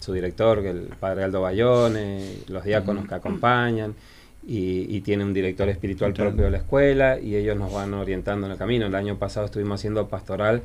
su 0.00 0.12
director, 0.14 0.62
que 0.62 0.70
el 0.70 0.80
padre 0.98 1.24
Aldo 1.24 1.42
Bayone, 1.42 2.36
los 2.48 2.64
diáconos 2.64 3.06
que 3.06 3.14
acompañan, 3.14 3.94
y, 4.48 4.96
y 4.96 5.02
tiene 5.02 5.24
un 5.24 5.34
director 5.34 5.68
espiritual 5.68 6.14
propio 6.14 6.46
de 6.46 6.50
la 6.50 6.56
escuela, 6.58 7.20
y 7.20 7.36
ellos 7.36 7.56
nos 7.56 7.72
van 7.72 7.92
orientando 7.94 8.46
en 8.46 8.52
el 8.52 8.58
camino. 8.58 8.86
El 8.86 8.94
año 8.94 9.16
pasado 9.16 9.46
estuvimos 9.46 9.78
haciendo 9.78 10.08
pastoral 10.08 10.62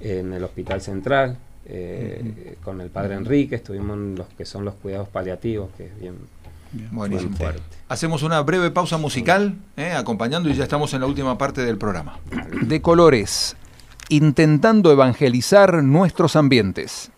en 0.00 0.32
el 0.32 0.44
Hospital 0.44 0.80
Central, 0.80 1.36
eh, 1.68 2.56
con 2.62 2.80
el 2.80 2.90
padre 2.90 3.16
Enrique, 3.16 3.56
estuvimos 3.56 3.96
en 3.96 4.14
los 4.14 4.28
que 4.28 4.44
son 4.44 4.64
los 4.64 4.74
cuidados 4.74 5.08
paliativos, 5.08 5.70
que 5.76 5.86
es 5.86 6.00
bien, 6.00 6.14
Buenísimo. 6.92 7.30
bien 7.30 7.38
fuerte. 7.38 7.76
Hacemos 7.88 8.22
una 8.22 8.40
breve 8.42 8.70
pausa 8.70 8.98
musical, 8.98 9.56
¿eh? 9.76 9.92
acompañando 9.92 10.48
y 10.48 10.54
ya 10.54 10.62
estamos 10.62 10.94
en 10.94 11.00
la 11.00 11.06
última 11.06 11.36
parte 11.38 11.64
del 11.64 11.78
programa. 11.78 12.20
De 12.62 12.80
colores, 12.80 13.56
intentando 14.08 14.92
evangelizar 14.92 15.82
nuestros 15.82 16.36
ambientes. 16.36 17.10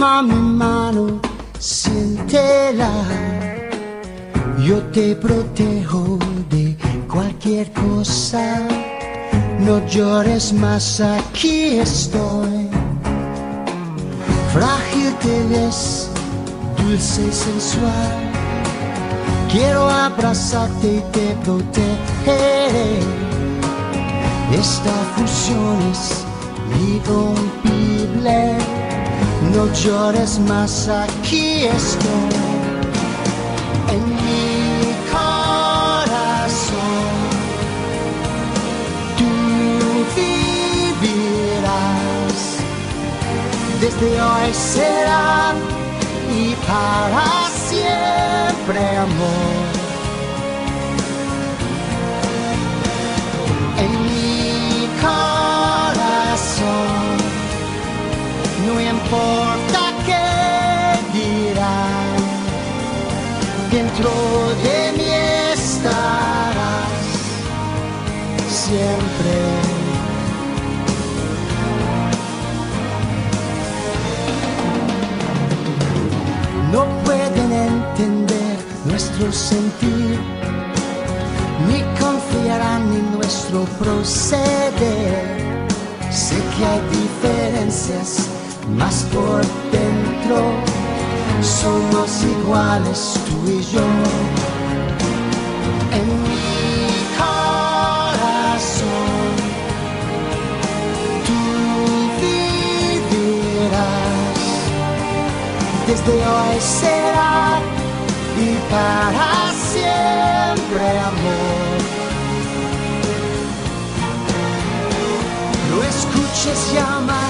Toma 0.00 0.22
mi 0.22 0.34
mano, 0.34 1.20
siéntela. 1.58 2.90
Yo 4.58 4.78
te 4.94 5.14
protejo 5.14 6.18
de 6.48 6.74
cualquier 7.06 7.70
cosa. 7.72 8.62
No 9.58 9.86
llores 9.88 10.54
más, 10.54 11.02
aquí 11.02 11.80
estoy. 11.80 12.70
Frágil 14.54 15.14
te 15.20 15.44
ves, 15.50 16.08
dulce 16.78 17.26
y 17.26 17.32
sensual. 17.32 18.10
Quiero 19.52 19.86
abrazarte 19.86 20.94
y 20.94 21.00
te 21.12 21.36
protegeré. 21.44 23.00
Esta 24.50 24.94
fusión 25.14 25.76
es 25.92 26.24
irrompible. 26.88 28.79
No 29.42 29.66
llores 29.72 30.38
más, 30.40 30.88
aquí 30.88 31.64
estoy. 31.64 32.30
En 33.88 34.04
mi 34.06 34.94
corazón. 35.10 36.50
Tú 39.16 39.30
vivirás. 41.00 41.58
Desde 43.80 44.20
hoy 44.20 44.52
será 44.52 45.54
y 46.30 46.54
para 46.66 47.48
siempre 47.68 48.96
amor. 48.96 49.69
importa 59.10 59.92
qué 60.06 61.18
dirás, 61.18 62.22
dentro 63.72 64.10
de 64.62 64.92
mí 64.96 65.10
estarás 65.52 66.92
siempre. 68.48 69.34
No 76.70 76.84
pueden 77.04 77.52
entender 77.52 78.58
nuestro 78.84 79.32
sentir, 79.32 80.20
ni 81.66 81.82
confiarán 81.98 82.82
en 82.92 83.12
nuestro 83.16 83.64
proceder. 83.80 85.40
Sé 86.12 86.36
que 86.36 86.64
hay 86.64 86.80
diferencias 86.90 88.39
más 88.76 89.06
por 89.12 89.40
dentro 89.70 90.70
somos 91.42 92.22
iguales 92.22 93.14
tú 93.26 93.50
y 93.50 93.62
yo. 93.62 93.80
En 95.92 96.06
mi 96.22 96.88
corazón 97.18 98.62
tú 101.26 101.40
vivirás, 103.10 103.80
desde 105.86 106.12
hoy 106.12 106.58
será 106.60 107.60
y 108.38 108.40
para 108.70 109.52
siempre 109.72 110.84
amor. 110.98 111.80
No 115.70 115.76
escuches 115.82 116.60
saber. 116.74 117.29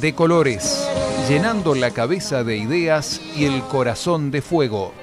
De 0.00 0.14
colores, 0.14 0.88
llenando 1.28 1.74
la 1.74 1.90
cabeza 1.90 2.44
de 2.44 2.56
ideas 2.56 3.20
y 3.36 3.44
el 3.44 3.60
corazón 3.64 4.30
de 4.30 4.40
fuego. 4.40 4.94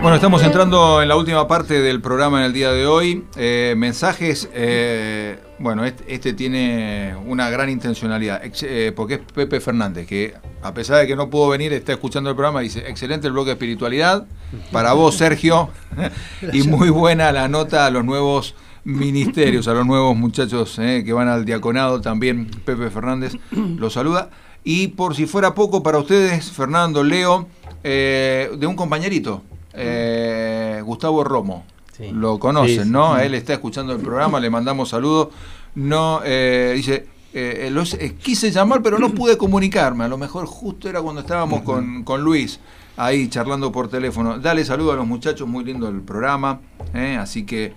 Bueno, 0.00 0.16
estamos 0.16 0.42
entrando 0.42 1.02
en 1.02 1.08
la 1.08 1.16
última 1.16 1.46
parte 1.46 1.80
del 1.80 2.00
programa 2.00 2.40
en 2.40 2.46
el 2.46 2.52
día 2.54 2.72
de 2.72 2.86
hoy. 2.86 3.26
Eh, 3.36 3.74
mensajes, 3.76 4.48
eh, 4.54 5.38
bueno, 5.62 5.84
este, 5.84 6.12
este, 6.12 6.32
tiene 6.32 7.14
una 7.26 7.48
gran 7.48 7.70
intencionalidad, 7.70 8.42
eh, 8.62 8.92
porque 8.94 9.14
es 9.14 9.20
Pepe 9.20 9.60
Fernández, 9.60 10.08
que 10.08 10.34
a 10.60 10.74
pesar 10.74 10.98
de 10.98 11.06
que 11.06 11.14
no 11.14 11.30
pudo 11.30 11.48
venir, 11.48 11.72
está 11.72 11.92
escuchando 11.92 12.30
el 12.30 12.36
programa, 12.36 12.60
dice, 12.60 12.80
excelente 12.88 13.28
el 13.28 13.32
bloque 13.32 13.50
de 13.50 13.52
espiritualidad, 13.52 14.26
para 14.72 14.92
vos 14.92 15.16
Sergio, 15.16 15.70
y 16.52 16.64
muy 16.64 16.90
buena 16.90 17.30
la 17.30 17.46
nota 17.46 17.86
a 17.86 17.90
los 17.90 18.04
nuevos 18.04 18.56
ministerios, 18.82 19.68
a 19.68 19.74
los 19.74 19.86
nuevos 19.86 20.16
muchachos 20.16 20.74
que 20.76 21.12
van 21.12 21.28
al 21.28 21.44
diaconado, 21.44 22.00
también 22.00 22.50
Pepe 22.64 22.90
Fernández 22.90 23.34
los 23.52 23.92
saluda. 23.92 24.30
Y 24.64 24.88
por 24.88 25.14
si 25.14 25.26
fuera 25.26 25.54
poco 25.54 25.84
para 25.84 25.98
ustedes, 25.98 26.50
Fernando, 26.50 27.04
Leo, 27.04 27.46
de 27.82 28.66
un 28.66 28.74
compañerito, 28.74 29.42
eh, 29.74 30.82
Gustavo 30.84 31.22
Romo. 31.24 31.64
Lo 32.12 32.38
conocen, 32.38 32.90
¿no? 32.90 33.18
Él 33.18 33.34
está 33.34 33.52
escuchando 33.52 33.92
el 33.92 34.00
programa, 34.00 34.40
le 34.40 34.50
mandamos 34.50 34.88
saludos. 34.88 35.28
No, 35.74 36.20
eh, 36.24 36.72
dice, 36.74 37.06
eh, 37.32 37.68
los, 37.70 37.96
quise 38.22 38.50
llamar, 38.50 38.82
pero 38.82 38.98
no 38.98 39.10
pude 39.10 39.36
comunicarme. 39.36 40.04
A 40.04 40.08
lo 40.08 40.18
mejor 40.18 40.46
justo 40.46 40.88
era 40.88 41.00
cuando 41.02 41.20
estábamos 41.20 41.62
con, 41.62 42.02
con, 42.02 42.22
Luis 42.22 42.60
ahí 42.96 43.28
charlando 43.28 43.70
por 43.70 43.88
teléfono. 43.88 44.38
Dale 44.38 44.64
saludo 44.64 44.92
a 44.92 44.96
los 44.96 45.06
muchachos, 45.06 45.46
muy 45.46 45.64
lindo 45.64 45.88
el 45.88 46.00
programa. 46.00 46.60
Así 47.18 47.44
que, 47.44 47.74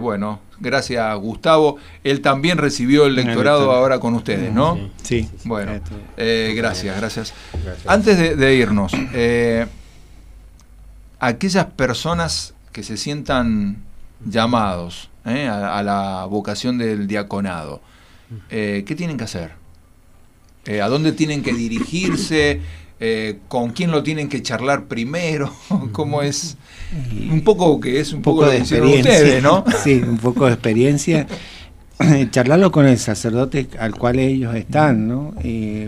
bueno, 0.00 0.40
gracias 0.58 1.16
Gustavo. 1.18 1.76
Él 2.04 2.20
también 2.20 2.58
recibió 2.58 3.06
el 3.06 3.14
lectorado 3.14 3.72
ahora 3.72 4.00
con 4.00 4.14
ustedes, 4.14 4.52
¿no? 4.52 4.78
Sí. 5.02 5.28
Bueno, 5.44 5.80
gracias, 6.16 6.96
gracias, 6.96 7.34
Antes 7.86 8.18
de, 8.18 8.36
de 8.36 8.54
irnos, 8.54 8.92
aquellas 11.18 11.66
personas 11.66 12.54
que 12.72 12.82
se 12.82 12.96
sientan 12.96 13.84
llamados 14.24 15.10
¿eh? 15.24 15.48
a, 15.48 15.82
la 15.82 16.26
vocación 16.26 16.78
del 16.78 17.06
diaconado, 17.06 17.80
eh, 18.50 18.84
¿qué 18.86 18.94
tienen 18.94 19.16
que 19.16 19.24
hacer? 19.24 19.52
Eh, 20.66 20.80
¿A 20.80 20.88
dónde 20.88 21.12
tienen 21.12 21.42
que 21.42 21.52
dirigirse? 21.52 22.60
¿Con 23.48 23.70
quién 23.70 23.90
lo 23.90 24.02
tienen 24.02 24.28
que 24.28 24.42
charlar 24.42 24.84
primero? 24.84 25.50
¿Cómo 25.92 26.20
es? 26.20 26.58
Un 27.30 27.40
poco 27.42 27.80
que 27.80 27.98
es 27.98 28.12
un, 28.12 28.20
poco, 28.20 28.46
de 28.46 28.58
experiencia, 28.58 29.12
ustedes, 29.12 29.42
¿no? 29.42 29.64
Sí, 29.82 30.02
un 30.06 30.18
poco 30.18 30.46
de 30.46 30.52
experiencia. 30.52 31.26
Charlarlo 32.30 32.70
con 32.70 32.86
el 32.86 32.98
sacerdote 32.98 33.68
al 33.78 33.94
cual 33.94 34.18
ellos 34.18 34.54
están, 34.54 35.08
¿no? 35.08 35.34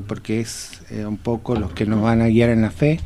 porque 0.06 0.40
es 0.40 0.80
un 1.06 1.16
poco 1.18 1.54
los 1.54 1.72
que 1.72 1.86
nos 1.86 2.02
van 2.02 2.22
a 2.22 2.26
guiar 2.26 2.50
en 2.50 2.62
la 2.62 2.70
fe 2.70 2.98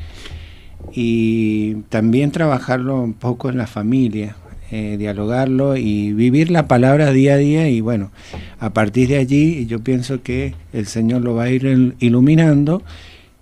y 0.92 1.74
también 1.88 2.30
trabajarlo 2.30 3.02
un 3.02 3.14
poco 3.14 3.48
en 3.48 3.58
la 3.58 3.66
familia, 3.66 4.36
eh, 4.70 4.96
dialogarlo 4.98 5.76
y 5.76 6.12
vivir 6.12 6.50
la 6.50 6.66
palabra 6.66 7.12
día 7.12 7.34
a 7.34 7.36
día 7.36 7.68
y 7.68 7.80
bueno, 7.80 8.10
a 8.58 8.70
partir 8.70 9.08
de 9.08 9.18
allí 9.18 9.66
yo 9.66 9.80
pienso 9.80 10.22
que 10.22 10.54
el 10.72 10.86
Señor 10.86 11.22
lo 11.22 11.34
va 11.34 11.44
a 11.44 11.50
ir 11.50 11.94
iluminando 12.00 12.82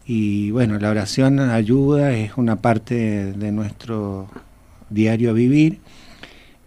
y 0.07 0.51
bueno, 0.51 0.79
la 0.79 0.91
oración 0.91 1.41
ayuda, 1.41 2.13
es 2.13 2.33
una 2.37 2.57
parte 2.57 3.33
de 3.33 3.53
nuestro 3.53 4.29
diario 4.91 5.33
vivir 5.33 5.79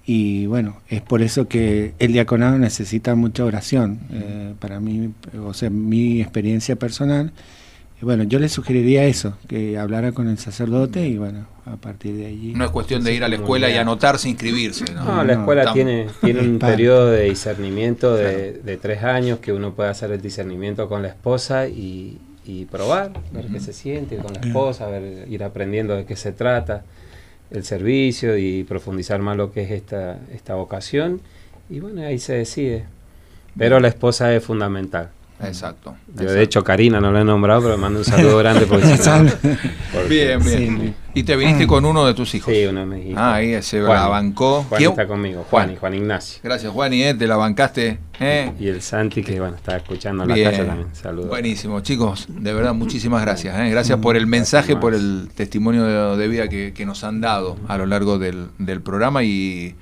y 0.08 0.46
bueno, 0.46 0.78
es 0.88 1.02
por 1.02 1.22
eso 1.22 1.50
que 1.50 1.94
el 2.00 2.14
diaconado 2.14 2.58
necesita 2.58 3.14
mucha 3.16 3.44
oración. 3.44 4.00
Eh, 4.12 4.54
para 4.58 4.80
mí, 4.80 5.12
o 5.46 5.54
sea, 5.54 5.70
mi 5.70 6.22
experiencia 6.22 6.78
personal 6.78 7.34
bueno, 8.02 8.24
yo 8.24 8.38
le 8.38 8.48
sugeriría 8.48 9.06
eso, 9.06 9.38
que 9.48 9.78
hablara 9.78 10.12
con 10.12 10.28
el 10.28 10.38
sacerdote 10.38 11.08
y 11.08 11.18
bueno, 11.18 11.48
a 11.66 11.78
partir 11.78 12.16
de 12.16 12.28
allí. 12.28 12.54
No 12.54 12.64
es 12.64 12.70
cuestión 12.70 13.04
de 13.04 13.14
ir 13.14 13.24
a 13.24 13.28
la 13.28 13.36
escuela 13.36 13.70
y 13.72 13.74
anotarse, 13.74 14.30
inscribirse. 14.30 14.86
No, 14.94 15.24
la 15.24 15.34
escuela 15.34 15.74
tiene, 15.74 16.08
tiene 16.22 16.42
un 16.42 16.60
periodo 16.60 17.10
de 17.10 17.24
discernimiento 17.24 18.16
de, 18.16 18.80
tres 18.80 19.04
años 19.04 19.40
que 19.40 19.52
uno 19.52 19.74
puede 19.74 19.90
hacer 19.90 20.12
el 20.12 20.22
discernimiento 20.22 20.88
con 20.88 21.02
la 21.02 21.08
esposa 21.08 21.68
y, 21.68 22.20
probar, 22.72 23.12
ver 23.32 23.48
qué 23.48 23.60
se 23.60 23.74
siente 23.74 24.18
con 24.18 24.34
la 24.34 24.42
esposa, 24.42 24.88
ver, 24.88 25.28
ir 25.28 25.44
aprendiendo 25.44 25.96
de 25.96 26.06
qué 26.06 26.16
se 26.16 26.32
trata 26.32 26.84
el 27.50 27.64
servicio 27.64 28.38
y 28.38 28.64
profundizar 28.64 29.20
más 29.22 29.38
lo 29.38 29.52
que 29.52 29.64
es 29.64 29.72
esta, 29.72 30.20
esta 30.34 30.54
vocación. 30.54 31.20
Y 31.70 31.80
bueno, 31.80 32.02
ahí 32.02 32.20
se 32.20 32.34
decide. 32.34 32.86
Pero 33.58 33.80
la 33.80 33.88
esposa 33.88 34.34
es 34.36 34.44
fundamental. 34.44 35.10
Exacto. 35.40 35.96
Yo, 36.16 36.32
de 36.32 36.42
hecho, 36.42 36.64
Karina 36.64 37.00
no 37.00 37.12
la 37.12 37.22
he 37.22 37.24
nombrado, 37.24 37.62
pero 37.62 37.76
le 37.76 37.82
mando 37.82 38.00
un 38.00 38.06
saludo 38.06 38.38
grande. 38.40 38.66
Porque, 38.66 38.88
bien, 40.08 40.44
bien. 40.44 40.96
Y 41.14 41.24
te 41.24 41.36
viniste 41.36 41.66
con 41.66 41.86
uno 41.86 42.06
de 42.06 42.14
tus 42.14 42.34
hijos. 42.36 42.54
Sí, 42.54 42.66
uno 42.66 42.82
de 42.82 42.86
mis 42.86 43.06
hijos. 43.08 43.18
Ah, 43.18 43.36
ahí 43.36 43.62
se 43.62 43.80
la 43.80 44.08
bancó. 44.08 44.64
Juan 44.70 44.84
está 44.84 45.08
conmigo, 45.08 45.46
Juan, 45.50 45.72
y 45.72 45.76
Juan 45.76 45.94
Ignacio. 45.94 46.40
Gracias, 46.44 46.72
Juan, 46.72 46.94
y 46.94 47.04
eh, 47.04 47.14
te 47.14 47.28
la 47.28 47.38
bancaste. 47.38 48.00
Eh. 48.20 48.52
Y 48.60 48.68
el 48.68 48.82
Santi, 48.82 49.24
que 49.24 49.40
bueno, 49.40 49.56
está 49.56 49.78
escuchando 49.78 50.24
en 50.24 50.30
la 50.30 50.36
calle 50.36 50.66
también. 50.66 50.90
Saludos. 50.94 51.30
Buenísimo, 51.30 51.80
chicos. 51.82 52.28
De 52.30 52.54
verdad, 52.54 52.74
muchísimas 52.74 53.22
gracias. 53.22 53.60
Eh. 53.60 53.70
Gracias 53.70 54.00
por 54.00 54.16
el 54.16 54.28
mensaje, 54.28 54.76
por 54.76 54.94
el 54.94 55.30
testimonio 55.34 56.18
de, 56.18 56.28
vida 56.28 56.48
que, 56.48 56.74
que, 56.74 56.86
nos 56.86 57.04
han 57.04 57.22
dado 57.22 57.58
a 57.68 57.78
lo 57.78 57.86
largo 57.86 58.20
del, 58.20 58.48
del 58.60 58.82
programa 58.82 59.24
y 59.24 59.76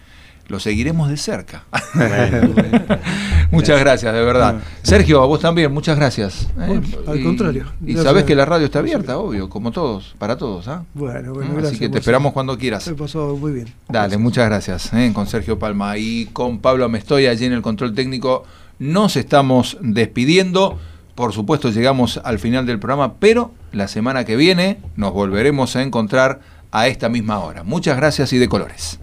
lo 0.47 0.59
seguiremos 0.59 1.09
de 1.09 1.17
cerca. 1.17 1.63
muchas 3.51 3.79
gracias, 3.79 4.13
de 4.13 4.21
verdad. 4.21 4.61
Sergio, 4.83 5.21
a 5.21 5.25
vos 5.25 5.39
también, 5.39 5.71
muchas 5.73 5.97
gracias. 5.97 6.47
¿eh? 6.59 6.81
al 7.07 7.23
contrario. 7.23 7.65
Y 7.85 7.95
sabés 7.95 8.25
que 8.25 8.35
la 8.35 8.45
radio 8.45 8.65
está 8.65 8.79
abierta, 8.79 9.17
obvio, 9.17 9.49
como 9.49 9.71
todos, 9.71 10.15
para 10.19 10.37
todos. 10.37 10.67
¿ah? 10.67 10.83
Bueno, 10.93 11.33
bueno, 11.33 11.53
gracias. 11.53 11.71
Así 11.71 11.79
que 11.79 11.89
te 11.89 11.99
esperamos 11.99 12.33
cuando 12.33 12.57
quieras. 12.57 12.87
He 12.87 12.93
pasado 12.93 13.35
muy 13.35 13.53
bien. 13.53 13.73
Dale, 13.89 14.17
muchas 14.17 14.45
gracias. 14.45 14.93
¿eh? 14.93 15.11
Con 15.13 15.27
Sergio 15.27 15.57
Palma 15.57 15.97
y 15.97 16.27
con 16.27 16.59
Pablo 16.59 16.85
Amestoy 16.85 17.25
allí 17.27 17.45
en 17.45 17.53
el 17.53 17.61
control 17.61 17.95
técnico. 17.95 18.43
Nos 18.77 19.15
estamos 19.15 19.77
despidiendo. 19.81 20.77
Por 21.15 21.31
supuesto, 21.31 21.71
llegamos 21.71 22.19
al 22.23 22.39
final 22.39 22.65
del 22.65 22.77
programa, 22.77 23.15
pero 23.15 23.51
la 23.71 23.87
semana 23.87 24.25
que 24.25 24.35
viene 24.35 24.79
nos 24.97 25.13
volveremos 25.13 25.75
a 25.75 25.81
encontrar 25.81 26.41
a 26.71 26.87
esta 26.87 27.07
misma 27.07 27.39
hora. 27.39 27.63
Muchas 27.63 27.95
gracias 27.95 28.33
y 28.33 28.37
de 28.37 28.49
colores. 28.49 28.99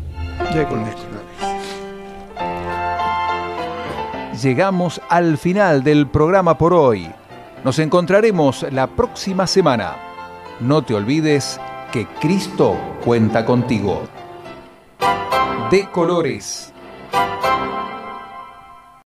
De 0.54 0.64
colores 0.64 1.11
llegamos 4.42 5.00
al 5.08 5.38
final 5.38 5.82
del 5.82 6.06
programa 6.06 6.58
por 6.58 6.74
hoy. 6.74 7.10
Nos 7.64 7.78
encontraremos 7.78 8.66
la 8.72 8.88
próxima 8.88 9.46
semana. 9.46 9.96
No 10.60 10.82
te 10.82 10.94
olvides 10.94 11.60
que 11.90 12.06
Cristo 12.20 12.76
cuenta 13.04 13.44
contigo. 13.44 14.02
De 15.70 15.88
colores 15.90 16.72